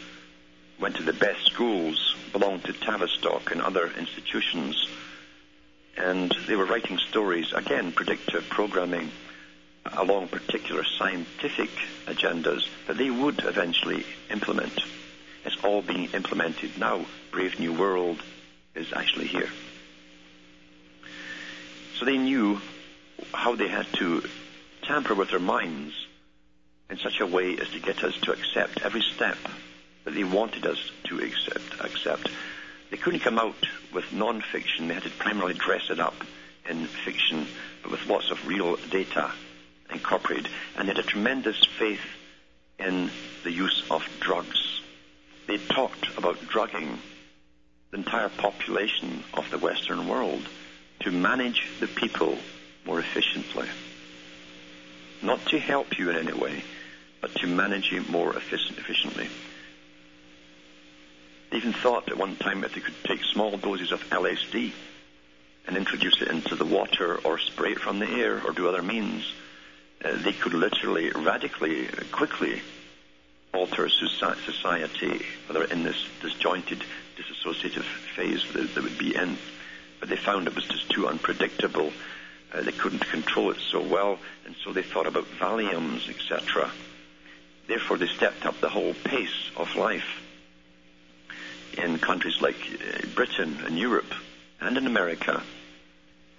went 0.79 0.95
to 0.95 1.03
the 1.03 1.13
best 1.13 1.45
schools, 1.45 2.15
belonged 2.31 2.63
to 2.65 2.73
Tavistock 2.73 3.51
and 3.51 3.61
other 3.61 3.91
institutions, 3.97 4.87
and 5.97 6.33
they 6.47 6.55
were 6.55 6.65
writing 6.65 6.97
stories, 6.97 7.53
again, 7.53 7.91
predictive 7.91 8.47
programming 8.49 9.11
along 9.85 10.27
particular 10.29 10.83
scientific 10.83 11.69
agendas 12.05 12.67
that 12.87 12.97
they 12.97 13.09
would 13.09 13.43
eventually 13.43 14.05
implement. 14.31 14.79
It's 15.45 15.57
all 15.63 15.81
being 15.81 16.09
implemented 16.13 16.77
now. 16.77 17.05
Brave 17.31 17.59
New 17.59 17.73
World 17.73 18.21
is 18.75 18.93
actually 18.93 19.27
here. 19.27 19.49
So 21.99 22.05
they 22.05 22.17
knew 22.17 22.61
how 23.33 23.55
they 23.55 23.67
had 23.67 23.87
to 23.93 24.23
tamper 24.83 25.13
with 25.13 25.29
their 25.29 25.39
minds 25.39 25.93
in 26.89 26.97
such 26.97 27.19
a 27.19 27.25
way 27.25 27.57
as 27.57 27.69
to 27.69 27.79
get 27.79 28.03
us 28.03 28.15
to 28.21 28.31
accept 28.31 28.81
every 28.81 29.01
step 29.01 29.37
that 30.03 30.13
they 30.13 30.23
wanted 30.23 30.65
us 30.65 30.91
to 31.05 31.19
accept. 31.19 31.79
accept. 31.79 32.29
They 32.93 32.97
couldn't 32.97 33.21
come 33.21 33.39
out 33.39 33.55
with 33.91 34.13
non-fiction. 34.13 34.87
They 34.87 34.93
had 34.93 35.01
to 35.01 35.09
primarily 35.09 35.55
dress 35.55 35.89
it 35.89 35.99
up 35.99 36.13
in 36.69 36.85
fiction, 36.85 37.47
but 37.81 37.89
with 37.89 38.05
lots 38.05 38.29
of 38.29 38.47
real 38.47 38.75
data 38.75 39.31
incorporated. 39.91 40.47
And 40.77 40.87
they 40.87 40.93
had 40.93 41.03
a 41.03 41.07
tremendous 41.07 41.65
faith 41.79 42.05
in 42.77 43.09
the 43.43 43.51
use 43.51 43.83
of 43.89 44.07
drugs. 44.19 44.79
They 45.47 45.57
talked 45.57 46.15
about 46.19 46.47
drugging 46.49 46.99
the 47.89 47.97
entire 47.97 48.29
population 48.29 49.23
of 49.33 49.49
the 49.49 49.57
Western 49.57 50.07
world 50.07 50.47
to 50.99 51.09
manage 51.09 51.67
the 51.79 51.87
people 51.87 52.37
more 52.85 52.99
efficiently. 52.99 53.69
Not 55.23 55.43
to 55.47 55.57
help 55.57 55.97
you 55.97 56.11
in 56.11 56.15
any 56.15 56.39
way, 56.39 56.63
but 57.21 57.33
to 57.37 57.47
manage 57.47 57.91
you 57.91 58.03
more 58.03 58.37
efficient, 58.37 58.77
efficiently. 58.77 59.29
They 61.53 61.57
even 61.57 61.73
thought 61.73 62.09
at 62.09 62.17
one 62.17 62.35
time 62.35 62.61
that 62.61 62.73
they 62.73 62.81
could 62.81 62.95
take 63.03 63.23
small 63.23 63.55
doses 63.57 63.91
of 63.91 64.03
LSD 64.09 64.71
and 65.67 65.77
introduce 65.77 66.19
it 66.19 66.29
into 66.29 66.55
the 66.55 66.65
water 66.65 67.17
or 67.17 67.37
spray 67.37 67.73
it 67.73 67.79
from 67.79 67.99
the 67.99 68.09
air 68.09 68.41
or 68.43 68.53
do 68.53 68.67
other 68.67 68.81
means. 68.81 69.31
Uh, 70.03 70.15
they 70.23 70.33
could 70.33 70.55
literally, 70.55 71.11
radically, 71.11 71.89
quickly 72.11 72.59
alter 73.53 73.87
society, 73.87 75.23
whether 75.45 75.65
in 75.65 75.83
this 75.83 76.03
disjointed, 76.23 76.83
disassociative 77.17 77.85
phase 78.15 78.43
that 78.53 78.73
they 78.73 78.81
would 78.81 78.97
be 78.97 79.15
in. 79.15 79.37
But 79.99 80.09
they 80.09 80.17
found 80.17 80.47
it 80.47 80.55
was 80.55 80.65
just 80.65 80.89
too 80.89 81.07
unpredictable. 81.07 81.93
Uh, 82.51 82.63
they 82.63 82.71
couldn't 82.71 83.05
control 83.05 83.51
it 83.51 83.59
so 83.59 83.79
well, 83.79 84.17
and 84.47 84.55
so 84.63 84.73
they 84.73 84.81
thought 84.81 85.05
about 85.05 85.25
Valiums, 85.39 86.09
etc. 86.09 86.71
Therefore, 87.67 87.97
they 87.99 88.07
stepped 88.07 88.43
up 88.43 88.59
the 88.59 88.69
whole 88.69 88.95
pace 88.95 89.51
of 89.55 89.75
life 89.75 90.23
in 91.77 91.99
countries 91.99 92.41
like 92.41 92.55
uh, 92.55 93.05
Britain 93.15 93.57
and 93.65 93.77
Europe 93.77 94.13
and 94.59 94.77
in 94.77 94.87
America. 94.87 95.41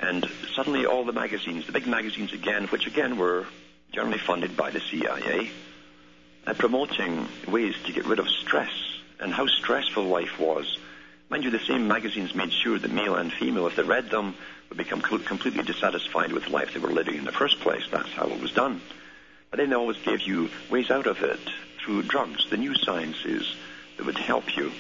And 0.01 0.29
suddenly 0.55 0.87
all 0.87 1.05
the 1.05 1.13
magazines, 1.13 1.67
the 1.67 1.73
big 1.73 1.87
magazines 1.87 2.33
again, 2.33 2.67
which 2.69 2.87
again 2.87 3.17
were 3.17 3.47
generally 3.93 4.19
funded 4.19 4.57
by 4.57 4.71
the 4.71 4.81
CIA, 4.81 5.51
are 6.47 6.55
promoting 6.55 7.29
ways 7.49 7.75
to 7.87 7.93
get 7.93 8.07
rid 8.07 8.19
of 8.19 8.29
stress 8.29 8.73
and 9.21 9.33
how 9.33 9.47
stressful 9.47 10.05
life 10.05 10.39
was. 10.39 10.79
Mind 11.31 11.45
you, 11.45 11.51
the 11.51 11.59
same 11.61 11.89
magazines 11.89 12.35
made 12.35 12.53
sure 12.53 12.79
that 12.79 12.91
male 12.91 13.15
and 13.15 13.33
female, 13.33 13.67
if 13.67 13.77
they 13.77 13.83
read 13.83 14.11
them, 14.11 14.35
would 14.69 14.79
become 14.79 15.01
completely 15.01 15.63
dissatisfied 15.63 16.33
with 16.33 16.45
the 16.45 16.51
life 16.51 16.75
they 16.75 16.81
were 16.81 16.91
living 16.91 17.17
in 17.17 17.25
the 17.25 17.33
first 17.33 17.61
place. 17.61 17.85
That's 17.91 18.13
how 18.13 18.29
it 18.29 18.41
was 18.41 18.53
done. 18.53 18.81
But 19.51 19.59
then 19.59 19.71
they 19.71 19.77
always 19.77 19.99
gave 19.99 20.23
you 20.23 20.51
ways 20.71 20.91
out 20.91 21.07
of 21.07 21.23
it 21.23 21.41
through 21.79 22.03
drugs, 22.03 22.51
the 22.51 22.57
new 22.57 22.75
sciences 22.75 23.55
that 23.97 24.07
would 24.07 24.19
help 24.19 24.57
you. 24.57 24.73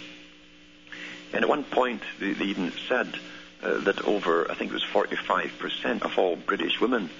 And 1.34 1.42
at 1.42 1.48
one 1.48 1.64
point, 1.64 2.00
they, 2.20 2.32
they 2.32 2.44
even 2.44 2.72
said 2.88 3.12
uh, 3.60 3.78
that 3.78 4.04
over, 4.04 4.48
I 4.48 4.54
think 4.54 4.70
it 4.70 4.74
was 4.74 4.84
45% 4.84 6.02
of 6.02 6.16
all 6.16 6.36
British 6.36 6.80
women, 6.80 7.10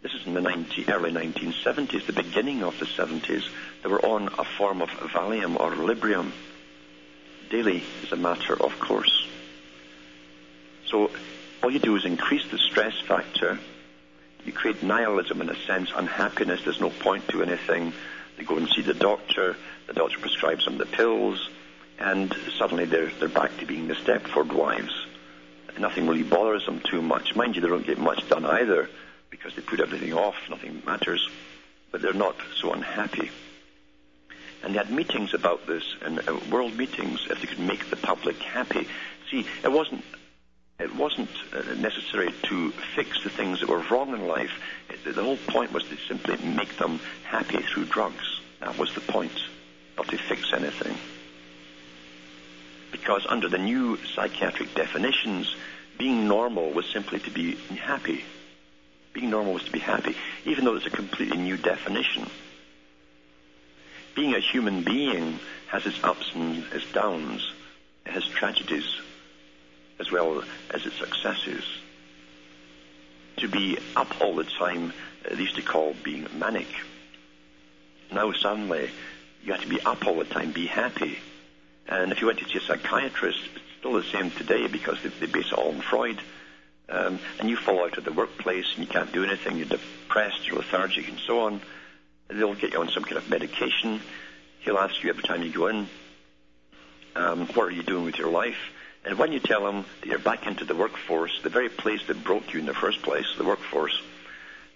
this 0.00 0.14
is 0.14 0.26
in 0.26 0.32
the 0.32 0.40
90, 0.40 0.88
early 0.88 1.12
1970s, 1.12 2.06
the 2.06 2.14
beginning 2.14 2.64
of 2.64 2.78
the 2.78 2.86
70s, 2.86 3.44
they 3.82 3.88
were 3.90 4.04
on 4.04 4.28
a 4.38 4.44
form 4.44 4.80
of 4.80 4.88
Valium 4.88 5.60
or 5.60 5.70
Librium 5.72 6.32
daily 7.50 7.84
as 8.02 8.10
a 8.10 8.16
matter 8.16 8.60
of 8.60 8.80
course. 8.80 9.28
So 10.86 11.10
all 11.62 11.70
you 11.70 11.78
do 11.78 11.94
is 11.96 12.06
increase 12.06 12.50
the 12.50 12.58
stress 12.58 12.98
factor. 13.06 13.58
You 14.46 14.52
create 14.52 14.82
nihilism 14.82 15.42
in 15.42 15.50
a 15.50 15.66
sense, 15.66 15.90
unhappiness. 15.94 16.62
There's 16.64 16.80
no 16.80 16.90
point 16.90 17.28
to 17.28 17.42
anything. 17.42 17.92
They 18.38 18.44
go 18.44 18.56
and 18.56 18.68
see 18.70 18.82
the 18.82 18.94
doctor. 18.94 19.56
The 19.86 19.92
doctor 19.92 20.18
prescribes 20.18 20.64
them 20.64 20.78
the 20.78 20.86
pills 20.86 21.48
and 22.02 22.34
suddenly 22.58 22.84
they're, 22.84 23.10
they're 23.18 23.28
back 23.28 23.56
to 23.58 23.66
being 23.66 23.88
the 23.88 23.94
Stepford 23.94 24.52
wives. 24.52 24.92
Nothing 25.78 26.06
really 26.06 26.22
bothers 26.22 26.66
them 26.66 26.80
too 26.80 27.00
much. 27.00 27.34
Mind 27.34 27.56
you, 27.56 27.62
they 27.62 27.68
don't 27.68 27.86
get 27.86 27.98
much 27.98 28.28
done 28.28 28.44
either 28.44 28.90
because 29.30 29.54
they 29.54 29.62
put 29.62 29.80
everything 29.80 30.12
off, 30.12 30.36
nothing 30.50 30.82
matters, 30.84 31.26
but 31.90 32.02
they're 32.02 32.12
not 32.12 32.36
so 32.60 32.72
unhappy. 32.72 33.30
And 34.62 34.74
they 34.74 34.78
had 34.78 34.90
meetings 34.90 35.32
about 35.32 35.66
this, 35.66 35.82
and 36.02 36.20
uh, 36.28 36.38
world 36.50 36.76
meetings, 36.76 37.26
if 37.30 37.40
they 37.40 37.46
could 37.46 37.58
make 37.58 37.88
the 37.88 37.96
public 37.96 38.36
happy. 38.42 38.86
See, 39.30 39.46
it 39.64 39.72
wasn't 39.72 40.04
It 40.78 40.94
wasn't 40.96 41.30
uh, 41.52 41.74
necessary 41.78 42.30
to 42.48 42.70
fix 42.96 43.22
the 43.22 43.30
things 43.30 43.60
that 43.60 43.68
were 43.68 43.84
wrong 43.90 44.14
in 44.14 44.26
life. 44.26 44.50
The 45.04 45.22
whole 45.22 45.38
point 45.46 45.72
was 45.72 45.84
to 45.84 45.96
simply 46.08 46.36
make 46.44 46.76
them 46.76 46.98
happy 47.24 47.62
through 47.62 47.86
drugs. 47.86 48.40
That 48.60 48.76
was 48.78 48.92
the 48.94 49.00
point, 49.00 49.36
not 49.96 50.08
to 50.08 50.18
fix 50.18 50.52
anything. 50.52 50.96
Because 52.92 53.26
under 53.28 53.48
the 53.48 53.58
new 53.58 53.98
psychiatric 54.14 54.74
definitions, 54.74 55.56
being 55.98 56.28
normal 56.28 56.70
was 56.70 56.86
simply 56.86 57.18
to 57.20 57.30
be 57.30 57.56
happy. 57.76 58.24
Being 59.12 59.30
normal 59.30 59.54
was 59.54 59.64
to 59.64 59.72
be 59.72 59.78
happy, 59.78 60.14
even 60.44 60.64
though 60.64 60.76
it's 60.76 60.86
a 60.86 60.90
completely 60.90 61.38
new 61.38 61.56
definition. 61.56 62.30
Being 64.14 64.34
a 64.34 64.40
human 64.40 64.82
being 64.82 65.40
has 65.68 65.86
its 65.86 66.02
ups 66.04 66.30
and 66.34 66.64
its 66.72 66.90
downs. 66.92 67.50
It 68.06 68.12
has 68.12 68.26
tragedies 68.26 69.00
as 69.98 70.10
well 70.10 70.42
as 70.70 70.84
its 70.84 70.98
successes. 70.98 71.64
To 73.38 73.48
be 73.48 73.78
up 73.96 74.20
all 74.20 74.34
the 74.34 74.44
time, 74.44 74.92
they 75.28 75.36
used 75.36 75.56
to 75.56 75.62
call 75.62 75.94
being 76.02 76.26
manic. 76.38 76.68
Now 78.12 78.32
suddenly, 78.32 78.90
you 79.42 79.52
have 79.52 79.62
to 79.62 79.68
be 79.68 79.80
up 79.80 80.06
all 80.06 80.16
the 80.16 80.24
time, 80.24 80.52
be 80.52 80.66
happy. 80.66 81.18
And 81.88 82.12
if 82.12 82.20
you 82.20 82.26
went 82.26 82.38
to 82.38 82.48
see 82.48 82.58
a 82.58 82.60
psychiatrist, 82.60 83.40
it's 83.54 83.64
still 83.78 83.92
the 83.94 84.04
same 84.04 84.30
today 84.30 84.66
because 84.66 84.98
they, 85.02 85.08
they 85.08 85.26
base 85.26 85.46
it 85.46 85.54
all 85.54 85.68
on 85.68 85.80
Freud. 85.80 86.20
Um, 86.88 87.18
and 87.38 87.48
you 87.48 87.56
fall 87.56 87.84
out 87.84 87.96
of 87.96 88.04
the 88.04 88.12
workplace 88.12 88.66
and 88.74 88.84
you 88.84 88.90
can't 88.90 89.12
do 89.12 89.24
anything, 89.24 89.56
you're 89.56 89.66
depressed, 89.66 90.46
you're 90.46 90.56
lethargic, 90.56 91.08
and 91.08 91.18
so 91.18 91.40
on. 91.40 91.60
They'll 92.28 92.54
get 92.54 92.72
you 92.72 92.80
on 92.80 92.88
some 92.90 93.04
kind 93.04 93.16
of 93.16 93.28
medication. 93.30 94.00
He'll 94.60 94.78
ask 94.78 95.02
you 95.02 95.10
every 95.10 95.22
time 95.22 95.42
you 95.42 95.52
go 95.52 95.66
in, 95.68 95.88
um, 97.16 97.46
what 97.48 97.64
are 97.64 97.70
you 97.70 97.82
doing 97.82 98.04
with 98.04 98.18
your 98.18 98.30
life? 98.30 98.58
And 99.04 99.18
when 99.18 99.32
you 99.32 99.40
tell 99.40 99.66
him 99.66 99.84
that 100.00 100.06
you're 100.06 100.18
back 100.18 100.46
into 100.46 100.64
the 100.64 100.76
workforce, 100.76 101.40
the 101.42 101.50
very 101.50 101.68
place 101.68 102.00
that 102.06 102.22
broke 102.22 102.52
you 102.52 102.60
in 102.60 102.66
the 102.66 102.74
first 102.74 103.02
place, 103.02 103.26
the 103.36 103.44
workforce, 103.44 104.00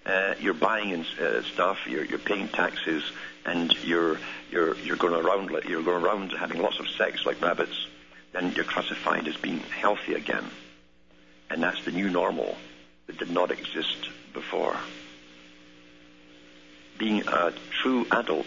uh, 0.07 0.35
you're 0.41 0.55
buying 0.55 0.91
in, 0.91 1.05
uh, 1.21 1.43
stuff, 1.43 1.79
you're, 1.87 2.05
you're 2.05 2.19
paying 2.19 2.49
taxes, 2.49 3.03
and 3.45 3.73
you're 3.85 4.19
you're 4.51 4.77
you're 4.79 4.97
going 4.97 5.15
around 5.15 5.51
you're 5.69 5.83
going 5.83 6.03
around 6.03 6.33
having 6.33 6.63
lots 6.63 6.79
of 6.79 6.89
sex 6.91 7.27
like 7.27 7.41
rabbits, 7.43 7.87
then 8.33 8.53
you're 8.53 8.65
classified 8.65 9.27
as 9.27 9.37
being 9.37 9.59
healthy 9.59 10.15
again, 10.15 10.45
and 11.51 11.63
that's 11.63 11.85
the 11.85 11.91
new 11.91 12.09
normal 12.09 12.57
that 13.07 13.19
did 13.19 13.31
not 13.31 13.51
exist 13.51 14.09
before. 14.33 14.77
Being 16.99 17.27
a 17.27 17.53
true 17.83 18.07
adult 18.11 18.47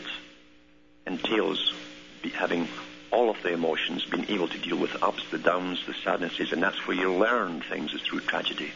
entails 1.05 1.73
having 2.33 2.67
all 3.11 3.29
of 3.29 3.41
the 3.43 3.51
emotions, 3.53 4.05
being 4.05 4.29
able 4.29 4.47
to 4.47 4.57
deal 4.59 4.77
with 4.77 4.93
the 4.93 5.03
ups, 5.03 5.23
the 5.31 5.37
downs, 5.37 5.83
the 5.85 5.93
sadnesses, 6.03 6.51
and 6.51 6.61
that's 6.61 6.87
where 6.87 6.95
you 6.95 7.13
learn 7.13 7.61
things 7.61 7.93
is 7.93 8.01
through 8.01 8.21
tragedy. 8.21 8.71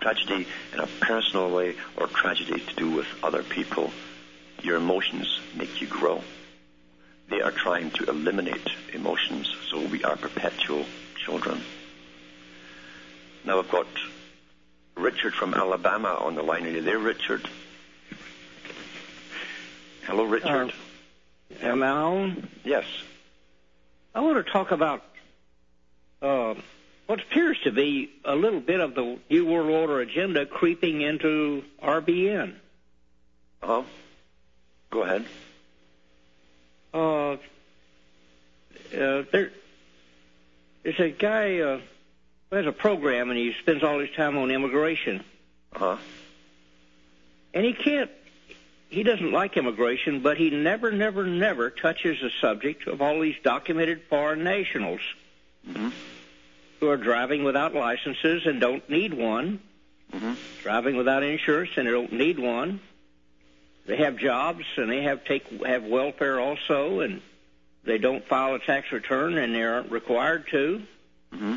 Tragedy 0.00 0.46
in 0.72 0.80
a 0.80 0.86
personal 1.00 1.50
way 1.50 1.76
or 1.96 2.06
tragedy 2.06 2.60
to 2.60 2.74
do 2.74 2.90
with 2.90 3.06
other 3.22 3.42
people. 3.42 3.90
Your 4.62 4.76
emotions 4.76 5.40
make 5.54 5.80
you 5.80 5.86
grow. 5.86 6.22
They 7.28 7.40
are 7.40 7.50
trying 7.50 7.90
to 7.92 8.04
eliminate 8.08 8.68
emotions, 8.92 9.54
so 9.70 9.80
we 9.86 10.02
are 10.02 10.16
perpetual 10.16 10.84
children. 11.16 11.60
Now 13.44 13.58
I've 13.58 13.70
got 13.70 13.86
Richard 14.96 15.34
from 15.34 15.54
Alabama 15.54 16.18
on 16.20 16.34
the 16.34 16.42
line. 16.42 16.66
Are 16.66 16.70
you 16.70 16.82
there, 16.82 16.98
Richard? 16.98 17.48
Hello, 20.06 20.24
Richard. 20.24 20.72
Uh, 21.62 21.66
am 21.66 21.82
I 21.82 21.88
on? 21.88 22.48
Yes. 22.64 22.84
I 24.14 24.20
want 24.20 24.44
to 24.44 24.52
talk 24.52 24.72
about 24.72 25.04
uh, 26.20 26.54
what 27.10 27.20
appears 27.20 27.58
to 27.64 27.72
be 27.72 28.08
a 28.24 28.36
little 28.36 28.60
bit 28.60 28.78
of 28.78 28.94
the 28.94 29.18
New 29.28 29.44
World 29.44 29.68
Order 29.68 29.98
agenda 29.98 30.46
creeping 30.46 31.00
into 31.00 31.64
RBN. 31.82 32.54
Uh-huh. 33.60 33.82
Go 34.90 35.02
ahead. 35.02 35.24
Uh, 36.94 37.32
uh, 37.32 37.36
there, 38.92 39.50
there's 40.84 41.00
a 41.00 41.10
guy 41.10 41.58
uh, 41.58 41.80
who 42.48 42.56
has 42.56 42.66
a 42.66 42.72
program, 42.72 43.30
and 43.30 43.36
he 43.36 43.54
spends 43.60 43.82
all 43.82 43.98
his 43.98 44.10
time 44.12 44.38
on 44.38 44.52
immigration. 44.52 45.24
Uh-huh. 45.74 45.96
And 47.52 47.64
he 47.64 47.72
can't, 47.72 48.12
he 48.88 49.02
doesn't 49.02 49.32
like 49.32 49.56
immigration, 49.56 50.20
but 50.20 50.36
he 50.36 50.50
never, 50.50 50.92
never, 50.92 51.26
never 51.26 51.70
touches 51.70 52.20
the 52.20 52.30
subject 52.40 52.86
of 52.86 53.02
all 53.02 53.18
these 53.18 53.34
documented 53.42 54.02
foreign 54.08 54.44
nationals 54.44 55.00
Mm-hmm. 55.68 55.88
Who 56.80 56.88
are 56.88 56.96
driving 56.96 57.44
without 57.44 57.74
licenses 57.74 58.46
and 58.46 58.60
don't 58.60 58.88
need 58.88 59.14
one, 59.14 59.60
Mm-hmm. 60.12 60.32
driving 60.64 60.96
without 60.96 61.22
insurance 61.22 61.70
and 61.76 61.86
they 61.86 61.92
don't 61.92 62.12
need 62.12 62.36
one. 62.40 62.80
They 63.86 63.96
have 63.98 64.16
jobs 64.16 64.64
and 64.76 64.90
they 64.90 65.04
have 65.04 65.24
take 65.24 65.64
have 65.64 65.84
welfare 65.84 66.40
also, 66.40 66.98
and 66.98 67.22
they 67.84 67.98
don't 67.98 68.26
file 68.26 68.56
a 68.56 68.58
tax 68.58 68.90
return 68.90 69.38
and 69.38 69.54
they 69.54 69.62
aren't 69.62 69.92
required 69.92 70.48
to. 70.50 70.82
Mm-hmm. 71.32 71.56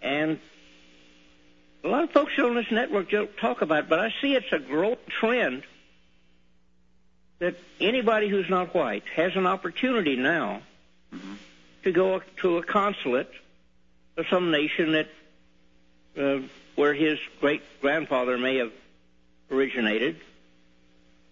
And 0.00 0.38
a 1.82 1.88
lot 1.88 2.04
of 2.04 2.10
folks 2.12 2.32
on 2.38 2.54
this 2.54 2.70
network 2.70 3.10
don't 3.10 3.36
talk 3.36 3.62
about 3.62 3.80
it, 3.80 3.88
but 3.88 3.98
I 3.98 4.14
see 4.20 4.34
it's 4.36 4.52
a 4.52 4.60
growing 4.60 4.96
trend 5.08 5.64
that 7.40 7.56
anybody 7.80 8.28
who's 8.28 8.48
not 8.48 8.72
white 8.74 9.02
has 9.16 9.34
an 9.34 9.46
opportunity 9.48 10.14
now 10.14 10.62
to 11.82 11.90
go 11.90 12.22
to 12.38 12.58
a 12.58 12.62
consulate 12.62 13.30
some 14.30 14.50
nation 14.50 14.92
that 14.92 15.08
uh, 16.18 16.40
where 16.76 16.94
his 16.94 17.18
great 17.40 17.62
grandfather 17.80 18.36
may 18.38 18.56
have 18.56 18.72
originated 19.50 20.16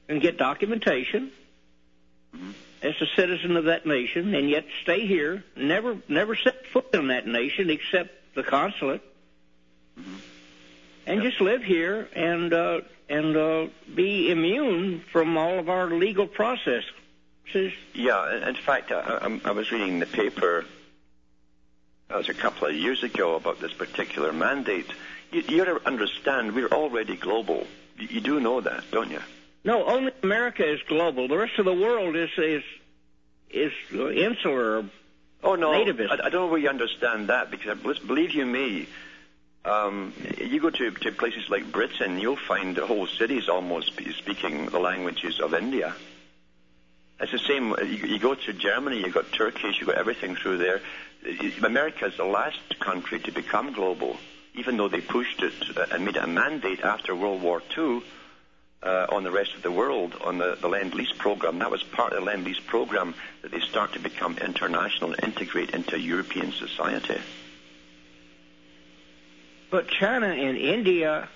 and 0.08 0.20
get 0.20 0.36
documentation 0.38 1.30
as 2.82 2.94
a 3.00 3.06
citizen 3.16 3.56
of 3.56 3.64
that 3.64 3.86
nation 3.86 4.34
and 4.34 4.48
yet 4.48 4.64
stay 4.82 5.06
here, 5.06 5.44
never 5.56 5.96
never 6.08 6.34
set 6.36 6.66
foot 6.66 6.86
in 6.94 7.08
that 7.08 7.26
nation 7.26 7.70
except 7.70 8.10
the 8.34 8.42
consulate, 8.42 9.02
and 11.06 11.22
just 11.22 11.40
live 11.40 11.62
here 11.62 12.08
and 12.14 12.52
uh, 12.52 12.80
and 13.08 13.36
uh, 13.36 13.66
be 13.94 14.30
immune 14.30 15.02
from 15.12 15.36
all 15.36 15.58
of 15.58 15.68
our 15.68 15.86
legal 15.90 16.26
processes. 16.26 16.84
Yeah, 17.94 18.36
in- 18.36 18.42
in 18.44 18.54
fact, 18.54 18.92
I, 18.92 19.00
I, 19.22 19.40
I 19.46 19.50
was 19.50 19.70
reading 19.72 19.98
the 19.98 20.06
paper 20.06 20.64
that 22.10 22.18
was 22.18 22.28
a 22.28 22.34
couple 22.34 22.66
of 22.66 22.74
years 22.74 23.04
ago 23.04 23.36
about 23.36 23.60
this 23.60 23.72
particular 23.72 24.32
mandate. 24.32 24.86
You, 25.30 25.42
you 25.48 25.64
to 25.64 25.86
understand, 25.86 26.54
we're 26.56 26.66
already 26.68 27.14
global. 27.14 27.66
You, 27.96 28.08
you 28.10 28.20
do 28.20 28.40
know 28.40 28.60
that, 28.60 28.82
don't 28.90 29.10
you? 29.10 29.20
No, 29.64 29.86
only 29.86 30.12
America 30.24 30.68
is 30.68 30.80
global. 30.88 31.28
The 31.28 31.38
rest 31.38 31.58
of 31.58 31.66
the 31.66 31.72
world 31.72 32.16
is 32.16 32.30
is 32.36 32.64
is 33.50 33.72
insular. 33.92 34.84
Oh 35.44 35.54
no, 35.54 35.70
Nativist. 35.70 36.10
I, 36.10 36.26
I 36.26 36.30
don't 36.30 36.50
really 36.50 36.66
understand 36.68 37.28
that 37.28 37.50
because 37.50 37.78
I- 37.78 38.06
believe 38.06 38.32
you 38.32 38.44
me, 38.44 38.88
um, 39.64 40.12
you 40.38 40.60
go 40.60 40.70
to, 40.70 40.90
to 40.90 41.12
places 41.12 41.48
like 41.48 41.70
Britain, 41.70 42.18
you'll 42.18 42.36
find 42.36 42.74
the 42.74 42.86
whole 42.86 43.06
cities 43.06 43.48
almost 43.48 43.92
speaking 44.18 44.66
the 44.66 44.80
languages 44.80 45.38
of 45.40 45.54
India. 45.54 45.94
It's 47.20 47.30
the 47.32 47.38
same. 47.38 47.74
You, 47.80 48.08
you 48.14 48.18
go 48.18 48.34
to 48.34 48.52
Germany, 48.52 48.98
you've 49.04 49.14
got 49.14 49.30
Turkish, 49.30 49.78
you've 49.78 49.88
got 49.88 49.98
everything 49.98 50.34
through 50.34 50.58
there. 50.58 50.80
America 51.62 52.06
is 52.06 52.16
the 52.16 52.24
last 52.24 52.78
country 52.80 53.20
to 53.20 53.32
become 53.32 53.72
global, 53.72 54.16
even 54.54 54.76
though 54.76 54.88
they 54.88 55.00
pushed 55.00 55.42
it 55.42 55.52
and 55.92 56.04
made 56.04 56.16
it 56.16 56.24
a 56.24 56.26
mandate 56.26 56.80
after 56.80 57.14
World 57.14 57.42
War 57.42 57.62
II 57.76 58.02
uh, 58.82 59.06
on 59.10 59.24
the 59.24 59.30
rest 59.30 59.54
of 59.54 59.62
the 59.62 59.70
world 59.70 60.14
on 60.24 60.38
the, 60.38 60.56
the 60.60 60.68
Lend 60.68 60.94
Lease 60.94 61.12
program. 61.18 61.58
That 61.58 61.70
was 61.70 61.82
part 61.82 62.12
of 62.12 62.20
the 62.20 62.24
Land 62.24 62.44
Lease 62.44 62.60
program 62.60 63.14
that 63.42 63.50
they 63.50 63.60
start 63.60 63.92
to 63.92 63.98
become 63.98 64.38
international 64.38 65.12
and 65.12 65.24
integrate 65.24 65.70
into 65.70 65.98
European 65.98 66.52
society. 66.52 67.20
But 69.70 69.88
China 69.88 70.26
and 70.26 70.56
India 70.56 71.28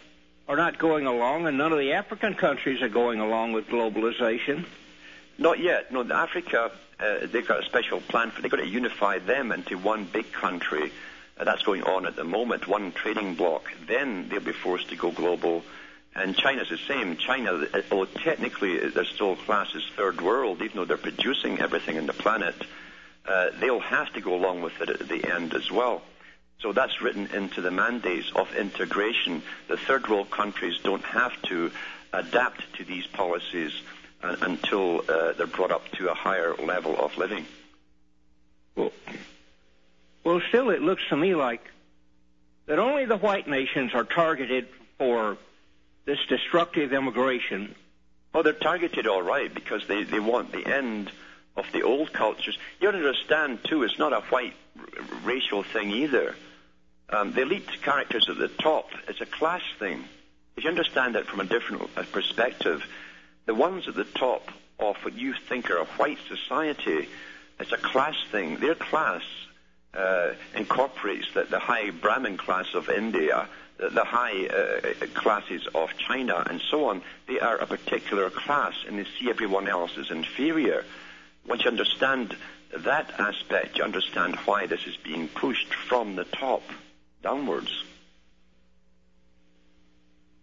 are 0.49 0.57
not 0.57 0.79
going 0.79 1.07
along, 1.07 1.47
and 1.47 1.57
none 1.57 1.73
of 1.73 1.79
the 1.79 1.93
African 1.93 2.35
countries 2.35 2.83
are 2.83 2.89
going 2.89 3.21
along 3.21 3.53
with 3.53 3.69
globalization. 3.69 4.65
Not 5.39 5.59
yet. 5.59 5.93
No, 5.93 6.03
Africa, 6.11 6.73
uh, 7.01 7.27
they've 7.27 7.47
got 7.47 7.63
a 7.63 7.67
special 7.67 8.01
plan 8.01 8.31
for. 8.31 8.43
They've 8.43 8.51
got 8.51 8.59
to 8.59 8.67
unify 8.67 9.19
them 9.19 9.53
into 9.53 9.77
one 9.79 10.05
big 10.05 10.33
country. 10.33 10.93
Uh, 11.39 11.45
that's 11.45 11.63
going 11.63 11.83
on 11.83 12.07
at 12.07 12.17
the 12.17 12.25
moment, 12.25 12.69
one 12.69 12.93
trading 12.93 13.35
bloc. 13.35 13.73
Then 13.87 14.29
they'll 14.29 14.41
be 14.41 14.53
forced 14.53 14.91
to 14.91 14.97
go 14.97 15.11
global. 15.11 15.65
And 16.15 16.37
China's 16.37 16.69
the 16.69 16.79
same. 16.79 17.17
China, 17.17 17.67
uh, 17.73 17.83
although 17.91 18.05
technically 18.05 18.79
they're 18.89 19.05
still 19.05 19.37
classed 19.37 19.75
as 19.75 19.83
third 19.97 20.21
world, 20.21 20.63
even 20.63 20.77
though 20.77 20.85
they're 20.85 20.97
producing 20.97 21.61
everything 21.61 21.99
on 21.99 22.07
the 22.07 22.13
planet, 22.13 22.55
uh, 23.27 23.51
they'll 23.59 23.81
have 23.81 24.13
to 24.13 24.21
go 24.21 24.35
along 24.35 24.63
with 24.63 24.81
it 24.81 24.91
at 24.91 25.09
the 25.09 25.35
end 25.35 25.55
as 25.55 25.71
well. 25.71 26.03
So 26.61 26.73
that's 26.73 27.03
written 27.03 27.27
into 27.35 27.61
the 27.61 27.71
mandates 27.71 28.31
of 28.35 28.55
integration. 28.55 29.43
The 29.69 29.77
third 29.77 30.09
world 30.09 30.31
countries 30.31 30.79
don't 30.83 31.05
have 31.05 31.41
to 31.43 31.73
adapt 32.13 32.75
to 32.77 32.85
these 32.85 33.07
policies 33.09 33.73
until 34.25 35.01
uh, 35.09 35.33
they're 35.33 35.47
brought 35.47 35.71
up 35.71 35.89
to 35.93 36.11
a 36.11 36.15
higher 36.15 36.55
level 36.57 36.97
of 36.99 37.17
living. 37.17 37.45
Well, 38.77 38.93
Well, 40.25 40.41
still, 40.49 40.71
it 40.71 40.81
looks 40.83 41.03
to 41.11 41.17
me 41.17 41.35
like 41.35 41.61
that 42.67 42.79
only 42.79 43.05
the 43.05 43.17
white 43.17 43.47
nations 43.47 43.93
are 43.95 44.05
targeted 44.05 44.67
for 44.99 45.37
this 46.07 46.19
destructive 46.29 46.93
immigration. 46.93 47.75
Well, 48.33 48.43
they're 48.43 48.53
targeted 48.53 49.07
all 49.07 49.23
right 49.23 49.53
because 49.53 49.87
they, 49.87 50.03
they 50.05 50.21
want 50.21 50.53
the 50.53 50.67
end 50.67 51.11
of 51.57 51.67
the 51.73 51.83
old 51.83 52.13
cultures. 52.13 52.59
You 52.81 52.89
understand, 52.89 53.61
too, 53.65 53.83
it's 53.85 53.99
not 53.99 54.13
a 54.13 54.21
white 54.23 54.55
r- 54.79 54.85
racial 55.25 55.63
thing 55.63 55.91
either. 55.91 56.35
Um, 57.11 57.33
the 57.33 57.43
elite 57.43 57.69
characters 57.83 58.29
at 58.29 58.39
the 58.39 58.49
top, 58.49 58.89
it's 59.09 59.21
a 59.21 59.27
class 59.27 59.63
thing. 59.79 60.05
If 60.57 60.65
you 60.65 60.71
understand 60.71 61.15
that 61.15 61.27
from 61.27 61.41
a 61.41 61.45
different 61.45 61.83
uh, 61.97 62.03
perspective, 62.13 62.83
the 63.47 63.55
ones 63.55 63.89
at 63.89 63.95
the 63.95 64.05
top 64.05 64.49
of 64.79 64.97
what 65.03 65.15
you 65.15 65.35
think 65.49 65.71
are 65.71 65.79
a 65.79 65.85
white 65.85 66.19
society, 66.29 67.09
it's 67.61 67.73
a 67.73 67.77
class 67.77 68.15
thing. 68.31 68.57
Their 68.57 68.75
class 68.75 69.23
uh, 69.95 70.33
incorporates 70.55 71.27
the, 71.35 71.45
the 71.45 71.59
high 71.59 71.91
Brahmin 71.91 72.37
class 72.37 72.67
of 72.75 72.89
India, 72.89 73.49
the, 73.77 73.91
the 73.91 74.05
high 74.05 74.47
uh, 74.47 75.07
classes 75.15 75.67
of 75.75 75.97
China, 75.97 76.45
and 76.49 76.61
so 76.71 76.87
on. 76.87 77.03
They 77.29 77.39
are 77.39 77.57
a 77.57 77.67
particular 77.67 78.31
class, 78.31 78.75
and 78.87 78.99
they 78.99 79.07
see 79.19 79.31
everyone 79.31 79.69
else 79.69 79.93
as 79.99 80.11
inferior. 80.11 80.85
Once 81.47 81.65
you 81.65 81.71
understand 81.71 82.37
that 82.77 83.21
aspect, 83.21 83.79
you 83.79 83.85
understand 83.85 84.37
why 84.45 84.67
this 84.67 84.85
is 84.87 84.97
being 84.97 85.29
pushed 85.29 85.73
from 85.75 86.17
the 86.17 86.25
top 86.25 86.63
downwards. 87.23 87.85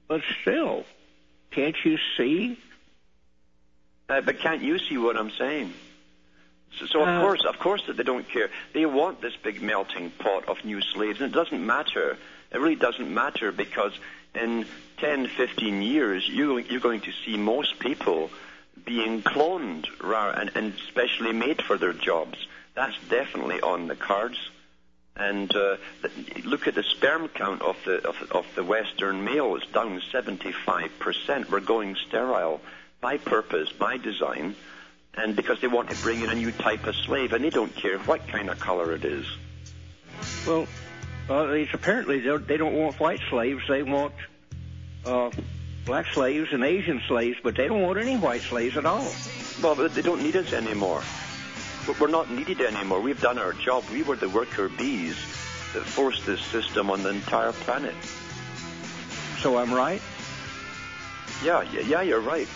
But 0.08 0.22
still, 0.42 0.86
can't 1.52 1.76
you 1.84 1.98
see? 2.18 2.58
Uh, 4.12 4.20
but 4.20 4.40
can't 4.40 4.62
you 4.62 4.78
see 4.78 4.98
what 4.98 5.16
I'm 5.16 5.32
saying? 5.32 5.74
So, 6.78 6.86
so 6.86 7.02
of 7.02 7.08
Uh, 7.08 7.22
course, 7.22 7.46
of 7.46 7.58
course, 7.60 7.82
that 7.88 7.96
they 7.96 8.04
don't 8.04 8.28
care. 8.28 8.50
They 8.74 8.86
want 8.86 9.22
this 9.22 9.36
big 9.38 9.62
melting 9.62 10.12
pot 10.12 10.50
of 10.50 10.66
new 10.66 10.82
slaves, 10.82 11.22
and 11.22 11.34
it 11.34 11.36
doesn't 11.36 11.66
matter. 11.66 12.18
It 12.52 12.60
really 12.60 12.76
doesn't 12.76 13.10
matter 13.14 13.54
because 13.54 13.94
in 14.36 14.66
10, 14.98 15.28
15 15.28 15.82
years, 15.82 16.28
you, 16.28 16.58
you're 16.58 16.82
going 16.82 17.02
to 17.02 17.14
see 17.24 17.38
most 17.38 17.80
people 17.80 18.30
being 18.84 19.22
cloned 19.22 19.88
and, 20.40 20.52
and 20.56 20.74
specially 20.90 21.32
made 21.32 21.62
for 21.62 21.78
their 21.78 21.94
jobs. 21.94 22.38
That's 22.74 22.98
definitely 23.10 23.62
on 23.62 23.88
the 23.88 23.96
cards. 23.96 24.38
And 25.16 25.56
uh, 25.56 25.78
look 26.44 26.68
at 26.68 26.76
the 26.76 26.84
sperm 26.84 27.30
count 27.30 27.62
of 27.62 27.78
the 27.86 27.98
of, 28.08 28.16
of 28.32 28.46
the 28.56 28.64
Western 28.64 29.24
male; 29.26 29.56
it's 29.58 29.68
down 29.68 30.02
75 30.10 31.00
percent. 31.00 31.52
We're 31.52 31.60
going 31.60 31.96
sterile 32.08 32.62
by 33.02 33.18
purpose, 33.18 33.72
by 33.72 33.98
design, 33.98 34.56
and 35.16 35.36
because 35.36 35.60
they 35.60 35.68
want 35.68 35.90
to 35.90 36.02
bring 36.04 36.22
in 36.22 36.30
a 36.30 36.36
new 36.36 36.52
type 36.52 36.86
of 36.86 36.96
slave, 36.96 37.34
and 37.34 37.44
they 37.44 37.50
don't 37.50 37.76
care 37.76 37.98
what 38.00 38.26
kind 38.28 38.50
of 38.50 38.60
color 38.60 38.94
it 38.94 39.04
is. 39.04 39.26
Well, 40.48 40.68
uh, 41.30 41.48
it's 41.48 41.74
apparently 41.74 42.20
they 42.20 42.58
don't- 42.58 42.74
want 42.74 43.00
white 43.00 43.20
slaves. 43.30 43.64
They 43.68 43.84
want 43.84 44.14
uh, 45.06 45.32
black 45.86 46.06
slaves 46.14 46.50
and 46.52 46.64
Asian 46.64 47.02
slaves, 47.08 47.38
but 47.44 47.56
they 47.56 47.68
don't 47.68 47.82
want 47.82 47.98
any 47.98 48.18
white 48.18 48.42
slaves 48.42 48.78
at 48.78 48.86
all. 48.86 49.12
Well, 49.62 49.76
but 49.76 49.96
they 49.96 50.04
don't 50.04 50.22
need 50.22 50.36
us 50.36 50.54
anymore. 50.54 51.02
We're 52.00 52.08
not 52.08 52.30
needed 52.30 52.62
anymore. 52.62 53.02
We've 53.02 53.20
done 53.20 53.40
our 53.40 53.54
job. 53.54 53.84
We 53.92 54.04
were 54.04 54.16
the 54.16 54.30
worker 54.30 54.70
bees 54.70 55.16
that 55.74 55.84
forced 55.84 56.28
this 56.28 56.40
system 56.42 56.92
on 56.92 57.02
the 57.02 57.10
entire 57.10 57.52
planet. 57.52 57.96
So 59.40 59.58
I'm 59.58 59.74
right. 59.74 60.02
Yeah, 61.44 61.64
yeah, 61.74 61.80
yeah, 61.82 62.02
you're 62.04 62.20
right. 62.22 62.48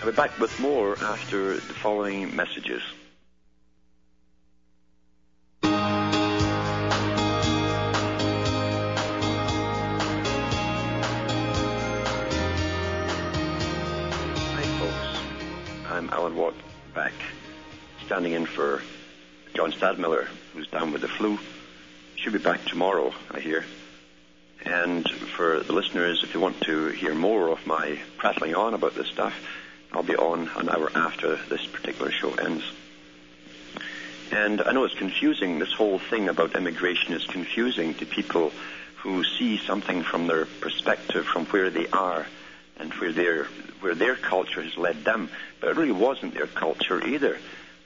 I'll 0.00 0.06
be 0.06 0.16
back 0.16 0.38
with 0.38 0.58
more 0.60 0.96
after 1.02 1.52
the 1.52 1.60
following 1.60 2.34
messages. 2.34 2.80
Hi, 5.62 5.72
folks. 14.78 15.20
I'm 15.90 16.08
Alan 16.08 16.34
Watt, 16.34 16.54
back, 16.94 17.12
standing 18.06 18.32
in 18.32 18.46
for 18.46 18.80
John 19.52 19.70
Stadtmiller, 19.70 20.28
who's 20.54 20.66
down 20.68 20.92
with 20.92 21.02
the 21.02 21.08
flu. 21.08 21.38
Should 22.16 22.32
be 22.32 22.38
back 22.38 22.64
tomorrow, 22.64 23.12
I 23.30 23.40
hear. 23.40 23.66
And 24.64 25.06
for 25.10 25.60
the 25.60 25.74
listeners, 25.74 26.24
if 26.24 26.32
you 26.32 26.40
want 26.40 26.58
to 26.62 26.88
hear 26.88 27.14
more 27.14 27.48
of 27.48 27.66
my 27.66 27.98
prattling 28.16 28.54
on 28.54 28.72
about 28.72 28.94
this 28.94 29.08
stuff, 29.08 29.34
I'll 29.92 30.02
be 30.02 30.16
on 30.16 30.48
an 30.56 30.68
hour 30.68 30.90
after 30.94 31.36
this 31.48 31.66
particular 31.66 32.10
show 32.10 32.32
ends. 32.34 32.64
And 34.32 34.62
I 34.62 34.72
know 34.72 34.84
it's 34.84 34.94
confusing. 34.94 35.58
This 35.58 35.72
whole 35.72 35.98
thing 35.98 36.28
about 36.28 36.54
immigration 36.54 37.14
is 37.14 37.26
confusing 37.26 37.94
to 37.94 38.06
people 38.06 38.52
who 38.98 39.24
see 39.24 39.56
something 39.58 40.02
from 40.02 40.26
their 40.26 40.46
perspective, 40.46 41.26
from 41.26 41.46
where 41.46 41.70
they 41.70 41.88
are, 41.88 42.26
and 42.76 42.92
where 42.94 43.12
their 43.12 43.44
where 43.80 43.94
their 43.94 44.14
culture 44.14 44.62
has 44.62 44.76
led 44.76 45.04
them. 45.04 45.30
But 45.58 45.70
it 45.70 45.76
really 45.76 45.92
wasn't 45.92 46.34
their 46.34 46.46
culture 46.46 47.04
either. 47.04 47.38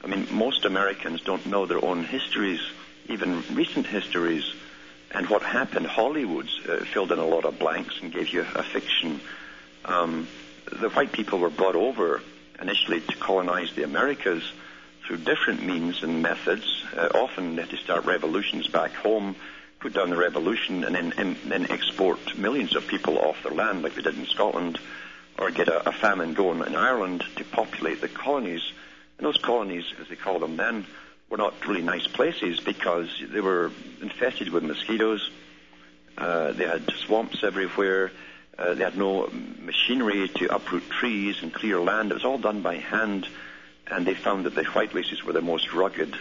I 0.02 0.06
mean, 0.06 0.26
most 0.30 0.64
Americans 0.64 1.22
don't 1.22 1.46
know 1.46 1.66
their 1.66 1.82
own 1.82 2.04
histories, 2.04 2.60
even 3.08 3.42
recent 3.54 3.86
histories. 3.86 4.44
And 5.12 5.28
what 5.30 5.42
happened, 5.42 5.86
Hollywood 5.86 6.48
uh, 6.68 6.78
filled 6.84 7.12
in 7.12 7.18
a 7.18 7.24
lot 7.24 7.44
of 7.44 7.58
blanks 7.58 7.94
and 8.02 8.12
gave 8.12 8.28
you 8.30 8.44
a 8.54 8.62
fiction. 8.62 9.20
Um, 9.84 10.26
the 10.66 10.90
white 10.90 11.12
people 11.12 11.38
were 11.38 11.50
brought 11.50 11.76
over 11.76 12.20
initially 12.60 13.00
to 13.00 13.16
colonize 13.16 13.72
the 13.74 13.82
Americas 13.82 14.42
through 15.06 15.18
different 15.18 15.62
means 15.62 16.02
and 16.02 16.22
methods. 16.22 16.84
Uh, 16.96 17.08
often 17.14 17.56
they 17.56 17.62
had 17.62 17.70
to 17.70 17.76
start 17.76 18.04
revolutions 18.04 18.68
back 18.68 18.92
home, 18.94 19.36
put 19.80 19.92
down 19.92 20.10
the 20.10 20.16
revolution, 20.16 20.84
and 20.84 20.94
then, 20.94 21.12
and 21.18 21.36
then 21.46 21.70
export 21.70 22.38
millions 22.38 22.74
of 22.74 22.86
people 22.86 23.18
off 23.18 23.42
their 23.42 23.52
land, 23.52 23.82
like 23.82 23.94
they 23.94 24.02
did 24.02 24.16
in 24.16 24.26
Scotland, 24.26 24.78
or 25.38 25.50
get 25.50 25.68
a, 25.68 25.88
a 25.88 25.92
famine 25.92 26.32
going 26.32 26.64
in 26.66 26.74
Ireland 26.74 27.24
to 27.36 27.44
populate 27.44 28.00
the 28.00 28.08
colonies. 28.08 28.62
And 29.18 29.26
those 29.26 29.36
colonies, 29.36 29.84
as 30.00 30.08
they 30.08 30.16
called 30.16 30.42
them 30.42 30.56
then, 30.56 30.86
were 31.28 31.36
not 31.36 31.66
really 31.66 31.82
nice 31.82 32.06
places 32.06 32.60
because 32.60 33.08
they 33.28 33.40
were 33.40 33.70
infested 34.00 34.50
with 34.50 34.62
mosquitoes. 34.62 35.30
Uh, 36.16 36.52
they 36.52 36.64
had 36.66 36.90
swamps 36.92 37.42
everywhere. 37.42 38.12
Uh, 38.58 38.74
they 38.74 38.84
had 38.84 38.96
no 38.96 39.28
machinery 39.58 40.28
to 40.28 40.54
uproot 40.54 40.88
trees 40.88 41.42
and 41.42 41.52
clear 41.52 41.80
land. 41.80 42.10
It 42.10 42.14
was 42.14 42.24
all 42.24 42.38
done 42.38 42.62
by 42.62 42.76
hand, 42.76 43.26
and 43.86 44.06
they 44.06 44.14
found 44.14 44.46
that 44.46 44.54
the 44.54 44.64
white 44.64 44.94
races 44.94 45.24
were 45.24 45.32
the 45.32 45.40
most 45.40 45.72
rugged 45.72 46.14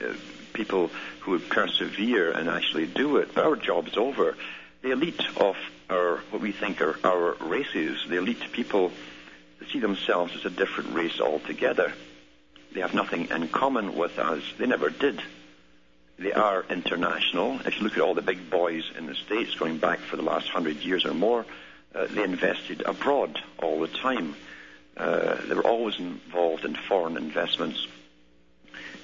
uh, 0.00 0.12
people 0.52 0.90
who 1.20 1.32
would 1.32 1.48
persevere 1.48 2.30
and 2.30 2.48
actually 2.48 2.86
do 2.86 3.16
it. 3.16 3.34
But 3.34 3.44
our 3.44 3.56
job's 3.56 3.96
over. 3.96 4.36
The 4.82 4.92
elite 4.92 5.22
of 5.36 5.56
our 5.90 6.18
what 6.30 6.40
we 6.40 6.52
think 6.52 6.80
are 6.80 6.96
our 7.04 7.34
races, 7.40 8.04
the 8.08 8.18
elite 8.18 8.52
people, 8.52 8.92
see 9.72 9.80
themselves 9.80 10.34
as 10.36 10.44
a 10.44 10.50
different 10.50 10.94
race 10.94 11.20
altogether. 11.20 11.92
They 12.72 12.80
have 12.80 12.94
nothing 12.94 13.28
in 13.30 13.48
common 13.48 13.96
with 13.96 14.18
us. 14.18 14.42
They 14.58 14.66
never 14.66 14.90
did. 14.90 15.20
They 16.20 16.32
are 16.32 16.66
international. 16.68 17.60
If 17.64 17.78
you 17.78 17.84
look 17.84 17.94
at 17.94 18.02
all 18.02 18.12
the 18.12 18.20
big 18.20 18.50
boys 18.50 18.84
in 18.94 19.06
the 19.06 19.14
States 19.14 19.54
going 19.54 19.78
back 19.78 20.00
for 20.00 20.16
the 20.16 20.22
last 20.22 20.50
hundred 20.50 20.76
years 20.82 21.06
or 21.06 21.14
more, 21.14 21.46
uh, 21.94 22.08
they 22.10 22.22
invested 22.22 22.82
abroad 22.82 23.40
all 23.62 23.80
the 23.80 23.88
time. 23.88 24.36
Uh, 24.98 25.36
they 25.46 25.54
were 25.54 25.66
always 25.66 25.98
involved 25.98 26.66
in 26.66 26.74
foreign 26.74 27.16
investments. 27.16 27.86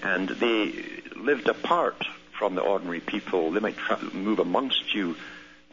And 0.03 0.29
they 0.29 0.85
lived 1.17 1.49
apart 1.49 2.05
from 2.39 2.55
the 2.55 2.61
ordinary 2.61 3.01
people. 3.01 3.51
They 3.51 3.61
might 3.61 3.79
tra- 3.79 4.13
move 4.13 4.39
amongst 4.39 4.95
you 4.95 5.17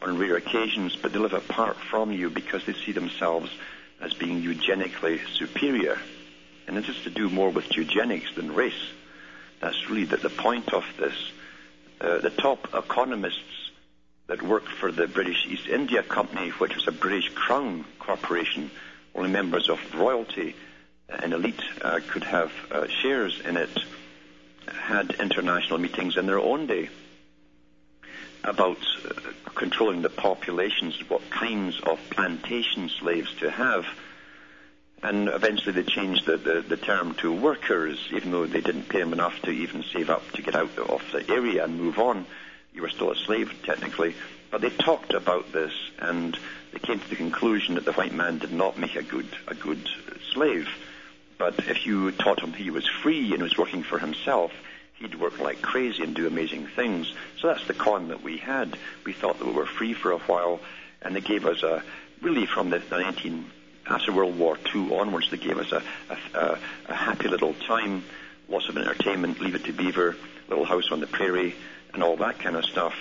on 0.00 0.16
rare 0.16 0.36
occasions, 0.36 0.96
but 0.96 1.12
they 1.12 1.18
live 1.18 1.34
apart 1.34 1.76
from 1.76 2.10
you 2.10 2.30
because 2.30 2.64
they 2.64 2.72
see 2.72 2.92
themselves 2.92 3.50
as 4.00 4.14
being 4.14 4.40
eugenically 4.40 5.20
superior. 5.34 5.98
And 6.66 6.74
this 6.74 6.88
is 6.88 7.02
to 7.02 7.10
do 7.10 7.28
more 7.28 7.50
with 7.50 7.76
eugenics 7.76 8.34
than 8.34 8.54
race. 8.54 8.92
That's 9.64 9.88
really 9.88 10.04
the, 10.04 10.18
the 10.18 10.28
point 10.28 10.74
of 10.74 10.84
this. 10.98 11.14
Uh, 11.98 12.18
the 12.18 12.28
top 12.28 12.68
economists 12.74 13.70
that 14.26 14.42
worked 14.42 14.68
for 14.68 14.92
the 14.92 15.06
British 15.06 15.46
East 15.46 15.66
India 15.68 16.02
Company, 16.02 16.50
which 16.50 16.74
was 16.74 16.86
a 16.86 16.92
British 16.92 17.30
Crown 17.30 17.86
corporation, 17.98 18.70
only 19.14 19.30
members 19.30 19.70
of 19.70 19.78
royalty 19.94 20.54
and 21.08 21.32
elite 21.32 21.62
uh, 21.80 22.00
could 22.06 22.24
have 22.24 22.52
uh, 22.70 22.88
shares 22.88 23.40
in 23.40 23.56
it, 23.56 23.70
had 24.68 25.12
international 25.18 25.78
meetings 25.78 26.18
in 26.18 26.26
their 26.26 26.40
own 26.40 26.66
day 26.66 26.90
about 28.42 28.84
uh, 29.08 29.14
controlling 29.54 30.02
the 30.02 30.10
populations, 30.10 30.94
what 31.08 31.22
kinds 31.30 31.80
of 31.80 31.98
plantation 32.10 32.90
slaves 32.90 33.32
to 33.36 33.50
have. 33.50 33.86
And 35.04 35.28
eventually 35.28 35.72
they 35.72 35.82
changed 35.82 36.24
the, 36.24 36.38
the, 36.38 36.64
the 36.66 36.78
term 36.78 37.14
to 37.16 37.30
workers, 37.30 38.08
even 38.14 38.30
though 38.30 38.46
they 38.46 38.62
didn't 38.62 38.88
pay 38.88 39.00
them 39.00 39.12
enough 39.12 39.38
to 39.42 39.50
even 39.50 39.84
save 39.92 40.08
up 40.08 40.22
to 40.32 40.40
get 40.40 40.56
out 40.56 40.78
of 40.78 41.02
the 41.12 41.30
area 41.30 41.62
and 41.62 41.78
move 41.78 41.98
on. 41.98 42.24
You 42.72 42.80
were 42.80 42.88
still 42.88 43.10
a 43.10 43.16
slave, 43.16 43.52
technically. 43.64 44.14
But 44.50 44.62
they 44.62 44.70
talked 44.70 45.12
about 45.12 45.52
this, 45.52 45.74
and 45.98 46.34
they 46.72 46.78
came 46.78 47.00
to 47.00 47.10
the 47.10 47.16
conclusion 47.16 47.74
that 47.74 47.84
the 47.84 47.92
white 47.92 48.14
man 48.14 48.38
did 48.38 48.50
not 48.54 48.78
make 48.78 48.96
a 48.96 49.02
good, 49.02 49.28
a 49.46 49.54
good 49.54 49.86
slave. 50.32 50.70
But 51.36 51.58
if 51.68 51.84
you 51.84 52.10
taught 52.10 52.40
him 52.40 52.54
he 52.54 52.70
was 52.70 52.88
free 52.88 53.34
and 53.34 53.42
was 53.42 53.58
working 53.58 53.82
for 53.82 53.98
himself, 53.98 54.52
he'd 54.94 55.20
work 55.20 55.38
like 55.38 55.60
crazy 55.60 56.02
and 56.02 56.14
do 56.14 56.26
amazing 56.26 56.66
things. 56.68 57.12
So 57.42 57.48
that's 57.48 57.66
the 57.66 57.74
con 57.74 58.08
that 58.08 58.22
we 58.22 58.38
had. 58.38 58.78
We 59.04 59.12
thought 59.12 59.38
that 59.38 59.46
we 59.46 59.52
were 59.52 59.66
free 59.66 59.92
for 59.92 60.12
a 60.12 60.18
while, 60.18 60.60
and 61.02 61.14
they 61.14 61.20
gave 61.20 61.44
us 61.44 61.62
a 61.62 61.82
really 62.22 62.46
from 62.46 62.70
the, 62.70 62.78
the 62.78 63.00
19 63.00 63.50
after 63.86 64.12
World 64.12 64.38
War 64.38 64.58
II 64.74 64.96
onwards, 64.96 65.30
they 65.30 65.36
gave 65.36 65.58
us 65.58 65.72
a, 65.72 65.82
a, 66.34 66.58
a 66.88 66.94
happy 66.94 67.28
little 67.28 67.54
time, 67.54 68.04
lots 68.48 68.68
of 68.68 68.76
entertainment, 68.76 69.40
Leave 69.40 69.54
It 69.54 69.64
to 69.64 69.72
Beaver, 69.72 70.16
Little 70.48 70.64
House 70.64 70.90
on 70.90 71.00
the 71.00 71.06
Prairie, 71.06 71.54
and 71.92 72.02
all 72.02 72.16
that 72.16 72.38
kind 72.38 72.56
of 72.56 72.64
stuff. 72.64 72.94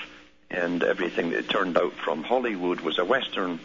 And 0.52 0.84
everything 0.84 1.32
that 1.32 1.50
turned 1.50 1.78
out 1.78 1.94
from 1.94 2.24
Hollywood 2.24 2.82
was 2.82 3.00
a 3.00 3.06
western, 3.06 3.60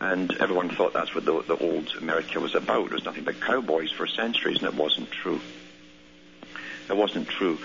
and 0.00 0.32
everyone 0.38 0.70
thought 0.70 0.92
that's 0.92 1.14
what 1.14 1.24
the, 1.24 1.42
the 1.42 1.56
old 1.56 1.92
America 1.98 2.40
was 2.40 2.54
about. 2.54 2.86
It 2.86 2.92
was 2.92 3.04
nothing 3.04 3.24
but 3.24 3.40
cowboys 3.40 3.90
for 3.90 4.06
centuries, 4.06 4.58
and 4.58 4.68
it 4.68 4.74
wasn't 4.74 5.10
true. 5.10 5.40
It 6.88 6.96
wasn't 6.96 7.28
true. 7.28 7.58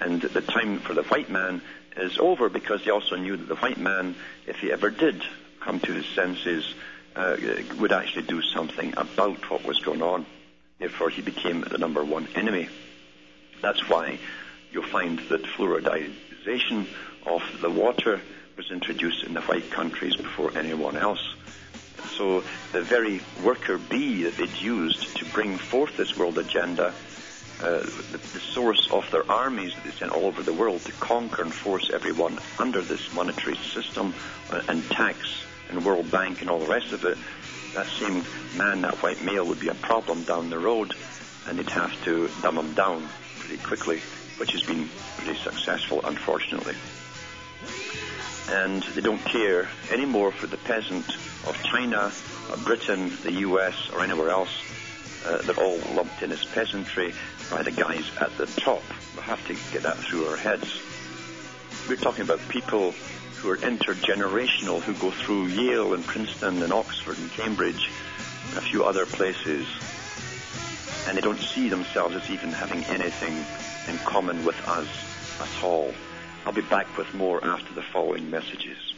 And 0.00 0.22
the 0.22 0.40
time 0.40 0.78
for 0.78 0.94
the 0.94 1.02
white 1.02 1.30
man 1.30 1.62
is 1.96 2.18
over 2.18 2.48
because 2.48 2.84
they 2.84 2.90
also 2.90 3.16
knew 3.16 3.36
that 3.36 3.48
the 3.48 3.56
white 3.56 3.78
man, 3.78 4.14
if 4.46 4.56
he 4.56 4.72
ever 4.72 4.90
did 4.90 5.22
come 5.60 5.80
to 5.80 5.92
his 5.92 6.06
senses, 6.06 6.74
uh, 7.16 7.36
would 7.78 7.92
actually 7.92 8.22
do 8.22 8.42
something 8.42 8.94
about 8.96 9.50
what 9.50 9.64
was 9.64 9.78
going 9.80 10.02
on. 10.02 10.26
Therefore, 10.78 11.10
he 11.10 11.22
became 11.22 11.60
the 11.62 11.78
number 11.78 12.04
one 12.04 12.28
enemy. 12.34 12.68
That's 13.60 13.88
why 13.88 14.18
you'll 14.72 14.84
find 14.84 15.18
that 15.28 15.42
fluoridization 15.42 16.86
of 17.26 17.42
the 17.60 17.70
water 17.70 18.20
was 18.56 18.70
introduced 18.70 19.24
in 19.24 19.34
the 19.34 19.42
white 19.42 19.70
countries 19.70 20.16
before 20.16 20.56
anyone 20.56 20.96
else. 20.96 21.34
So 22.16 22.42
the 22.72 22.82
very 22.82 23.20
worker 23.44 23.78
bee 23.78 24.24
that 24.24 24.36
they'd 24.36 24.60
used 24.60 25.16
to 25.18 25.24
bring 25.26 25.58
forth 25.58 25.96
this 25.96 26.16
world 26.16 26.38
agenda, 26.38 26.94
uh, 27.62 27.80
the, 27.80 28.20
the 28.32 28.40
source 28.40 28.88
of 28.90 29.10
their 29.10 29.30
armies 29.30 29.74
that 29.74 29.84
they 29.84 29.90
sent 29.90 30.12
all 30.12 30.24
over 30.24 30.42
the 30.42 30.52
world 30.52 30.80
to 30.82 30.92
conquer 30.92 31.42
and 31.42 31.52
force 31.52 31.90
everyone 31.92 32.38
under 32.58 32.80
this 32.80 33.12
monetary 33.14 33.56
system 33.56 34.14
and 34.68 34.82
tax 34.90 35.44
and 35.70 35.84
World 35.84 36.10
Bank 36.10 36.40
and 36.40 36.50
all 36.50 36.58
the 36.58 36.66
rest 36.66 36.92
of 36.92 37.04
it, 37.04 37.18
that 37.74 37.86
same 37.86 38.24
man, 38.56 38.82
that 38.82 39.02
white 39.02 39.22
male, 39.22 39.46
would 39.46 39.60
be 39.60 39.68
a 39.68 39.74
problem 39.74 40.22
down 40.24 40.50
the 40.50 40.58
road, 40.58 40.94
and 41.46 41.58
they'd 41.58 41.70
have 41.70 42.04
to 42.04 42.28
dumb 42.42 42.58
him 42.58 42.74
down 42.74 43.08
pretty 43.38 43.62
quickly, 43.62 44.00
which 44.38 44.52
has 44.52 44.62
been 44.62 44.88
pretty 45.18 45.38
successful, 45.38 46.00
unfortunately. 46.04 46.74
And 48.50 48.82
they 48.82 49.00
don't 49.00 49.24
care 49.24 49.68
anymore 49.90 50.32
for 50.32 50.46
the 50.46 50.56
peasant 50.56 51.08
of 51.46 51.60
China, 51.62 52.12
or 52.50 52.56
Britain, 52.58 53.12
the 53.22 53.32
US, 53.32 53.90
or 53.92 54.02
anywhere 54.02 54.30
else. 54.30 54.50
Uh, 55.24 55.38
they're 55.42 55.62
all 55.62 55.78
lumped 55.94 56.22
in 56.22 56.32
as 56.32 56.44
peasantry 56.44 57.12
by 57.50 57.62
the 57.62 57.70
guys 57.70 58.04
at 58.20 58.36
the 58.38 58.46
top. 58.46 58.82
We 59.14 59.22
have 59.22 59.46
to 59.48 59.54
get 59.72 59.82
that 59.82 59.98
through 59.98 60.26
our 60.26 60.36
heads. 60.36 60.80
We're 61.88 61.96
talking 61.96 62.22
about 62.22 62.40
people 62.48 62.94
who 63.40 63.50
are 63.50 63.56
intergenerational, 63.56 64.80
who 64.82 64.92
go 64.94 65.10
through 65.10 65.46
Yale 65.46 65.94
and 65.94 66.04
Princeton 66.04 66.62
and 66.62 66.72
Oxford 66.72 67.18
and 67.18 67.30
Cambridge 67.32 67.90
and 68.50 68.58
a 68.58 68.60
few 68.60 68.84
other 68.84 69.06
places, 69.06 69.66
and 71.08 71.16
they 71.16 71.22
don't 71.22 71.40
see 71.40 71.68
themselves 71.68 72.14
as 72.14 72.28
even 72.30 72.50
having 72.50 72.84
anything 72.84 73.44
in 73.88 73.98
common 74.04 74.44
with 74.44 74.56
us 74.68 74.88
at 75.40 75.64
all. 75.64 75.94
I'll 76.44 76.52
be 76.52 76.60
back 76.62 76.98
with 76.98 77.12
more 77.14 77.42
after 77.42 77.72
the 77.72 77.82
following 77.82 78.30
messages. 78.30 78.89